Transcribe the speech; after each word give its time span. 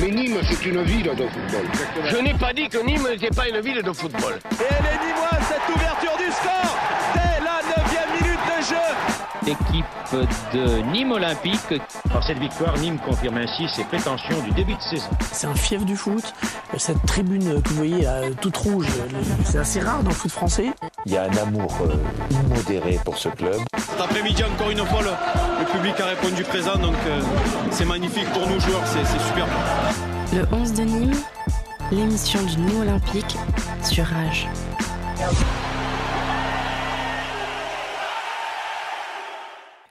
Mais 0.00 0.10
Nîmes, 0.10 0.38
c'est 0.42 0.66
une 0.66 0.82
ville 0.82 1.04
de 1.04 1.26
football. 1.26 1.66
Je 2.04 2.16
n'ai 2.16 2.34
pas 2.34 2.52
dit 2.52 2.68
que 2.68 2.78
Nîmes 2.78 3.06
n'était 3.10 3.34
pas 3.34 3.48
une 3.48 3.60
ville 3.60 3.82
de 3.82 3.92
football. 3.92 4.34
Et 4.34 4.64
elle 4.70 4.86
est 4.86 5.06
nîmoise, 5.06 5.42
cette 5.48 5.76
ouverture 5.76 6.16
du 6.18 6.32
score 6.32 6.76
dès 7.14 7.44
la 7.44 7.60
9 7.62 8.20
minute 8.20 8.40
de 8.46 8.62
jeu 8.64 8.94
équipe 9.46 9.84
de 10.52 10.82
Nîmes 10.92 11.12
Olympique. 11.12 11.74
Par 12.10 12.24
cette 12.24 12.38
victoire, 12.38 12.76
Nîmes 12.78 12.98
confirme 12.98 13.38
ainsi 13.38 13.68
ses 13.68 13.84
prétentions 13.84 14.40
du 14.42 14.50
début 14.52 14.74
de 14.74 14.80
saison. 14.80 15.10
C'est 15.32 15.46
un 15.46 15.54
fief 15.54 15.84
du 15.84 15.96
foot. 15.96 16.24
Cette 16.76 17.04
tribune 17.06 17.62
que 17.62 17.68
vous 17.68 17.76
voyez 17.76 18.08
toute 18.40 18.56
rouge, 18.56 18.88
c'est 19.44 19.58
assez 19.58 19.80
rare 19.80 20.02
dans 20.02 20.10
le 20.10 20.14
foot 20.14 20.30
français. 20.30 20.72
Il 21.06 21.12
y 21.12 21.16
a 21.18 21.24
un 21.24 21.36
amour 21.36 21.70
euh, 21.82 21.96
immodéré 22.30 22.98
pour 23.04 23.18
ce 23.18 23.28
club. 23.28 23.60
Cet 23.76 24.00
après-midi, 24.00 24.42
encore 24.42 24.70
une 24.70 24.78
fois, 24.78 25.02
le, 25.02 25.72
public 25.72 26.00
a 26.00 26.06
répondu 26.06 26.42
présent, 26.44 26.76
donc 26.76 26.94
euh, 27.06 27.20
c'est 27.70 27.84
magnifique 27.84 28.28
pour 28.32 28.48
nous 28.48 28.58
joueurs, 28.58 28.82
c'est 28.86 29.04
super. 29.28 29.46
Le 30.32 30.46
11 30.50 30.72
de 30.72 30.82
Nîmes, 30.82 31.16
l'émission 31.92 32.42
du 32.42 32.56
Nîmes 32.56 32.80
Olympique 32.80 33.36
sur 33.82 34.06
Rage. 34.06 34.48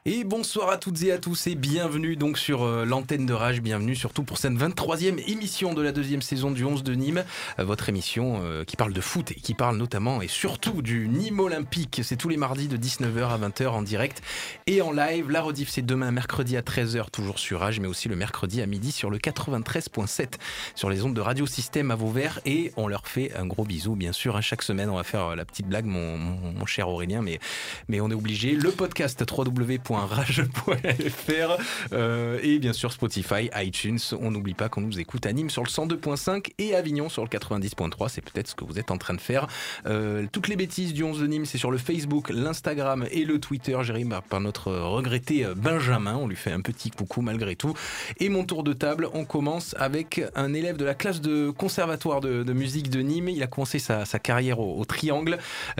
Et 0.05 0.22
bonsoir 0.35 0.71
à 0.71 0.77
toutes 0.77 1.03
et 1.03 1.11
à 1.11 1.19
tous 1.19 1.45
et 1.45 1.53
bienvenue 1.53 2.15
donc 2.15 2.39
sur 2.39 2.63
euh, 2.63 2.85
l'antenne 2.85 3.27
de 3.27 3.33
Rage, 3.33 3.61
bienvenue 3.61 3.95
surtout 3.95 4.23
pour 4.23 4.39
cette 4.39 4.53
23e 4.53 5.19
émission 5.29 5.75
de 5.75 5.81
la 5.83 5.91
deuxième 5.91 6.23
saison 6.23 6.49
du 6.49 6.65
11 6.65 6.81
de 6.81 6.95
Nîmes, 6.95 7.23
euh, 7.59 7.63
votre 7.63 7.87
émission 7.87 8.41
euh, 8.41 8.63
qui 8.63 8.75
parle 8.75 8.93
de 8.93 8.99
foot 8.99 9.29
et 9.29 9.35
qui 9.35 9.53
parle 9.53 9.77
notamment 9.77 10.23
et 10.23 10.27
surtout 10.27 10.81
du 10.81 11.07
Nîmes 11.07 11.39
Olympique. 11.39 12.01
C'est 12.03 12.15
tous 12.15 12.29
les 12.29 12.37
mardis 12.37 12.67
de 12.67 12.77
19h 12.77 13.27
à 13.27 13.37
20h 13.37 13.67
en 13.67 13.83
direct 13.83 14.23
et 14.65 14.81
en 14.81 14.91
live. 14.91 15.29
La 15.29 15.43
rediff 15.43 15.69
c'est 15.69 15.85
demain 15.85 16.09
mercredi 16.09 16.57
à 16.57 16.61
13h 16.61 17.11
toujours 17.11 17.37
sur 17.37 17.59
Rage 17.59 17.79
mais 17.79 17.87
aussi 17.87 18.09
le 18.09 18.15
mercredi 18.15 18.59
à 18.63 18.65
midi 18.65 18.91
sur 18.91 19.11
le 19.11 19.19
93.7 19.19 20.39
sur 20.73 20.89
les 20.89 21.03
ondes 21.03 21.13
de 21.13 21.21
Radio 21.21 21.45
Système 21.45 21.91
à 21.91 21.95
Vauvert 21.95 22.39
et 22.47 22.71
on 22.75 22.87
leur 22.87 23.05
fait 23.05 23.35
un 23.35 23.45
gros 23.45 23.65
bisou 23.65 23.95
bien 23.95 24.13
sûr. 24.13 24.35
Hein. 24.35 24.41
chaque 24.41 24.63
semaine 24.63 24.89
on 24.89 24.95
va 24.95 25.03
faire 25.03 25.35
la 25.35 25.45
petite 25.45 25.67
blague 25.67 25.85
mon, 25.85 26.65
cher 26.65 26.89
Aurélien 26.89 27.21
mais, 27.21 28.01
on 28.01 28.09
est 28.09 28.15
obligé. 28.15 28.53
Le 28.55 28.71
podcast 28.71 29.23
www 29.29 29.77
rage.fr 30.23 31.61
euh, 31.93 32.39
et 32.41 32.59
bien 32.59 32.73
sûr 32.73 32.91
Spotify, 32.91 33.49
iTunes. 33.55 33.99
On 34.19 34.31
n'oublie 34.31 34.53
pas 34.53 34.69
qu'on 34.69 34.81
nous 34.81 34.99
écoute 34.99 35.25
à 35.25 35.33
Nîmes 35.33 35.49
sur 35.49 35.63
le 35.63 35.69
102.5 35.69 36.51
et 36.57 36.75
Avignon 36.75 37.09
sur 37.09 37.23
le 37.23 37.29
90.3. 37.29 38.09
C'est 38.09 38.21
peut-être 38.21 38.47
ce 38.47 38.55
que 38.55 38.65
vous 38.65 38.79
êtes 38.79 38.91
en 38.91 38.97
train 38.97 39.13
de 39.13 39.21
faire. 39.21 39.47
Euh, 39.85 40.25
toutes 40.31 40.47
les 40.47 40.55
bêtises 40.55 40.93
du 40.93 41.03
11 41.03 41.19
de 41.19 41.27
Nîmes, 41.27 41.45
c'est 41.45 41.57
sur 41.57 41.71
le 41.71 41.77
Facebook, 41.77 42.29
l'Instagram 42.29 43.05
et 43.11 43.25
le 43.25 43.39
Twitter, 43.39 43.77
géré 43.81 44.03
par 44.29 44.41
notre 44.41 44.71
regretté 44.71 45.45
euh, 45.45 45.55
Benjamin. 45.55 46.15
On 46.15 46.27
lui 46.27 46.35
fait 46.35 46.51
un 46.51 46.61
petit 46.61 46.91
coucou 46.91 47.21
malgré 47.21 47.55
tout. 47.55 47.73
Et 48.19 48.29
mon 48.29 48.43
tour 48.43 48.63
de 48.63 48.73
table, 48.73 49.07
on 49.13 49.25
commence 49.25 49.75
avec 49.79 50.21
un 50.35 50.53
élève 50.53 50.77
de 50.77 50.85
la 50.85 50.93
classe 50.93 51.21
de 51.21 51.51
conservatoire 51.51 52.21
de, 52.21 52.53
musique 52.53 52.89
de 52.89 53.01
Nîmes. 53.01 53.29
Il 53.29 53.41
a 53.43 53.47
commencé 53.47 53.79
sa, 53.79 54.05
carrière 54.19 54.59
au, 54.59 54.83
triangle. 54.85 55.37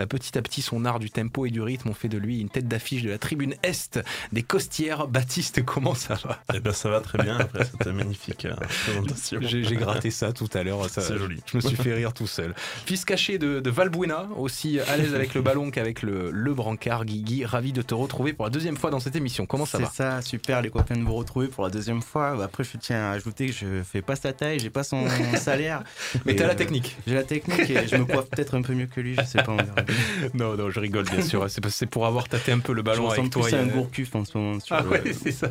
petit 0.08 0.36
à 0.38 0.42
petit, 0.42 0.62
son 0.62 0.84
art 0.84 0.98
du 0.98 1.10
tempo 1.10 1.46
et 1.46 1.50
du 1.50 1.60
rythme 1.60 1.90
ont 1.90 1.94
fait 1.94 2.08
de 2.08 2.18
lui 2.18 2.40
une 2.40 2.48
tête 2.48 2.66
d'affiche 2.66 3.02
de 3.02 3.10
la 3.10 3.18
tribune 3.18 3.54
Est 3.62 4.00
des 4.34 4.42
Costières. 4.42 5.06
Baptiste, 5.06 5.64
comment 5.64 5.94
ça 5.94 6.14
va 6.24 6.42
Eh 6.52 6.60
ben 6.60 6.72
ça 6.72 6.90
va 6.90 7.00
très 7.00 7.22
bien 7.22 7.38
après 7.38 7.64
cette 7.70 7.86
magnifique 7.86 8.44
euh, 8.44 8.54
présentation. 8.84 9.38
J'ai 9.42 9.76
gratté 9.76 10.10
ça 10.10 10.32
tout 10.32 10.48
à 10.52 10.62
l'heure. 10.62 10.84
C'est 10.90 11.16
joli. 11.16 11.40
Je 11.46 11.56
me 11.56 11.62
suis 11.62 11.76
fait 11.76 11.94
rire 11.94 12.12
tout 12.12 12.26
seul. 12.26 12.54
Fils 12.84 13.04
caché 13.04 13.38
de, 13.38 13.60
de 13.60 13.70
Valbuena, 13.70 14.28
aussi 14.36 14.80
à 14.80 14.96
l'aise 14.96 15.14
avec 15.14 15.34
le 15.34 15.40
ballon 15.40 15.70
qu'avec 15.70 16.02
le, 16.02 16.30
le 16.30 16.52
brancard. 16.54 17.04
Guigui, 17.04 17.44
ravi 17.44 17.72
de 17.72 17.82
te 17.82 17.94
retrouver 17.94 18.32
pour 18.32 18.44
la 18.44 18.50
deuxième 18.50 18.76
fois 18.76 18.90
dans 18.90 19.00
cette 19.00 19.16
émission. 19.16 19.46
Comment 19.46 19.66
ça 19.66 19.78
va 19.78 19.86
C'est 19.86 19.96
ça, 19.96 20.22
super 20.22 20.60
les 20.62 20.70
copains 20.70 20.96
de 20.96 21.02
vous 21.02 21.14
retrouver 21.14 21.46
pour 21.46 21.62
la 21.64 21.70
deuxième 21.70 22.02
fois. 22.02 22.42
Après, 22.42 22.64
je 22.64 22.76
tiens 22.76 23.04
à 23.04 23.10
ajouter 23.12 23.46
que 23.46 23.52
je 23.52 23.82
fais 23.84 24.02
pas 24.02 24.16
sa 24.16 24.32
taille, 24.32 24.58
j'ai 24.58 24.70
pas 24.70 24.82
son 24.82 25.06
salaire. 25.36 25.84
Mais 26.24 26.34
t'as 26.34 26.46
la 26.46 26.54
euh, 26.54 26.56
technique. 26.56 26.96
J'ai 27.06 27.14
la 27.14 27.22
technique 27.22 27.70
et 27.70 27.86
je 27.86 27.96
me 27.96 28.04
coiffe 28.04 28.28
peut-être 28.30 28.56
un 28.56 28.62
peu 28.62 28.74
mieux 28.74 28.86
que 28.86 29.00
lui, 29.00 29.14
je 29.14 29.24
sais 29.24 29.42
pas. 29.42 29.56
non, 30.34 30.56
non, 30.56 30.70
je 30.70 30.80
rigole 30.80 31.04
bien 31.04 31.22
sûr. 31.22 31.46
C'est 31.48 31.86
pour 31.86 32.06
avoir 32.06 32.28
tâté 32.28 32.50
un 32.50 32.58
peu 32.58 32.72
le 32.72 32.82
ballon 32.82 33.08
je 33.10 33.20
avec 33.20 33.30
toi. 33.30 33.46
C'est 33.48 33.56
un 33.56 33.66
gourcuf 33.66 34.13
en 34.14 34.24
ce 34.24 34.36
moment. 34.36 34.58
ah 34.70 34.84
ouais, 34.84 35.02
c'est 35.12 35.32
ça. 35.32 35.48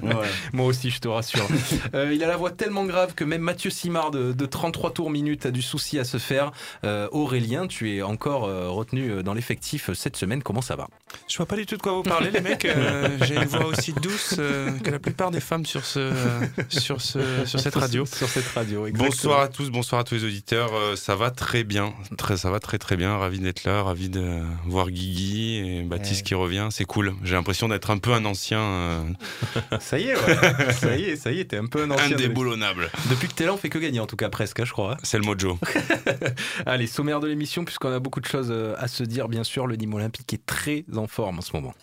Moi 0.53 0.65
aussi, 0.65 0.89
je 0.89 0.99
te 0.99 1.07
rassure. 1.07 1.47
Euh, 1.95 2.13
il 2.13 2.23
a 2.23 2.27
la 2.27 2.37
voix 2.37 2.51
tellement 2.51 2.85
grave 2.85 3.13
que 3.13 3.23
même 3.23 3.41
Mathieu 3.41 3.69
Simard 3.69 4.11
de, 4.11 4.45
33 4.45 4.93
tours 4.93 5.09
minutes 5.09 5.45
a 5.45 5.51
du 5.51 5.61
souci 5.61 5.99
à 5.99 6.03
se 6.03 6.17
faire. 6.17 6.51
Euh, 6.83 7.07
Aurélien, 7.11 7.67
tu 7.67 7.95
es 7.95 8.01
encore 8.01 8.45
euh, 8.45 8.69
retenu 8.69 9.21
dans 9.23 9.33
l'effectif 9.33 9.91
cette 9.93 10.15
semaine. 10.15 10.41
Comment 10.41 10.61
ça 10.61 10.75
va? 10.75 10.87
Je 11.27 11.37
vois 11.37 11.45
pas 11.45 11.55
du 11.55 11.65
tout 11.65 11.75
de 11.77 11.81
quoi 11.81 11.93
vous 11.93 12.03
parlez, 12.03 12.31
les 12.31 12.41
mecs. 12.41 12.67
J'ai 13.21 13.35
une 13.35 13.45
voix 13.45 13.65
aussi 13.65 13.93
douce 13.93 14.35
que 14.35 14.89
la 14.89 14.99
plupart 14.99 15.31
des 15.31 15.39
femmes 15.39 15.65
sur 15.65 15.85
ce, 15.85 16.11
sur 16.69 17.01
ce, 17.01 17.45
sur 17.45 17.59
cette 17.59 17.75
radio. 17.75 18.05
sur 18.05 18.27
cette 18.27 18.47
radio. 18.47 18.87
Bonsoir 18.93 19.41
à 19.41 19.47
tous, 19.47 19.69
bonsoir 19.69 20.01
à 20.01 20.03
tous 20.03 20.15
les 20.15 20.23
auditeurs. 20.23 20.71
ça 20.95 21.15
va 21.15 21.31
très 21.31 21.63
bien, 21.63 21.93
très, 22.17 22.37
ça 22.37 22.49
va 22.49 22.59
très 22.59 22.77
très 22.77 22.97
bien. 22.97 23.17
Ravi 23.17 23.39
d'être 23.39 23.63
là, 23.65 23.83
ravi 23.83 24.09
de 24.09 24.41
voir 24.65 24.89
Guigui 24.89 25.57
et 25.57 25.83
Baptiste 25.83 26.25
qui 26.25 26.35
revient. 26.35 26.67
C'est 26.71 26.85
cool. 26.85 27.13
J'ai 27.23 27.35
l'impression 27.35 27.67
d'être 27.67 27.91
un 27.91 27.97
peu 27.97 28.13
un 28.13 28.25
ancien 28.25 28.52
ça 29.79 29.99
y 29.99 30.09
est, 30.09 30.15
ouais. 30.15 30.71
ça 30.73 30.97
y 30.97 31.03
est, 31.03 31.15
ça 31.15 31.31
y 31.31 31.39
est, 31.39 31.45
t'es 31.45 31.57
un 31.57 31.65
peu 31.65 31.83
un 31.83 31.91
ancien. 31.91 32.15
Indéboulonnable. 32.15 32.89
Depuis 33.09 33.27
que 33.27 33.33
t'es 33.33 33.45
là, 33.45 33.53
on 33.53 33.57
fait 33.57 33.69
que 33.69 33.79
gagner, 33.79 33.99
en 33.99 34.07
tout 34.07 34.15
cas 34.15 34.29
presque, 34.29 34.59
hein, 34.59 34.65
je 34.65 34.71
crois. 34.71 34.97
C'est 35.03 35.17
le 35.17 35.23
mojo. 35.23 35.59
Allez, 36.65 36.87
sommaire 36.87 37.19
de 37.19 37.27
l'émission, 37.27 37.65
puisqu'on 37.65 37.91
a 37.91 37.99
beaucoup 37.99 38.21
de 38.21 38.25
choses 38.25 38.51
euh, 38.51 38.75
à 38.77 38.87
se 38.87 39.03
dire, 39.03 39.27
bien 39.27 39.43
sûr. 39.43 39.67
Le 39.67 39.75
Nîmes 39.75 39.93
Olympique 39.93 40.33
est 40.33 40.45
très 40.45 40.85
en 40.95 41.07
forme 41.07 41.39
en 41.39 41.41
ce 41.41 41.53
moment. 41.53 41.73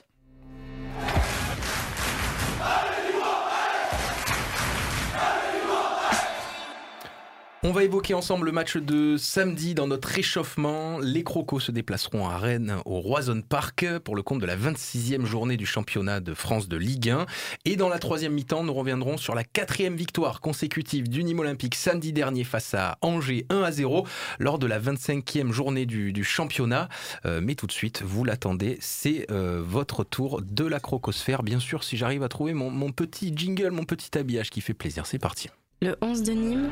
On 7.62 7.72
va 7.72 7.84
évoquer 7.84 8.14
ensemble 8.14 8.46
le 8.46 8.52
match 8.52 8.78
de 8.78 9.18
samedi 9.18 9.74
dans 9.74 9.86
notre 9.86 10.08
réchauffement. 10.08 10.98
Les 10.98 11.22
Crocos 11.22 11.60
se 11.60 11.70
déplaceront 11.70 12.26
à 12.26 12.38
Rennes 12.38 12.76
au 12.86 13.00
Roison 13.00 13.42
Park 13.46 13.84
pour 14.02 14.16
le 14.16 14.22
compte 14.22 14.40
de 14.40 14.46
la 14.46 14.56
26e 14.56 15.26
journée 15.26 15.58
du 15.58 15.66
championnat 15.66 16.20
de 16.20 16.32
France 16.32 16.68
de 16.68 16.78
Ligue 16.78 17.10
1. 17.10 17.26
Et 17.66 17.76
dans 17.76 17.90
la 17.90 17.98
troisième 17.98 18.32
mi-temps, 18.32 18.64
nous 18.64 18.72
reviendrons 18.72 19.18
sur 19.18 19.34
la 19.34 19.44
quatrième 19.44 19.94
victoire 19.94 20.40
consécutive 20.40 21.10
du 21.10 21.22
Nîmes 21.22 21.40
Olympique 21.40 21.74
samedi 21.74 22.14
dernier 22.14 22.44
face 22.44 22.72
à 22.72 22.96
Angers 23.02 23.44
1 23.50 23.62
à 23.62 23.72
0 23.72 24.06
lors 24.38 24.58
de 24.58 24.66
la 24.66 24.80
25e 24.80 25.52
journée 25.52 25.84
du, 25.84 26.24
championnat. 26.24 26.88
Euh, 27.26 27.42
mais 27.42 27.56
tout 27.56 27.66
de 27.66 27.72
suite, 27.72 28.00
vous 28.00 28.24
l'attendez, 28.24 28.78
c'est 28.80 29.30
euh, 29.30 29.62
votre 29.62 30.02
tour 30.02 30.40
de 30.40 30.64
la 30.64 30.80
crocosphère. 30.80 31.42
Bien 31.42 31.60
sûr, 31.60 31.84
si 31.84 31.98
j'arrive 31.98 32.22
à 32.22 32.30
trouver 32.30 32.54
mon, 32.54 32.70
mon 32.70 32.90
petit 32.90 33.34
jingle, 33.36 33.70
mon 33.70 33.84
petit 33.84 34.16
habillage 34.16 34.48
qui 34.48 34.62
fait 34.62 34.72
plaisir, 34.72 35.04
c'est 35.04 35.18
parti. 35.18 35.50
Le 35.82 35.96
11 36.00 36.22
de 36.22 36.32
Nîmes 36.32 36.70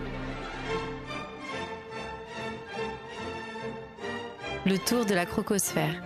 Le 4.67 4.77
tour 4.77 5.07
de 5.07 5.15
la 5.15 5.25
crocosphère. 5.25 6.03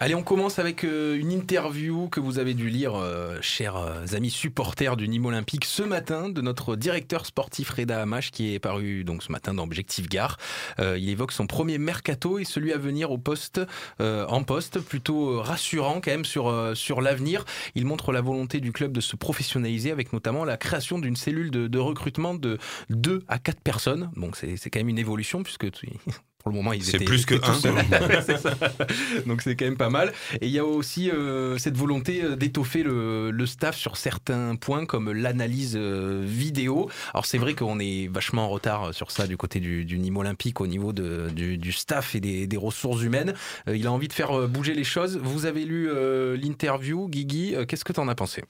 Allez, 0.00 0.14
on 0.14 0.22
commence 0.22 0.60
avec 0.60 0.84
euh, 0.84 1.18
une 1.18 1.32
interview 1.32 2.08
que 2.08 2.20
vous 2.20 2.38
avez 2.38 2.54
dû 2.54 2.68
lire, 2.68 2.94
euh, 2.94 3.38
chers 3.40 3.76
euh, 3.76 4.04
amis 4.12 4.30
supporters 4.30 4.96
du 4.96 5.08
Nîmes 5.08 5.26
Olympique, 5.26 5.64
ce 5.64 5.82
matin 5.82 6.28
de 6.28 6.40
notre 6.40 6.76
directeur 6.76 7.26
sportif 7.26 7.70
Reda 7.70 8.00
Hamash 8.00 8.30
qui 8.30 8.54
est 8.54 8.60
paru 8.60 9.02
donc 9.02 9.24
ce 9.24 9.32
matin 9.32 9.54
dans 9.54 9.64
Objectif 9.64 10.08
Gare. 10.08 10.36
il 10.78 11.08
évoque 11.08 11.32
son 11.32 11.48
premier 11.48 11.78
mercato 11.78 12.38
et 12.38 12.44
celui 12.44 12.72
à 12.72 12.78
venir 12.78 13.10
au 13.10 13.18
poste, 13.18 13.60
en 13.98 14.42
poste, 14.44 14.78
plutôt 14.78 15.40
rassurant 15.40 16.00
quand 16.00 16.12
même 16.12 16.24
sur, 16.24 16.72
sur 16.76 17.00
l'avenir. 17.00 17.44
Il 17.74 17.84
montre 17.84 18.12
la 18.12 18.20
volonté 18.20 18.60
du 18.60 18.72
club 18.72 18.92
de 18.92 19.00
se 19.00 19.16
professionnaliser 19.16 19.90
avec 19.90 20.12
notamment 20.12 20.44
la 20.44 20.56
création 20.56 20.98
d'une 20.98 21.16
cellule 21.16 21.50
de, 21.50 21.78
recrutement 21.78 22.34
de 22.34 22.58
2 22.90 23.24
à 23.28 23.38
4 23.38 23.60
personnes. 23.60 24.10
Donc 24.16 24.36
c'est 24.36 24.70
quand 24.70 24.80
même 24.80 24.88
une 24.88 24.98
évolution 24.98 25.42
puisque 25.42 25.66
pour 26.38 26.52
le 26.52 26.56
moment, 26.56 26.72
ils 26.72 26.88
étaient. 26.88 26.98
C'est 26.98 27.04
plus 27.04 27.26
que 27.26 27.34
un. 27.34 27.48
Donc 29.26 29.42
c'est 29.42 29.56
quand 29.56 29.64
même 29.64 29.76
pas 29.76 29.90
mal. 29.90 30.12
Et 30.40 30.46
il 30.46 30.52
y 30.52 30.58
a 30.58 30.64
aussi 30.64 31.10
euh, 31.10 31.58
cette 31.58 31.76
volonté 31.76 32.22
euh, 32.22 32.36
d'étoffer 32.36 32.84
le, 32.84 33.46
staff 33.46 33.76
sur 33.76 33.96
certains 33.96 34.54
points 34.56 34.86
comme 34.86 35.10
l'analyse 35.10 35.74
euh, 35.76 36.22
vidéo. 36.24 36.88
Alors 37.12 37.26
c'est 37.26 37.38
vrai 37.38 37.54
qu'on 37.54 37.80
est 37.80 38.08
vachement 38.08 38.44
en 38.44 38.48
retard 38.48 38.94
sur 38.94 39.10
ça 39.10 39.26
du 39.26 39.36
côté 39.36 39.58
du, 39.58 39.84
du 39.84 39.98
Nîmes 39.98 40.18
Olympique 40.18 40.60
au 40.60 40.66
niveau 40.66 40.92
de, 40.92 41.28
du, 41.30 41.72
staff 41.72 42.14
et 42.14 42.20
des, 42.20 42.46
des 42.46 42.56
ressources 42.56 43.02
humaines. 43.02 43.34
il 43.66 43.86
a 43.86 43.92
envie 43.92 44.08
de 44.08 44.12
faire 44.12 44.46
bouger 44.48 44.74
les 44.74 44.84
choses. 44.84 45.18
Vous 45.22 45.46
avez 45.46 45.64
lu 45.64 45.88
l'interview, 46.36 47.08
Guigui. 47.08 47.54
Qu'est-ce 47.66 47.84
que 47.84 47.92
tu 47.92 48.00
en 48.00 48.08
as 48.08 48.14
pensé? 48.14 48.44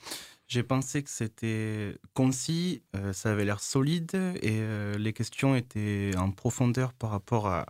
J'ai 0.49 0.63
pensé 0.63 1.03
que 1.03 1.11
c'était 1.11 1.99
concis, 2.15 2.83
euh, 2.97 3.13
ça 3.13 3.33
avait 3.33 3.45
l'air 3.45 3.61
solide 3.61 4.15
et 4.41 4.61
euh, 4.63 4.97
les 4.97 5.13
questions 5.13 5.55
étaient 5.55 6.13
en 6.17 6.31
profondeur 6.31 6.95
par 6.95 7.11
rapport 7.11 7.49
à, 7.49 7.67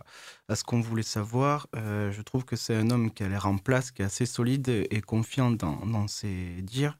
ce 0.55 0.63
qu'on 0.63 0.79
voulait 0.79 1.03
savoir. 1.03 1.67
Euh, 1.75 2.11
je 2.13 2.21
trouve 2.21 2.45
que 2.45 2.55
c'est 2.55 2.75
un 2.75 2.89
homme 2.89 3.11
qui 3.11 3.23
a 3.23 3.27
l'air 3.27 3.47
en 3.47 3.57
place, 3.57 3.91
qui 3.91 4.01
est 4.01 4.05
assez 4.05 4.25
solide 4.25 4.69
et 4.69 5.01
confiant 5.01 5.51
dans, 5.51 6.07
ses 6.07 6.61
dires, 6.61 6.97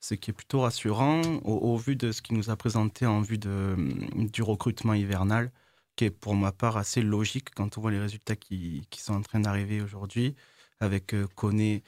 ce 0.00 0.14
qui 0.14 0.30
est 0.30 0.34
plutôt 0.34 0.62
rassurant 0.62 1.22
au, 1.44 1.76
vu 1.76 1.94
de 1.94 2.10
ce 2.10 2.20
qu'il 2.20 2.36
nous 2.36 2.50
a 2.50 2.56
présenté 2.56 3.06
en 3.06 3.20
vue 3.20 3.38
de, 3.38 3.76
du 4.16 4.42
recrutement 4.42 4.94
hivernal, 4.94 5.52
qui 5.94 6.06
est 6.06 6.10
pour 6.10 6.34
ma 6.34 6.50
part 6.50 6.76
assez 6.76 7.00
logique 7.00 7.50
quand 7.54 7.78
on 7.78 7.80
voit 7.80 7.92
les 7.92 8.00
résultats 8.00 8.36
qui, 8.36 8.86
qui 8.90 9.00
sont 9.00 9.14
en 9.14 9.22
train 9.22 9.40
d'arriver 9.40 9.82
aujourd'hui 9.82 10.34
avec 10.80 11.14
Koné, 11.36 11.84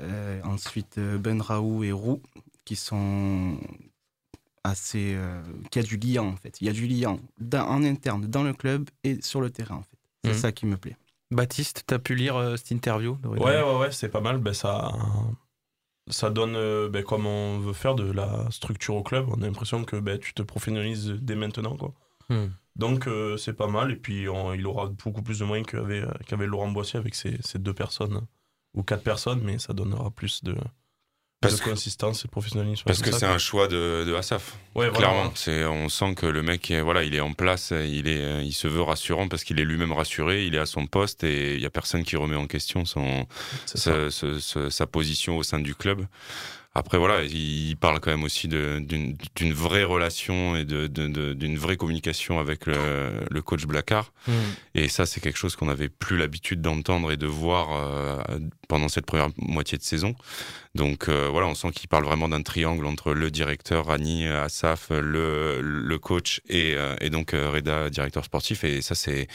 euh, 0.00 0.40
ensuite, 0.44 0.98
euh, 0.98 1.18
Ben 1.18 1.40
Raoult 1.40 1.82
et 1.84 1.92
Roux, 1.92 2.22
qui 2.64 2.76
sont 2.76 3.58
assez, 4.64 5.14
euh, 5.14 5.40
qu'il 5.70 5.82
y 5.82 5.84
a 5.84 5.88
du 5.88 5.96
lien 5.96 6.22
en 6.22 6.36
fait. 6.36 6.60
Il 6.60 6.66
y 6.66 6.70
a 6.70 6.72
du 6.72 6.86
lien 6.86 7.18
en 7.54 7.84
interne 7.84 8.26
dans 8.26 8.42
le 8.42 8.52
club 8.52 8.88
et 9.04 9.20
sur 9.22 9.40
le 9.40 9.50
terrain 9.50 9.76
en 9.76 9.82
fait. 9.82 9.98
C'est 10.24 10.30
Mhm. 10.32 10.36
ça 10.38 10.52
qui 10.52 10.66
me 10.66 10.76
plaît. 10.76 10.96
Baptiste, 11.30 11.84
t'as 11.86 11.98
pu 11.98 12.14
lire 12.14 12.36
euh, 12.36 12.56
cette 12.56 12.70
interview 12.72 13.18
Ouais, 13.24 13.38
ouais, 13.40 13.76
ouais, 13.78 13.92
c'est 13.92 14.08
pas 14.08 14.20
mal. 14.20 14.38
Ben, 14.38 14.52
ça, 14.54 14.92
ça 16.08 16.30
donne, 16.30 16.88
ben, 16.88 17.02
comme 17.04 17.26
on 17.26 17.58
veut 17.58 17.72
faire, 17.72 17.94
de 17.94 18.10
la 18.10 18.48
structure 18.50 18.94
au 18.96 19.02
club. 19.02 19.26
On 19.30 19.42
a 19.42 19.46
l'impression 19.46 19.84
que 19.84 19.96
ben, 19.96 20.18
tu 20.18 20.34
te 20.34 20.42
professionnalises 20.42 21.08
dès 21.20 21.34
maintenant. 21.36 21.76
Quoi. 21.76 21.94
Hmm. 22.28 22.48
Donc, 22.76 23.06
euh, 23.08 23.36
c'est 23.36 23.54
pas 23.54 23.66
mal. 23.68 23.90
Et 23.92 23.96
puis, 23.96 24.28
on- 24.28 24.52
il 24.52 24.66
aura 24.66 24.86
beaucoup 24.86 25.22
plus 25.22 25.38
de 25.40 25.44
moyens 25.44 25.66
qu'avait 25.68 26.04
qu'avait 26.26 26.46
Laurent 26.46 26.70
Boissier 26.70 26.98
avec 26.98 27.14
ses 27.14 27.38
deux 27.58 27.74
personnes 27.74 28.26
ou 28.76 28.82
quatre 28.82 29.02
personnes, 29.02 29.40
mais 29.42 29.58
ça 29.58 29.72
donnera 29.72 30.10
plus 30.10 30.44
de, 30.44 30.54
Parce 31.40 31.56
de 31.56 31.60
que- 31.64 31.70
consistance 31.70 32.24
et 32.24 32.28
professionnalisme. 32.28 32.84
Parce 32.86 33.00
que 33.02 33.10
c'est 33.12 33.26
un 33.26 33.38
choix 33.38 33.66
de, 33.68 34.04
de 34.06 34.14
Asaf. 34.14 34.56
Ouais, 34.74 34.90
Clairement, 34.90 35.32
voilà. 35.44 35.70
on 35.70 35.88
sent 35.88 36.14
que 36.14 36.26
le 36.26 36.42
mec, 36.42 36.70
est- 36.70 36.80
voilà, 36.82 37.02
il 37.02 37.14
est 37.14 37.20
en 37.20 37.32
place, 37.32 37.72
il 37.72 38.06
est, 38.08 38.44
il 38.44 38.52
se 38.52 38.68
veut 38.68 38.82
rassurant 38.82 39.28
parce 39.28 39.42
qu'il 39.44 39.58
est 39.60 39.64
lui-même 39.64 39.92
rassuré, 39.92 40.46
il 40.46 40.54
est 40.54 40.58
à 40.58 40.66
son 40.66 40.86
poste 40.86 41.24
et 41.24 41.54
il 41.56 41.60
y 41.60 41.66
a 41.66 41.70
personne 41.70 42.04
qui 42.04 42.16
remet 42.16 42.36
en 42.36 42.46
question 42.46 42.84
son, 42.84 43.26
C'est 43.66 43.78
sa, 43.78 44.10
ce- 44.10 44.38
ce- 44.38 44.70
sa 44.70 44.86
position 44.86 45.36
au 45.38 45.42
sein 45.42 45.58
du 45.58 45.74
club. 45.74 46.06
Après, 46.76 46.98
voilà, 46.98 47.22
il 47.22 47.74
parle 47.78 48.00
quand 48.00 48.10
même 48.10 48.22
aussi 48.22 48.48
d'une 48.48 49.52
vraie 49.54 49.84
relation 49.84 50.56
et 50.56 50.66
d'une 50.66 51.56
vraie 51.56 51.78
communication 51.78 52.38
avec 52.38 52.66
le, 52.66 52.74
le 53.30 53.42
coach 53.42 53.64
Blacard. 53.64 54.12
Hmm. 54.26 54.32
Et 54.74 54.88
ça, 54.88 55.06
c'est 55.06 55.20
quelque 55.20 55.38
chose 55.38 55.56
qu'on 55.56 55.66
n'avait 55.66 55.88
plus 55.88 56.18
l'habitude 56.18 56.60
d'entendre 56.60 57.10
et 57.12 57.16
de 57.16 57.26
voir 57.26 57.68
euh, 57.72 58.38
pendant 58.68 58.88
cette 58.90 59.06
première 59.06 59.30
moitié 59.38 59.78
de 59.78 59.82
saison. 59.82 60.14
Donc 60.74 61.08
euh, 61.08 61.28
voilà, 61.30 61.46
on 61.46 61.54
sent 61.54 61.70
qu'il 61.70 61.88
parle 61.88 62.04
vraiment 62.04 62.28
d'un 62.28 62.42
triangle 62.42 62.84
entre 62.84 63.14
le 63.14 63.30
directeur, 63.30 63.86
Rani, 63.86 64.26
Asaf, 64.26 64.90
le, 64.90 65.62
le 65.62 65.98
coach 65.98 66.42
et, 66.46 66.74
euh, 66.74 66.94
et 67.00 67.08
donc 67.08 67.30
Reda, 67.32 67.88
directeur 67.88 68.22
sportif. 68.26 68.64
Et 68.64 68.82
ça, 68.82 68.94
c'est. 68.94 69.28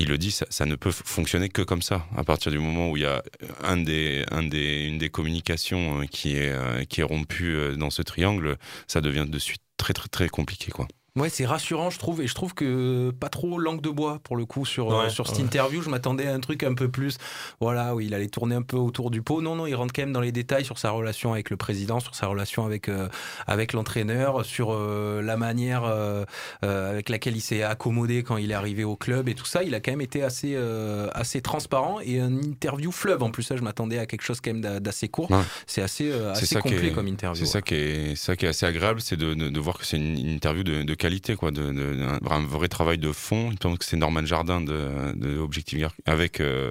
Il 0.00 0.06
le 0.06 0.16
dit, 0.16 0.30
ça, 0.30 0.64
ne 0.64 0.76
peut 0.76 0.92
fonctionner 0.92 1.48
que 1.48 1.60
comme 1.60 1.82
ça. 1.82 2.06
À 2.16 2.22
partir 2.22 2.52
du 2.52 2.60
moment 2.60 2.88
où 2.88 2.96
il 2.96 3.02
y 3.02 3.06
a 3.06 3.20
une 3.64 3.82
des 3.82 5.10
communications 5.10 6.02
euh, 6.02 6.06
qui 6.06 6.36
est, 6.36 6.52
euh, 6.52 6.84
qui 6.84 7.00
est 7.00 7.04
rompue 7.04 7.56
euh, 7.56 7.74
dans 7.74 7.90
ce 7.90 8.02
triangle, 8.02 8.58
ça 8.86 9.00
devient 9.00 9.26
de 9.28 9.38
suite 9.40 9.60
très, 9.76 9.94
très, 9.94 10.08
très 10.08 10.28
compliqué, 10.28 10.70
quoi. 10.70 10.86
Ouais, 11.18 11.28
c'est 11.28 11.46
rassurant, 11.46 11.90
je 11.90 11.98
trouve, 11.98 12.20
et 12.22 12.26
je 12.26 12.34
trouve 12.34 12.54
que 12.54 13.10
pas 13.10 13.28
trop 13.28 13.58
langue 13.58 13.80
de 13.80 13.90
bois 13.90 14.20
pour 14.22 14.36
le 14.36 14.44
coup 14.46 14.64
sur, 14.64 14.92
euh, 14.92 15.08
sur 15.08 15.26
cette 15.26 15.38
ouais. 15.38 15.44
interview. 15.44 15.82
Je 15.82 15.90
m'attendais 15.90 16.26
à 16.26 16.34
un 16.34 16.40
truc 16.40 16.62
un 16.62 16.74
peu 16.74 16.88
plus, 16.88 17.18
voilà, 17.60 17.94
où 17.94 18.00
il 18.00 18.14
allait 18.14 18.28
tourner 18.28 18.54
un 18.54 18.62
peu 18.62 18.76
autour 18.76 19.10
du 19.10 19.22
pot. 19.22 19.40
Non, 19.42 19.54
non, 19.56 19.66
il 19.66 19.74
rentre 19.74 19.92
quand 19.92 20.02
même 20.02 20.12
dans 20.12 20.20
les 20.20 20.32
détails 20.32 20.64
sur 20.64 20.78
sa 20.78 20.90
relation 20.90 21.32
avec 21.32 21.50
le 21.50 21.56
président, 21.56 22.00
sur 22.00 22.14
sa 22.14 22.26
relation 22.26 22.64
avec 22.64 22.88
euh, 22.88 23.08
avec 23.46 23.72
l'entraîneur, 23.72 24.44
sur 24.44 24.72
euh, 24.72 25.20
la 25.22 25.36
manière 25.36 25.84
euh, 25.84 26.24
euh, 26.64 26.90
avec 26.92 27.08
laquelle 27.08 27.36
il 27.36 27.40
s'est 27.40 27.62
accommodé 27.62 28.22
quand 28.22 28.36
il 28.36 28.50
est 28.50 28.54
arrivé 28.54 28.84
au 28.84 28.96
club 28.96 29.28
et 29.28 29.34
tout 29.34 29.46
ça. 29.46 29.62
Il 29.64 29.74
a 29.74 29.80
quand 29.80 29.90
même 29.92 30.00
été 30.00 30.22
assez 30.22 30.52
euh, 30.54 31.08
assez 31.14 31.40
transparent 31.42 31.98
et 32.02 32.18
une 32.18 32.44
interview 32.44 32.92
fleuve 32.92 33.22
en 33.22 33.30
plus. 33.30 33.42
Ça, 33.42 33.56
je 33.56 33.62
m'attendais 33.62 33.98
à 33.98 34.06
quelque 34.06 34.22
chose 34.22 34.40
quand 34.40 34.52
même 34.52 34.60
d'a- 34.60 34.80
d'assez 34.80 35.08
court. 35.08 35.30
Ouais. 35.30 35.38
C'est 35.66 35.82
assez 35.82 36.10
euh, 36.10 36.32
assez 36.32 36.56
complet 36.56 36.88
est- 36.88 36.92
comme 36.92 37.08
interview. 37.08 37.44
C'est 37.44 37.50
ça 37.50 37.62
qui 37.62 37.74
est, 37.74 38.14
ça 38.16 38.36
qui 38.36 38.44
est 38.44 38.48
assez 38.48 38.66
agréable, 38.66 39.00
c'est 39.00 39.16
de, 39.16 39.34
de, 39.34 39.48
de 39.48 39.60
voir 39.60 39.78
que 39.78 39.84
c'est 39.86 39.96
une, 39.96 40.18
une 40.18 40.34
interview 40.34 40.62
de, 40.62 40.82
de 40.82 40.94
qualité, 40.94 41.07
de, 41.08 42.28
un, 42.30 42.46
vrai 42.46 42.68
travail 42.68 42.98
de 42.98 43.12
fond. 43.12 43.48
Il 43.50 43.52
me 43.52 43.56
semble 43.60 43.78
que 43.78 43.84
c'est 43.84 43.96
Norman 43.96 44.24
Jardin 44.24 44.60
de, 44.60 45.12
de 45.14 45.38
Objectif 45.38 45.78
Gear 45.78 45.92
avec 46.06 46.40
euh, 46.40 46.70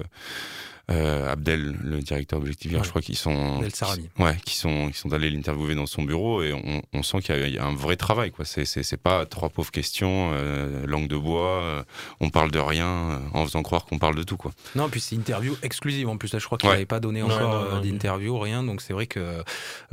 euh, 0.90 1.32
Abdel, 1.32 1.76
le 1.84 2.00
directeur 2.00 2.40
d'Objectif 2.40 2.72
Gear. 2.72 2.80
Ouais. 2.82 2.86
Je 2.86 2.90
crois 2.90 3.02
qu'ils 3.02 3.18
sont, 3.18 3.56
Abdel 3.58 3.76
Sarami. 3.76 4.10
ouais, 4.20 4.38
qui 4.46 4.56
sont, 4.56 4.90
qui 4.90 4.98
sont 4.98 5.12
allés 5.12 5.30
l'interviewer 5.30 5.76
dans 5.76 5.86
son 5.86 6.04
bureau 6.04 6.42
et 6.44 6.54
on, 6.54 6.82
on 6.94 7.04
sent 7.04 7.20
qu'il 7.22 7.36
y, 7.36 7.40
a- 7.44 7.48
il 7.48 7.54
y 7.54 7.58
a 7.60 7.66
un 7.66 7.76
vrai 7.76 7.98
travail, 7.98 8.32
quoi. 8.32 8.46
C'est, 8.46 8.64
c'est, 8.66 8.84
c'est 8.84 8.96
pas 8.98 9.26
trois 9.26 9.50
pauvres 9.50 9.72
questions, 9.72 10.32
euh, 10.34 10.86
langue 10.88 11.08
de 11.08 11.18
bois. 11.18 11.62
euh, 11.64 11.84
on 12.20 12.30
parle 12.30 12.52
de 12.52 12.60
rien 12.60 12.88
euh, 12.88 13.20
en 13.34 13.46
faisant 13.46 13.64
croire 13.64 13.86
qu'on 13.86 14.00
parle 14.00 14.16
de 14.16 14.24
tout, 14.24 14.38
quoi. 14.38 14.52
Non, 14.76 14.88
puis 14.90 15.02
c'est 15.02 15.16
une 15.16 15.22
interview 15.22 15.56
exclusive 15.62 16.08
en 16.08 16.18
plus. 16.18 16.32
Là, 16.34 16.40
je 16.40 16.46
crois 16.46 16.58
qu'il 16.58 16.70
Ouais. 16.70 16.76
n'avait 16.76 16.86
pas 16.86 17.00
donné 17.00 17.22
encore 17.22 17.66
non, 17.66 17.76
non, 17.76 17.82
d'interview, 17.82 18.38
rien. 18.40 18.64
Donc 18.64 18.82
c'est 18.82 18.94
vrai 18.94 19.08
que 19.08 19.44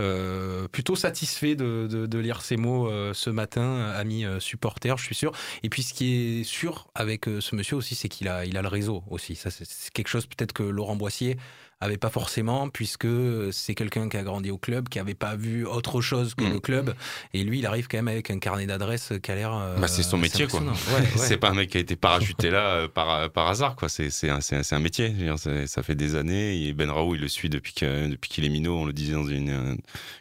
euh, 0.00 0.68
plutôt 0.68 0.96
satisfait 0.96 1.54
de, 1.54 1.86
de- 1.90 2.06
de 2.06 2.18
lire 2.18 2.40
ces 2.42 2.56
mots 2.56 2.88
euh, 2.88 3.12
ce 3.14 3.30
matin, 3.30 3.90
ami 3.96 4.24
euh, 4.24 4.40
supporter, 4.40 4.96
je 4.98 5.04
suis 5.04 5.14
sûr. 5.14 5.32
Et 5.62 5.68
puis 5.68 5.82
ce 5.82 5.94
qui 5.94 6.40
est 6.40 6.44
sûr 6.44 6.88
avec 6.94 7.28
euh, 7.28 7.40
ce 7.40 7.54
monsieur 7.56 7.76
aussi, 7.76 7.94
c'est 7.94 8.08
qu'il 8.08 8.28
a, 8.28 8.44
il 8.44 8.56
a 8.56 8.62
le 8.62 8.68
réseau 8.68 9.02
aussi. 9.10 9.34
Ça, 9.34 9.50
c'est 9.50 9.64
c'est 9.66 9.92
quelque 9.92 10.08
chose 10.08 10.26
peut-être 10.26 10.52
que 10.52 10.62
Laurent 10.84 10.96
Boissier 10.96 11.38
avait 11.80 11.96
pas 11.98 12.08
forcément, 12.08 12.68
puisque 12.70 13.06
c'est 13.52 13.74
quelqu'un 13.74 14.08
qui 14.08 14.16
a 14.16 14.22
grandi 14.22 14.50
au 14.50 14.56
club, 14.56 14.88
qui 14.88 14.98
avait 14.98 15.12
pas 15.14 15.34
vu 15.36 15.66
autre 15.66 16.00
chose 16.00 16.34
que 16.34 16.44
Mm. 16.44 16.52
le 16.52 16.60
club. 16.60 16.94
Et 17.34 17.42
lui, 17.44 17.58
il 17.58 17.66
arrive 17.66 17.88
quand 17.88 17.98
même 17.98 18.08
avec 18.08 18.30
un 18.30 18.38
carnet 18.38 18.64
d'adresses 18.64 19.12
qui 19.22 19.30
a 19.30 19.34
l'air. 19.34 19.52
euh, 19.54 19.76
Bah, 19.78 19.88
c'est 19.88 20.02
son 20.02 20.16
métier, 20.16 20.46
quoi. 20.46 20.60
Ouais, 20.60 20.66
ouais. 20.96 21.06
c'est 21.16 21.36
pas 21.36 21.50
un 21.50 21.54
mec 21.54 21.68
qui 21.70 21.76
a 21.76 21.80
été 21.80 21.96
parachuté 21.96 22.48
là 22.50 22.68
euh, 22.76 22.88
par, 22.88 23.28
par 23.30 23.48
hasard, 23.48 23.76
quoi. 23.76 23.88
C'est, 23.90 24.08
c'est, 24.10 24.30
un, 24.30 24.40
c'est, 24.40 24.72
un, 24.72 24.78
métier. 24.78 25.10
Dire, 25.10 25.34
ça 25.38 25.82
fait 25.82 25.94
des 25.96 26.14
années. 26.14 26.64
Et 26.68 26.72
Ben 26.72 26.90
Raoult, 26.90 27.16
il 27.16 27.20
le 27.20 27.28
suit 27.28 27.50
depuis, 27.50 27.74
que, 27.74 28.08
depuis 28.08 28.30
qu'il 28.30 28.44
est 28.46 28.50
minot. 28.50 28.78
On 28.78 28.86
le 28.86 28.92
disait 28.94 29.14
dans 29.14 29.26
une, 29.26 29.50
euh, 29.50 29.74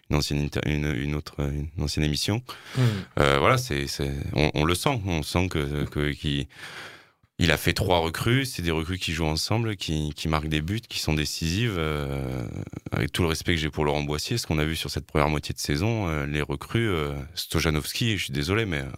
une 0.09 0.15
ancienne, 0.17 0.49
une, 0.65 0.85
une 0.93 1.15
autre, 1.15 1.35
euh, 1.39 1.49
une 1.77 1.83
ancienne 1.83 2.03
émission. 2.03 2.41
Mm. 2.77 2.81
Euh, 3.19 3.37
voilà, 3.39 3.57
c'est, 3.57 3.85
on, 4.33 4.51
on 4.55 4.65
le 4.65 4.75
sent. 4.75 4.99
On 5.05 5.23
sent 5.23 5.47
que, 5.49 5.85
que 5.85 6.11
qu'il- 6.11 6.47
il 7.39 7.51
a 7.51 7.57
fait 7.57 7.73
trois 7.73 7.99
recrues. 7.99 8.45
C'est 8.45 8.61
des 8.61 8.71
recrues 8.71 8.97
qui 8.97 9.11
jouent 9.13 9.25
ensemble, 9.25 9.75
qui, 9.75 10.11
qui 10.15 10.27
marquent 10.27 10.47
des 10.49 10.61
buts, 10.61 10.81
qui 10.81 10.99
sont 10.99 11.13
décisives. 11.13 11.75
euh, 11.77 12.47
avec 12.91 13.11
tout 13.11 13.23
le 13.23 13.27
respect 13.27 13.55
que 13.55 13.59
j'ai 13.59 13.69
pour 13.69 13.85
Laurent 13.85 14.03
Boissier, 14.03 14.37
ce 14.37 14.45
qu'on 14.47 14.59
a 14.59 14.65
vu 14.65 14.75
sur 14.75 14.89
cette 14.91 15.05
première 15.07 15.29
moitié 15.29 15.53
de 15.53 15.59
saison, 15.59 16.07
euh, 16.07 16.25
les 16.25 16.41
recrues, 16.41 16.87
euh, 16.87 17.13
Stojanovski, 17.33 18.17
je 18.17 18.25
suis 18.25 18.33
désolé, 18.33 18.65
mais 18.65 18.79
euh, 18.79 18.89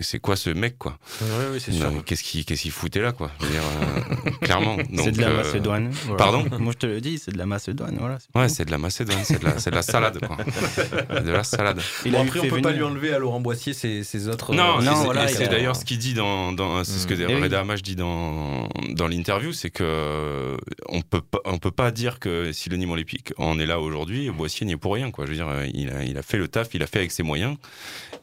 c'est, 0.00 0.18
quoi 0.18 0.36
ce 0.36 0.50
mec, 0.50 0.78
quoi 0.78 0.98
non, 1.22 1.28
mais 1.52 1.58
Qu'est-ce 2.04 2.22
qu'il 2.22 2.44
qu'est-ce 2.44 2.62
qu'il 2.62 2.70
foutait 2.70 3.00
là, 3.00 3.12
quoi 3.12 3.30
Je 3.40 3.46
veux 3.46 3.52
dire, 3.52 3.62
euh, 3.62 4.30
clairement. 4.42 4.76
C'est 4.96 5.12
de 5.12 5.20
la 5.20 5.28
euh, 5.28 5.36
Macédoine. 5.38 5.90
voilà. 6.04 6.16
Pardon 6.16 6.46
Moi 6.58 6.72
je 6.72 6.78
te 6.78 6.86
le 6.86 7.00
dis, 7.00 7.18
c'est 7.18 7.32
de 7.32 7.38
la 7.38 7.46
Macédoine. 7.46 7.96
Voilà, 7.98 8.18
c'est 8.20 8.38
Ouais, 8.38 8.48
c'est 8.48 8.64
de 8.64 8.70
la 8.70 8.78
Macédoine, 8.78 9.18
c'est 9.24 9.34
de 9.42 9.70
de 9.70 9.74
la 9.74 9.82
salade, 9.82 10.18
quoi. 10.26 10.36
de 11.20 11.30
la 11.30 11.44
salade. 11.44 11.80
Il 12.06 12.12
Bon, 12.12 12.22
après, 12.22 12.40
on 12.40 12.42
peut 12.44 12.60
pas 12.62 12.70
venir. 12.70 12.72
lui 12.72 12.82
enlever 12.84 13.12
à 13.12 13.18
Laurent 13.18 13.40
Boissier 13.40 13.72
ses, 13.74 14.02
ses 14.04 14.28
autres. 14.28 14.54
Non, 14.54 14.78
euh, 14.78 14.80
et 14.80 14.84
non, 14.84 14.96
c'est- 14.96 15.04
voilà, 15.04 15.28
et 15.28 15.32
il 15.32 15.36
c'est 15.36 15.48
d'ailleurs 15.48 15.76
ce 15.76 15.84
qu'il 15.84 15.98
dit 15.98 16.14
dans, 16.14 16.52
dans 16.52 16.84
c'est 16.84 16.98
ce 16.98 17.06
que 17.06 17.14
Mm. 17.18 17.26
Eh 17.28 17.34
oui. 17.34 17.42
Reda 17.42 17.60
Hammach 17.60 17.82
dit 17.82 17.96
dans, 17.96 18.68
dans 18.90 19.08
l'interview, 19.08 19.52
c'est 19.52 19.70
que 19.70 19.82
euh, 19.84 20.56
on 20.88 21.02
peut 21.02 21.20
pas, 21.20 21.37
on 21.48 21.58
peut 21.58 21.70
pas 21.70 21.90
dire 21.90 22.18
que 22.20 22.52
si 22.52 22.68
le 22.68 22.76
Nîmes 22.76 22.90
Olympique 22.90 23.32
en 23.38 23.58
est 23.58 23.66
là 23.66 23.80
aujourd'hui, 23.80 24.30
Boissier 24.30 24.66
n'y 24.66 24.72
est 24.72 24.76
pour 24.76 24.94
rien, 24.94 25.10
quoi. 25.10 25.24
Je 25.26 25.30
veux 25.30 25.36
dire, 25.36 25.48
euh, 25.48 25.66
il 25.74 25.90
a, 25.90 26.04
il 26.04 26.16
a 26.18 26.22
fait 26.22 26.38
le 26.38 26.48
taf, 26.48 26.74
il 26.74 26.82
a 26.82 26.86
fait 26.86 26.98
avec 27.00 27.10
ses 27.10 27.22
moyens, 27.22 27.56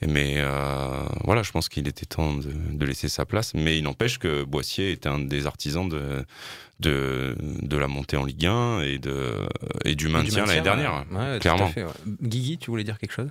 mais 0.02 0.36
euh, 0.38 1.04
voilà, 1.24 1.44
je 1.44 1.52
pense 1.52 1.68
qu'il 1.70 1.88
était 1.88 2.06
temps 2.06 2.34
de, 2.34 2.52
de 2.72 2.86
laisser 2.86 3.10
sa 3.10 3.26
place, 3.26 3.54
mais 3.54 3.78
il 3.78 3.84
n'empêche 3.84 4.18
que 4.20 4.44
Boissier 4.44 4.92
est 4.92 5.08
un 5.08 5.20
des 5.20 5.46
artisans 5.48 5.88
de, 5.90 6.24
de, 6.80 7.36
de 7.40 7.78
la 7.78 7.88
montée 7.88 8.18
en 8.18 8.26
Ligue 8.26 8.46
1 8.46 8.82
et, 8.82 8.98
de, 9.00 9.34
et 9.84 9.96
du 9.96 10.08
maintien 10.08 10.46
l'année 10.46 10.62
dernière. 10.62 11.06
ouais. 11.12 11.36
Tout 11.36 11.40
clairement. 11.42 11.68
à 11.68 11.70
fait, 11.70 11.84
ouais. 11.84 11.92
Guigui, 12.22 12.58
tu 12.58 12.70
voulais 12.72 12.84
dire 12.84 12.98
quelque 13.00 13.14
chose? 13.14 13.30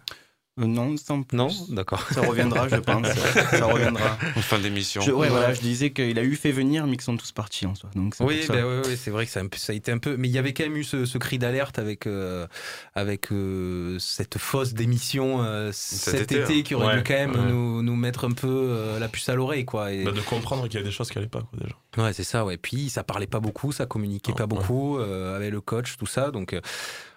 Euh, 0.61 0.66
non, 0.66 0.96
sans 0.96 1.23
plus. 1.23 1.37
Non 1.37 1.49
D'accord. 1.70 2.06
Ça 2.12 2.20
reviendra, 2.20 2.68
je 2.68 2.76
pense. 2.76 3.06
ça 3.50 3.64
reviendra. 3.66 4.16
En 4.37 4.40
fin 4.40 4.58
d'émission. 4.61 5.00
Je, 5.00 5.11
ouais, 5.11 5.28
voilà, 5.28 5.52
je 5.52 5.61
disais 5.61 5.90
qu'il 5.90 6.16
a 6.18 6.23
eu 6.23 6.37
fait 6.37 6.52
venir, 6.52 6.87
mais 6.87 6.92
qu'ils 6.92 7.02
sont 7.02 7.16
tous 7.16 7.32
partis 7.32 7.66
en 7.66 7.75
soi. 7.75 7.90
Donc 7.96 8.14
c'est 8.14 8.23
Oui, 8.23 8.44
bah 8.49 8.54
ouais, 8.54 8.80
ouais, 8.87 8.96
c'est 8.96 9.11
vrai 9.11 9.26
que 9.26 9.32
ça, 9.32 9.40
a 9.40 9.44
ça 9.56 9.73
été 9.75 9.90
un 9.90 9.99
peu. 9.99 10.16
Mais 10.16 10.28
il 10.28 10.30
y 10.32 10.38
avait 10.38 10.52
quand 10.52 10.62
même 10.62 10.76
eu 10.76 10.84
ce, 10.84 11.06
ce 11.06 11.18
cri 11.18 11.38
d'alerte 11.38 11.80
avec, 11.80 12.06
euh, 12.06 12.46
avec 12.94 13.32
euh, 13.32 13.99
cette 13.99 14.38
fausse 14.38 14.75
démission 14.75 15.42
euh, 15.42 15.70
cet, 15.73 16.20
été, 16.20 16.40
été, 16.42 16.58
hein. 16.58 16.62
qui 16.62 16.75
aurait 16.76 16.87
Ouais, 16.87 16.96
dû 16.99 17.02
quand 17.02 17.14
même 17.14 17.32
ouais. 17.34 17.50
nous, 17.50 17.82
nous 17.82 17.96
mettre 17.96 18.25
un 18.25 18.32
peu 18.32 18.46
euh, 18.49 18.99
la 19.00 19.08
puce 19.08 19.28
à 19.28 19.34
l'oreille. 19.34 19.64
quoi. 19.64 19.92
Et- 19.92 20.04
Bah, 20.04 20.12
de 20.12 20.20
comprendre 20.20 20.68
qu'il 20.68 20.78
y 20.78 20.82
a 20.82 20.87
des 20.87 20.92
choses 20.92 21.11
qui 21.11 21.18
allaient 21.18 21.26
pas, 21.26 21.40
quoi, 21.40 21.58
déjà. 21.61 21.75
Ouais, 22.06 22.12
c'est 22.12 22.25
ça, 22.25 22.44
ouais. 22.44 22.58
Puis 22.58 22.90
ça 22.90 23.02
parlait 23.02 23.26
pas 23.26 23.40
beaucoup, 23.40 23.73
ça 23.73 23.87
communiquait 23.87 24.30
Non, 24.30 24.37
pas 24.37 24.44
ouais. 24.44 24.49
beaucoup 24.49 24.99
euh, 24.99 25.34
avec 25.37 25.50
le 25.50 25.61
coach, 25.61 25.96
tout 25.96 26.06
ça. 26.06 26.30
Donc, 26.30 26.52
euh, 26.52 26.61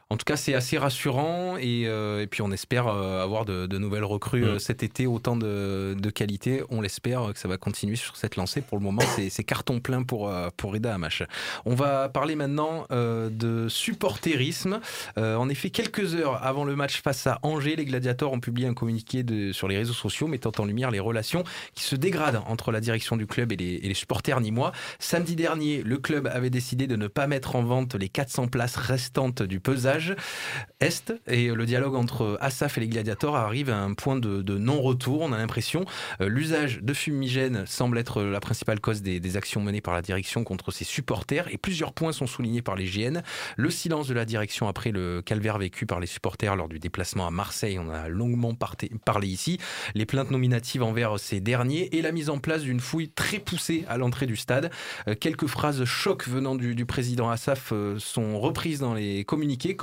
en 0.10 0.16
tout 0.16 0.24
cas, 0.26 0.38
c'est 0.38 0.54
assez 0.54 0.78
rassurant. 0.78 1.58
Et, 1.58 1.84
euh, 1.86 2.22
et 2.22 2.28
puis, 2.28 2.42
on 2.42 2.52
espère 2.52 2.88
euh, 2.88 3.22
avoir 3.22 3.44
de, 3.44 3.66
de 3.68 3.78
nouvelles 3.78 4.06
recrues 4.06 4.42
Mm. 4.42 4.48
euh, 4.48 4.60
cet 4.60 4.84
été, 4.84 5.06
autant 5.08 5.36
de, 5.36 5.96
de 6.00 6.10
qualité. 6.10 6.64
On 6.70 6.80
l'espère 6.82 7.34
que 7.34 7.40
ça 7.40 7.48
va 7.48 7.58
continuer 7.58 7.96
sur 7.98 8.16
cette 8.16 8.36
lancée. 8.38 8.62
Pour 8.62 8.78
le 8.78 8.84
moment, 8.84 9.02
c'est 9.30 9.44
carton 9.44 9.80
plein 9.80 10.04
pour, 10.04 10.32
pour 10.56 10.74
Reda 10.74 10.94
Hamash. 10.94 11.24
On 11.66 11.76
va 11.76 12.08
parler 12.10 12.36
maintenant 12.36 12.86
euh, 12.92 13.30
de 13.30 13.68
supporterisme. 13.68 14.80
Euh, 15.18 15.36
en 15.36 15.50
effet, 15.50 15.70
quelques 15.72 16.16
heures 16.16 16.42
avant 16.46 16.64
le 16.64 16.76
match 16.76 17.02
face 17.02 17.28
à 17.28 17.40
Angers, 17.44 17.76
les 17.76 17.86
Gladiators 17.86 18.32
ont 18.32 18.40
publié 18.40 18.68
un 18.68 18.74
communiqué 18.74 19.24
de, 19.24 19.52
sur 19.52 19.68
les 19.68 19.78
réseaux 19.78 19.94
sociaux 19.94 20.28
mettant 20.28 20.52
en 20.58 20.66
lumière 20.66 20.92
les 20.92 21.00
relations 21.00 21.44
qui 21.74 21.84
se 21.84 21.96
dégradent 21.96 22.42
entre 22.48 22.72
la 22.72 22.80
direction 22.80 23.18
du 23.18 23.28
club 23.28 23.52
et 23.52 23.58
les, 23.58 23.74
et 23.76 23.88
les 23.88 23.94
supporters 23.94 24.40
nîmois. 24.40 24.72
Samedi 25.00 25.36
dernier, 25.36 25.84
le 25.84 25.98
club 25.98 26.28
avait 26.28 26.50
décidé 26.50 26.88
de 26.88 26.96
ne 26.96 27.08
pas 27.08 27.28
mettre 27.28 27.56
en 27.56 27.64
vente 27.64 27.96
les 27.96 28.10
400 28.10 28.48
places 28.48 28.76
restantes 28.78 29.42
du 29.42 29.60
pesage 29.60 29.97
Est. 30.80 31.14
Et 31.28 31.48
le 31.48 31.66
dialogue 31.66 31.96
entre 31.96 32.38
Asaf 32.42 32.78
et 32.78 32.82
les 32.82 32.88
gladiateurs 32.88 33.36
arrive 33.36 33.70
à 33.70 33.78
un 33.78 33.94
point 33.94 34.16
de, 34.16 34.58
non-retour. 34.58 35.22
On 35.22 35.34
a 35.34 35.38
l'impression 35.38 35.86
l'usage 36.20 36.80
de 36.82 36.94
fumigène 36.94 37.66
semble 37.66 37.98
être 37.98 38.24
la 38.24 38.40
principale 38.40 38.80
cause 38.80 39.02
des, 39.02 39.38
actions 39.38 39.62
menées 39.62 39.82
par 39.82 39.94
la 39.94 40.02
direction 40.02 40.44
contre 40.44 40.72
ses 40.72 40.84
supporters. 40.84 41.48
Et 41.52 41.58
plusieurs 41.58 41.94
points 41.94 42.12
sont 42.12 42.28
soulignés 42.28 42.62
par 42.62 42.76
les 42.76 42.86
GN. 42.86 43.22
Le 43.56 43.70
silence 43.70 44.08
de 44.08 44.14
la 44.14 44.26
direction 44.26 44.68
après 44.68 44.92
le 44.92 45.22
calvaire 45.22 45.58
vécu 45.58 45.86
par 45.86 46.00
les 46.00 46.08
supporters 46.08 46.56
lors 46.56 46.70
du 46.70 46.80
déplacement 46.80 47.28
à 47.28 47.32
Marseille. 47.32 47.78
On 47.80 47.90
a 47.90 48.08
longuement 48.08 48.54
parlé 49.06 49.28
ici. 49.28 49.60
Les 49.96 50.06
plaintes 50.06 50.32
nominatives 50.32 50.84
envers 50.84 51.20
ces 51.20 51.40
derniers 51.40 51.96
et 51.96 52.02
la 52.02 52.12
mise 52.12 52.30
en 52.30 52.40
place 52.40 52.62
d'une 52.62 52.80
fouille 52.80 53.10
très 53.10 53.40
poussée 53.40 53.86
à 53.88 53.98
l'entrée 53.98 54.26
du 54.26 54.36
stade. 54.36 54.72
Euh, 55.08 55.16
quelques 55.20 55.48
phrases 55.48 55.84
choc 55.86 56.28
venant 56.28 56.56
du, 56.56 56.86
président 56.86 57.30
Assaf 57.30 57.72
euh, 57.72 58.00
sont 58.00 58.40
reprises 58.40 58.80
dans 58.80 58.94
les 58.94 59.24
communiqués 59.26 59.76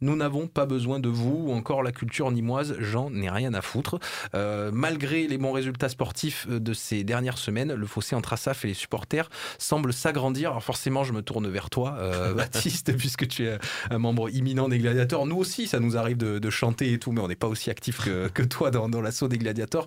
Nous 0.00 0.16
n'avons 0.16 0.46
pas 0.46 0.66
besoin 0.66 1.00
de 1.00 1.08
vous 1.08 1.44
ou 1.46 1.52
encore 1.52 1.82
la 1.82 1.92
culture 1.92 2.30
nimoise, 2.30 2.76
j'en 2.78 3.12
ai 3.14 3.30
rien 3.30 3.54
à 3.54 3.62
foutre. 3.62 3.98
Euh, 4.34 4.70
malgré 4.72 5.26
les 5.26 5.38
bons 5.38 5.52
résultats 5.52 5.88
sportifs 5.88 6.48
de 6.48 6.72
ces 6.72 7.04
dernières 7.04 7.38
semaines, 7.38 7.74
le 7.74 7.86
fossé 7.86 8.14
entre 8.14 8.32
Assaf 8.32 8.64
et 8.64 8.68
les 8.68 8.74
supporters 8.74 9.28
semble 9.58 9.92
s'agrandir. 9.92 10.50
Alors 10.50 10.62
forcément, 10.62 11.04
je 11.04 11.12
me 11.12 11.22
tourne 11.22 11.48
vers 11.48 11.70
toi, 11.70 11.98
Baptiste, 12.36 12.96
puisque 12.96 13.28
tu 13.28 13.46
es 13.46 13.58
un 13.90 13.98
membre 13.98 14.30
imminent 14.30 14.68
des 14.68 14.78
gladiateurs. 14.78 15.26
Nous 15.26 15.36
aussi, 15.36 15.66
ça 15.66 15.80
nous 15.80 15.96
arrive 15.96 16.16
de, 16.16 16.50
chanter 16.50 16.92
et 16.92 16.98
tout, 16.98 17.12
mais 17.12 17.20
on 17.20 17.28
n'est 17.28 17.36
pas 17.36 17.46
aussi 17.46 17.70
actif 17.70 18.00
que, 18.00 18.42
toi 18.42 18.70
dans, 18.70 19.00
l'assaut 19.00 19.28
des 19.28 19.38
gladiateurs. 19.38 19.86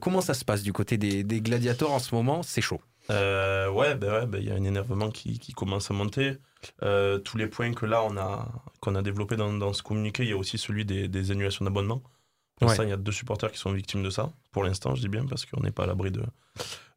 comment 0.00 0.20
ça 0.20 0.34
se 0.34 0.44
passe 0.44 0.62
du 0.62 0.72
côté 0.72 0.96
des, 0.96 1.24
des 1.24 1.40
gladiateurs 1.40 1.92
en 1.92 1.98
ce 1.98 2.14
moment? 2.14 2.42
C'est 2.42 2.60
chaud. 2.60 2.80
Euh, 3.10 3.70
ouais, 3.70 3.94
ouais, 3.94 4.26
ben 4.26 4.38
il 4.38 4.48
y 4.48 4.50
a 4.50 4.54
un 4.54 4.64
énervement 4.64 5.10
qui, 5.10 5.38
qui 5.38 5.52
commence 5.52 5.90
à 5.90 5.94
monter. 5.94 6.36
Euh, 6.82 7.18
tous 7.18 7.36
les 7.36 7.46
points 7.46 7.72
que 7.72 7.86
là 7.86 8.02
on 8.04 8.16
a 8.16 8.48
qu'on 8.80 8.94
a 8.94 9.02
développés 9.02 9.36
dans, 9.36 9.52
dans, 9.52 9.72
ce 9.72 9.82
communiqué, 9.82 10.24
il 10.24 10.30
y 10.30 10.32
a 10.32 10.36
aussi 10.36 10.58
celui 10.58 10.84
des, 10.84 11.08
des 11.08 11.30
annulations 11.30 11.64
d'abonnement. 11.64 12.02
Pour 12.56 12.68
l'instant, 12.68 12.84
il 12.84 12.90
y 12.90 12.92
a 12.92 12.96
deux 12.96 13.12
supporters 13.12 13.50
qui 13.50 13.58
sont 13.58 13.72
victimes 13.72 14.04
de 14.04 14.10
ça. 14.10 14.30
Pour 14.52 14.62
l'instant, 14.62 14.94
je 14.94 15.00
dis 15.00 15.08
bien 15.08 15.26
parce 15.26 15.46
qu'on 15.46 15.60
n'est 15.62 15.72
pas 15.72 15.82
à 15.84 15.86
l'abri 15.86 16.12
de, 16.12 16.22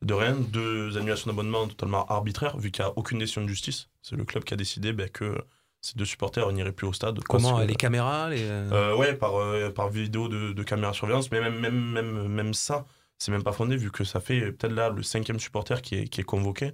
de 0.04 0.14
rien. 0.14 0.36
Deux 0.36 0.96
annulations 0.98 1.32
d'abonnement 1.32 1.68
totalement 1.68 2.06
arbitraires, 2.06 2.58
vu 2.58 2.70
qu'il 2.70 2.86
n'y 2.86 2.92
a 2.92 2.94
aucune 2.96 3.18
décision 3.18 3.42
de 3.42 3.48
justice. 3.48 3.90
C'est 4.04 4.16
le 4.16 4.26
club 4.26 4.44
qui 4.44 4.54
a 4.54 4.58
décidé 4.58 4.94
ben, 4.94 5.10
que 5.10 5.36
ces 5.82 5.96
deux 5.96 6.06
supporters 6.06 6.52
n'iraient 6.52 6.72
plus 6.72 6.86
au 6.86 6.94
stade. 6.94 7.20
Comment 7.24 7.60
Les 7.60 7.76
caméras 7.76 8.30
les... 8.30 8.44
Euh, 8.44 8.96
ouais, 8.96 9.16
par, 9.16 9.34
par 9.74 9.90
vidéo 9.90 10.28
de, 10.28 10.54
de 10.54 10.64
caméra 10.64 10.94
surveillance, 10.94 11.32
mais 11.32 11.42
même, 11.42 11.60
même, 11.60 11.92
même, 11.92 12.28
même 12.28 12.54
ça 12.54 12.86
c'est 13.18 13.32
même 13.32 13.44
pas 13.44 13.54
fondé 13.54 13.78
vu 13.78 13.92
que 13.92 14.04
ça 14.04 14.20
fait 14.20 14.52
peut-être 14.52 14.74
là 14.74 14.90
le 14.90 15.04
cinquième 15.04 15.40
supporter 15.40 15.82
qui 15.82 15.96
est, 15.96 16.08
qui 16.08 16.22
est 16.22 16.26
convoqué. 16.26 16.72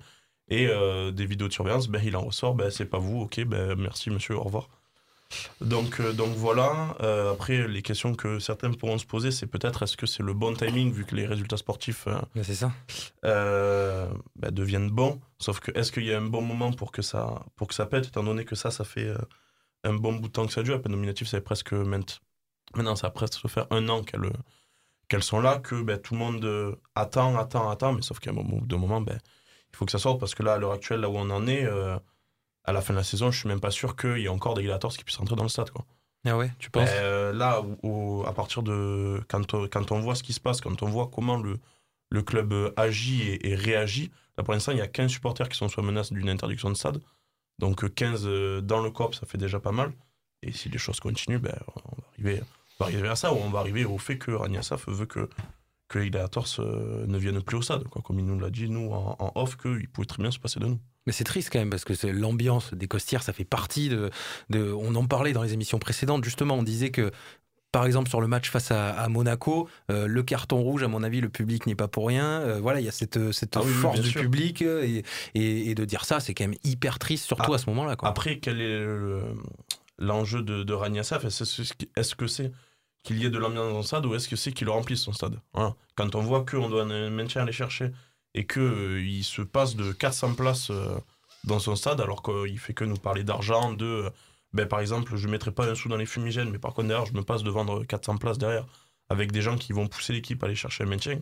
Et 0.51 0.67
euh, 0.67 1.11
des 1.11 1.25
vidéos 1.25 1.47
de 1.47 1.53
surveillance, 1.53 1.87
ben, 1.87 2.01
il 2.03 2.15
en 2.17 2.25
ressort, 2.25 2.55
ben, 2.55 2.69
c'est 2.69 2.85
pas 2.85 2.97
vous, 2.97 3.21
ok, 3.21 3.45
ben, 3.45 3.73
merci 3.75 4.09
monsieur, 4.09 4.35
au 4.35 4.43
revoir. 4.43 4.67
Donc, 5.61 6.01
euh, 6.01 6.11
donc 6.11 6.35
voilà, 6.35 6.97
euh, 6.99 7.31
après 7.31 7.69
les 7.69 7.81
questions 7.81 8.15
que 8.15 8.37
certains 8.39 8.69
pourront 8.73 8.97
se 8.97 9.05
poser, 9.05 9.31
c'est 9.31 9.47
peut-être 9.47 9.83
est-ce 9.83 9.95
que 9.95 10.05
c'est 10.05 10.23
le 10.23 10.33
bon 10.33 10.53
timing 10.53 10.91
vu 10.91 11.05
que 11.05 11.15
les 11.15 11.25
résultats 11.25 11.55
sportifs 11.55 12.05
c'est 12.43 12.53
ça. 12.53 12.73
Ben, 13.23 14.51
deviennent 14.51 14.89
bons, 14.89 15.21
sauf 15.39 15.61
que 15.61 15.71
est-ce 15.71 15.89
qu'il 15.89 16.03
y 16.03 16.13
a 16.13 16.17
un 16.17 16.25
bon 16.25 16.41
moment 16.41 16.73
pour 16.73 16.91
que 16.91 17.01
ça, 17.01 17.45
pour 17.55 17.69
que 17.69 17.73
ça 17.73 17.85
pète, 17.85 18.07
étant 18.07 18.23
donné 18.23 18.43
que 18.43 18.55
ça, 18.55 18.71
ça 18.71 18.83
fait 18.83 19.13
un 19.85 19.93
bon 19.93 20.11
bout 20.15 20.27
de 20.27 20.33
temps 20.33 20.45
que 20.45 20.51
ça 20.51 20.63
dure, 20.63 20.73
la 20.73 20.81
peine 20.81 20.91
nominative, 20.91 21.27
ça 21.27 21.37
fait 21.37 21.43
presque 21.43 21.71
maintenant, 21.71 22.97
ça 22.97 23.07
va 23.07 23.11
presque 23.11 23.47
faire 23.47 23.67
un 23.69 23.87
an 23.87 24.03
qu'elle 24.03 24.29
qu'elles 25.07 25.23
sont 25.23 25.39
là, 25.39 25.59
que 25.59 25.81
ben, 25.81 25.97
tout 25.97 26.13
le 26.13 26.19
monde 26.19 26.77
attend, 26.95 27.37
attend, 27.37 27.69
attend, 27.69 27.93
mais 27.93 28.01
sauf 28.01 28.19
qu'à 28.19 28.31
un 28.31 28.33
moment, 28.33 28.59
de 28.61 28.75
moment, 28.75 28.99
ben, 28.99 29.17
il 29.73 29.77
faut 29.77 29.85
que 29.85 29.91
ça 29.91 29.99
sorte 29.99 30.19
parce 30.19 30.35
que 30.35 30.43
là, 30.43 30.53
à 30.53 30.57
l'heure 30.57 30.71
actuelle, 30.71 31.01
là 31.01 31.09
où 31.09 31.17
on 31.17 31.29
en 31.29 31.47
est, 31.47 31.65
euh, 31.65 31.97
à 32.63 32.71
la 32.71 32.81
fin 32.81 32.93
de 32.93 32.99
la 32.99 33.03
saison, 33.03 33.31
je 33.31 33.39
suis 33.39 33.47
même 33.47 33.59
pas 33.59 33.71
sûr 33.71 33.95
qu'il 33.95 34.17
y 34.17 34.25
ait 34.25 34.29
encore 34.29 34.53
des 34.53 34.63
gladiators 34.63 34.93
qui 34.93 35.03
puissent 35.03 35.17
rentrer 35.17 35.35
dans 35.35 35.43
le 35.43 35.49
stade. 35.49 35.71
Quoi. 35.71 35.85
Ah 36.25 36.37
ouais, 36.37 36.51
tu 36.59 36.69
penses? 36.69 36.89
Ben, 36.89 37.31
Là, 37.31 37.63
à 38.25 38.33
partir 38.33 38.61
de. 38.63 39.21
Quand, 39.27 39.53
on, 39.53 39.67
quand 39.67 39.91
on 39.91 39.99
voit 39.99 40.15
ce 40.15 40.23
qui 40.23 40.33
se 40.33 40.39
passe, 40.39 40.61
quand 40.61 40.83
on 40.83 40.87
voit 40.87 41.09
comment 41.11 41.37
le, 41.37 41.59
le 42.09 42.21
club 42.21 42.53
agit 42.75 43.39
et, 43.41 43.55
réagit, 43.55 44.11
là 44.37 44.43
pour 44.43 44.53
l'instant, 44.53 44.71
il 44.71 44.77
y 44.77 44.81
a 44.81 44.87
15 44.87 45.09
supporters 45.09 45.49
qui 45.49 45.57
sont 45.57 45.67
sous 45.67 45.81
menace 45.81 46.11
d'une 46.11 46.29
interdiction 46.29 46.69
de 46.69 46.75
stade. 46.75 47.01
Donc 47.57 47.91
15 47.93 48.23
euh, 48.25 48.61
dans 48.61 48.81
le 48.81 48.91
corps, 48.91 49.15
ça 49.15 49.25
fait 49.25 49.37
déjà 49.37 49.59
pas 49.59 49.71
mal. 49.71 49.93
Et 50.43 50.51
si 50.51 50.69
les 50.69 50.77
choses 50.77 50.99
continuent, 50.99 51.39
ben, 51.39 51.57
on 51.75 51.95
va 51.95 52.03
arriver 52.13 52.41
va 52.79 52.87
arriver 52.87 53.07
à 53.09 53.15
ça, 53.15 53.33
ou 53.33 53.37
on 53.37 53.49
va 53.49 53.59
arriver 53.59 53.85
au 53.85 53.97
fait 53.97 54.17
que 54.17 54.31
Ragnasaf 54.31 54.87
veut 54.87 55.05
que, 55.05 55.29
que 55.91 55.99
les 55.99 56.09
gladiators 56.09 56.47
ne 56.59 57.17
viennent 57.17 57.41
plus 57.41 57.57
au 57.57 57.61
stade. 57.61 57.83
Quoi. 57.83 58.01
Comme 58.01 58.19
il 58.19 58.25
nous 58.25 58.39
l'a 58.39 58.49
dit, 58.49 58.69
nous, 58.69 58.91
en, 58.91 59.15
en 59.19 59.31
off, 59.35 59.57
qu'il 59.57 59.87
pouvait 59.89 60.07
très 60.07 60.23
bien 60.23 60.31
se 60.31 60.39
passer 60.39 60.59
de 60.59 60.65
nous. 60.65 60.79
Mais 61.05 61.13
c'est 61.13 61.23
triste 61.23 61.49
quand 61.51 61.59
même 61.59 61.69
parce 61.69 61.83
que 61.83 62.07
l'ambiance 62.07 62.73
des 62.73 62.87
costières, 62.87 63.23
ça 63.23 63.33
fait 63.33 63.43
partie 63.43 63.89
de, 63.89 64.09
de, 64.49 64.71
On 64.71 64.95
en 64.95 65.05
parlait 65.05 65.33
dans 65.33 65.43
les 65.43 65.53
émissions 65.53 65.79
précédentes, 65.79 66.23
justement. 66.23 66.55
On 66.55 66.63
disait 66.63 66.91
que 66.91 67.11
par 67.71 67.85
exemple, 67.85 68.09
sur 68.09 68.19
le 68.19 68.27
match 68.27 68.49
face 68.49 68.69
à, 68.71 69.07
Monaco, 69.07 69.69
euh, 69.89 70.05
le 70.05 70.23
carton 70.23 70.61
rouge, 70.61 70.83
à 70.83 70.89
mon 70.89 71.03
avis, 71.03 71.21
le 71.21 71.29
public 71.29 71.67
n'est 71.67 71.75
pas 71.75 71.87
pour 71.87 72.05
rien. 72.05 72.41
Euh, 72.41 72.59
voilà, 72.59 72.81
il 72.81 72.85
y 72.85 72.89
a 72.89 72.91
cette, 72.91 73.31
cette 73.31 73.55
ah 73.55 73.61
force 73.61 74.01
du 74.01 74.11
public 74.11 74.61
et, 74.61 75.03
et, 75.35 75.73
de 75.73 75.85
dire 75.85 76.03
ça, 76.03 76.19
c'est 76.19 76.33
quand 76.33 76.43
même 76.43 76.57
hyper 76.65 76.99
triste, 76.99 77.25
surtout 77.25 77.53
ah, 77.53 77.55
à 77.55 77.57
ce 77.57 77.69
moment-là. 77.69 77.95
Après, 78.03 78.39
quel 78.39 78.59
est 78.59 78.85
l'enjeu 79.99 80.41
de, 80.41 80.63
de 80.63 80.73
Ragnasaf 80.73 81.23
Est-ce 81.23 82.15
que 82.15 82.27
c'est 82.27 82.51
qu'il 83.03 83.17
y 83.19 83.25
ait 83.25 83.29
de 83.29 83.37
l'ambiance 83.37 83.71
dans 83.71 83.77
le 83.77 83.83
stade 83.83 84.05
ou 84.05 84.15
est-ce 84.15 84.27
que 84.27 84.35
c'est 84.35 84.51
qu'il 84.51 84.69
remplisse 84.69 85.01
son 85.01 85.13
stade 85.13 85.39
Quand 85.95 86.15
on 86.15 86.21
voit 86.21 86.45
qu'on 86.45 86.69
doit 86.69 86.83
un 86.83 87.09
maintien 87.09 87.41
aller 87.41 87.51
chercher 87.51 87.91
et 88.33 88.45
qu'il 88.45 88.61
euh, 88.61 89.23
se 89.23 89.41
passe 89.41 89.75
de 89.75 89.91
400 89.91 90.35
places 90.35 90.69
euh, 90.69 90.97
dans 91.43 91.59
son 91.59 91.75
stade 91.75 91.99
alors 91.99 92.23
qu'il 92.23 92.57
fait 92.59 92.73
que 92.73 92.85
nous 92.85 92.97
parler 92.97 93.23
d'argent, 93.23 93.73
de... 93.73 93.85
Euh, 93.85 94.09
ben, 94.53 94.67
par 94.67 94.81
exemple, 94.81 95.15
je 95.15 95.27
ne 95.27 95.31
mettrai 95.31 95.51
pas 95.51 95.65
un 95.69 95.75
sou 95.75 95.87
dans 95.87 95.95
les 95.95 96.05
fumigènes, 96.05 96.49
mais 96.49 96.59
par 96.59 96.73
contre 96.73 96.89
derrière, 96.89 97.05
je 97.05 97.13
me 97.13 97.23
passe 97.23 97.41
de 97.41 97.49
vendre 97.49 97.85
400 97.85 98.17
places 98.17 98.37
derrière 98.37 98.65
avec 99.07 99.31
des 99.31 99.41
gens 99.41 99.57
qui 99.57 99.73
vont 99.73 99.87
pousser 99.87 100.13
l'équipe 100.13 100.41
à 100.43 100.45
aller 100.45 100.55
chercher 100.55 100.83
un 100.83 100.87
maintien. 100.87 101.19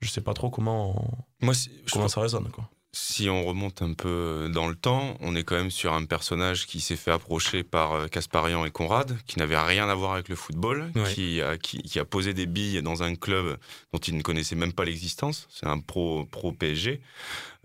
Je 0.00 0.08
sais 0.08 0.20
pas 0.20 0.34
trop 0.34 0.50
comment, 0.50 1.26
Moi, 1.40 1.54
comment 1.92 2.08
ça 2.08 2.20
résonne. 2.20 2.48
Quoi 2.50 2.68
si 2.94 3.30
on 3.30 3.42
remonte 3.44 3.80
un 3.80 3.94
peu 3.94 4.50
dans 4.52 4.68
le 4.68 4.74
temps, 4.74 5.16
on 5.20 5.34
est 5.34 5.44
quand 5.44 5.56
même 5.56 5.70
sur 5.70 5.94
un 5.94 6.04
personnage 6.04 6.66
qui 6.66 6.80
s'est 6.80 6.96
fait 6.96 7.10
approcher 7.10 7.62
par 7.62 8.10
Casparian 8.10 8.62
euh, 8.62 8.66
et 8.66 8.70
Conrad, 8.70 9.16
qui 9.26 9.38
n'avait 9.38 9.58
rien 9.58 9.88
à 9.88 9.94
voir 9.94 10.12
avec 10.12 10.28
le 10.28 10.36
football, 10.36 10.92
qui, 11.14 11.40
a, 11.40 11.56
qui, 11.56 11.98
a 11.98 12.04
posé 12.04 12.34
des 12.34 12.44
billes 12.44 12.82
dans 12.82 13.02
un 13.02 13.14
club 13.14 13.56
dont 13.92 13.98
il 13.98 14.14
ne 14.14 14.22
connaissait 14.22 14.56
même 14.56 14.74
pas 14.74 14.84
l'existence. 14.84 15.48
C'est 15.50 15.66
un 15.66 15.80
pro, 15.80 16.26
pro 16.26 16.52
PSG. 16.52 17.00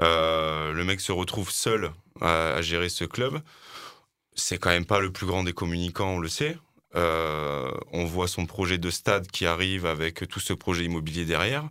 Euh, 0.02 0.72
le 0.72 0.84
mec 0.86 1.02
se 1.02 1.12
retrouve 1.12 1.52
seul 1.52 1.92
à, 2.22 2.62
gérer 2.62 2.88
ce 2.88 3.04
club. 3.04 3.42
C'est 4.34 4.58
quand 4.58 4.70
même 4.70 4.86
pas 4.86 5.00
le 5.00 5.12
plus 5.12 5.26
grand 5.26 5.44
des 5.44 5.54
communicants, 5.54 6.12
on 6.12 6.20
le 6.20 6.30
sait. 6.30 6.58
Euh, 6.96 7.70
on 7.92 8.06
voit 8.06 8.30
son 8.30 8.46
projet 8.46 8.78
de 8.78 8.90
stade 8.90 9.28
qui 9.28 9.46
arrive 9.46 9.86
avec 9.86 10.26
tout 10.30 10.40
ce 10.40 10.54
projet 10.54 10.86
immobilier 10.86 11.26
derrière 11.26 11.70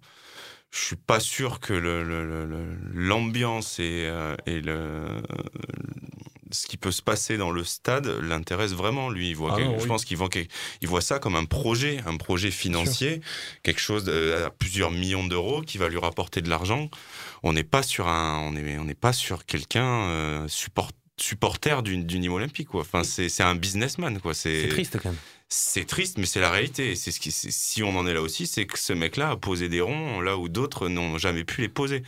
je 0.76 0.84
suis 0.84 0.96
pas 0.96 1.20
sûr 1.20 1.60
que 1.60 1.72
l'ambiance 2.94 3.78
et, 3.78 4.06
euh, 4.06 4.36
et 4.46 4.60
le, 4.60 5.22
ce 6.50 6.66
qui 6.66 6.76
peut 6.76 6.90
se 6.90 7.02
passer 7.02 7.36
dans 7.38 7.50
le 7.50 7.64
stade 7.64 8.06
l'intéresse 8.06 8.72
vraiment. 8.72 9.08
Lui, 9.08 9.30
il 9.30 9.36
voit 9.36 9.56
ah 9.58 9.78
je 9.78 9.86
pense 9.86 10.04
qu'il 10.04 10.16
voit, 10.16 10.28
il 10.82 10.88
voit 10.88 11.00
ça 11.00 11.18
comme 11.18 11.34
un 11.36 11.44
projet, 11.44 12.00
un 12.06 12.16
projet 12.16 12.50
financier, 12.50 13.20
quelque 13.62 13.80
chose 13.80 14.08
à 14.08 14.50
plusieurs 14.50 14.90
millions 14.90 15.26
d'euros 15.26 15.62
qui 15.62 15.78
va 15.78 15.88
lui 15.88 15.98
rapporter 15.98 16.42
de 16.42 16.50
l'argent. 16.50 16.90
On 17.42 17.52
n'est 17.52 17.64
pas 17.64 17.82
sur 17.82 18.08
un, 18.08 18.38
on 18.40 18.54
est, 18.56 18.78
on 18.78 18.84
n'est 18.84 18.94
pas 18.94 19.12
sur 19.12 19.46
quelqu'un 19.46 20.08
euh, 20.08 20.48
supporter 20.48 21.82
du, 21.82 22.04
du 22.04 22.18
niveau 22.18 22.36
olympique. 22.36 22.68
Quoi. 22.68 22.82
Enfin, 22.82 23.02
c'est 23.02 23.42
un 23.42 23.54
businessman. 23.54 24.18
C'est 24.34 24.68
triste 24.68 24.98
quand 25.02 25.10
même 25.10 25.18
c'est 25.48 25.86
triste, 25.86 26.18
mais 26.18 26.26
c'est 26.26 26.40
la 26.40 26.50
réalité. 26.50 26.96
C'est 26.96 27.12
ce 27.12 27.20
si 27.30 27.82
on 27.84 27.96
en 27.96 28.06
est 28.06 28.14
là 28.14 28.20
aussi, 28.20 28.46
c'est 28.48 28.66
que 28.66 28.78
ce 28.78 28.92
mec-là 28.92 29.30
a 29.30 29.36
posé 29.36 29.68
des 29.68 29.80
ronds 29.80 30.20
là 30.20 30.36
où 30.36 30.48
d'autres 30.48 30.88
n'ont 30.88 31.18
jamais 31.18 31.44
pu 31.44 31.60
les 31.60 31.68
poser. 31.68 32.02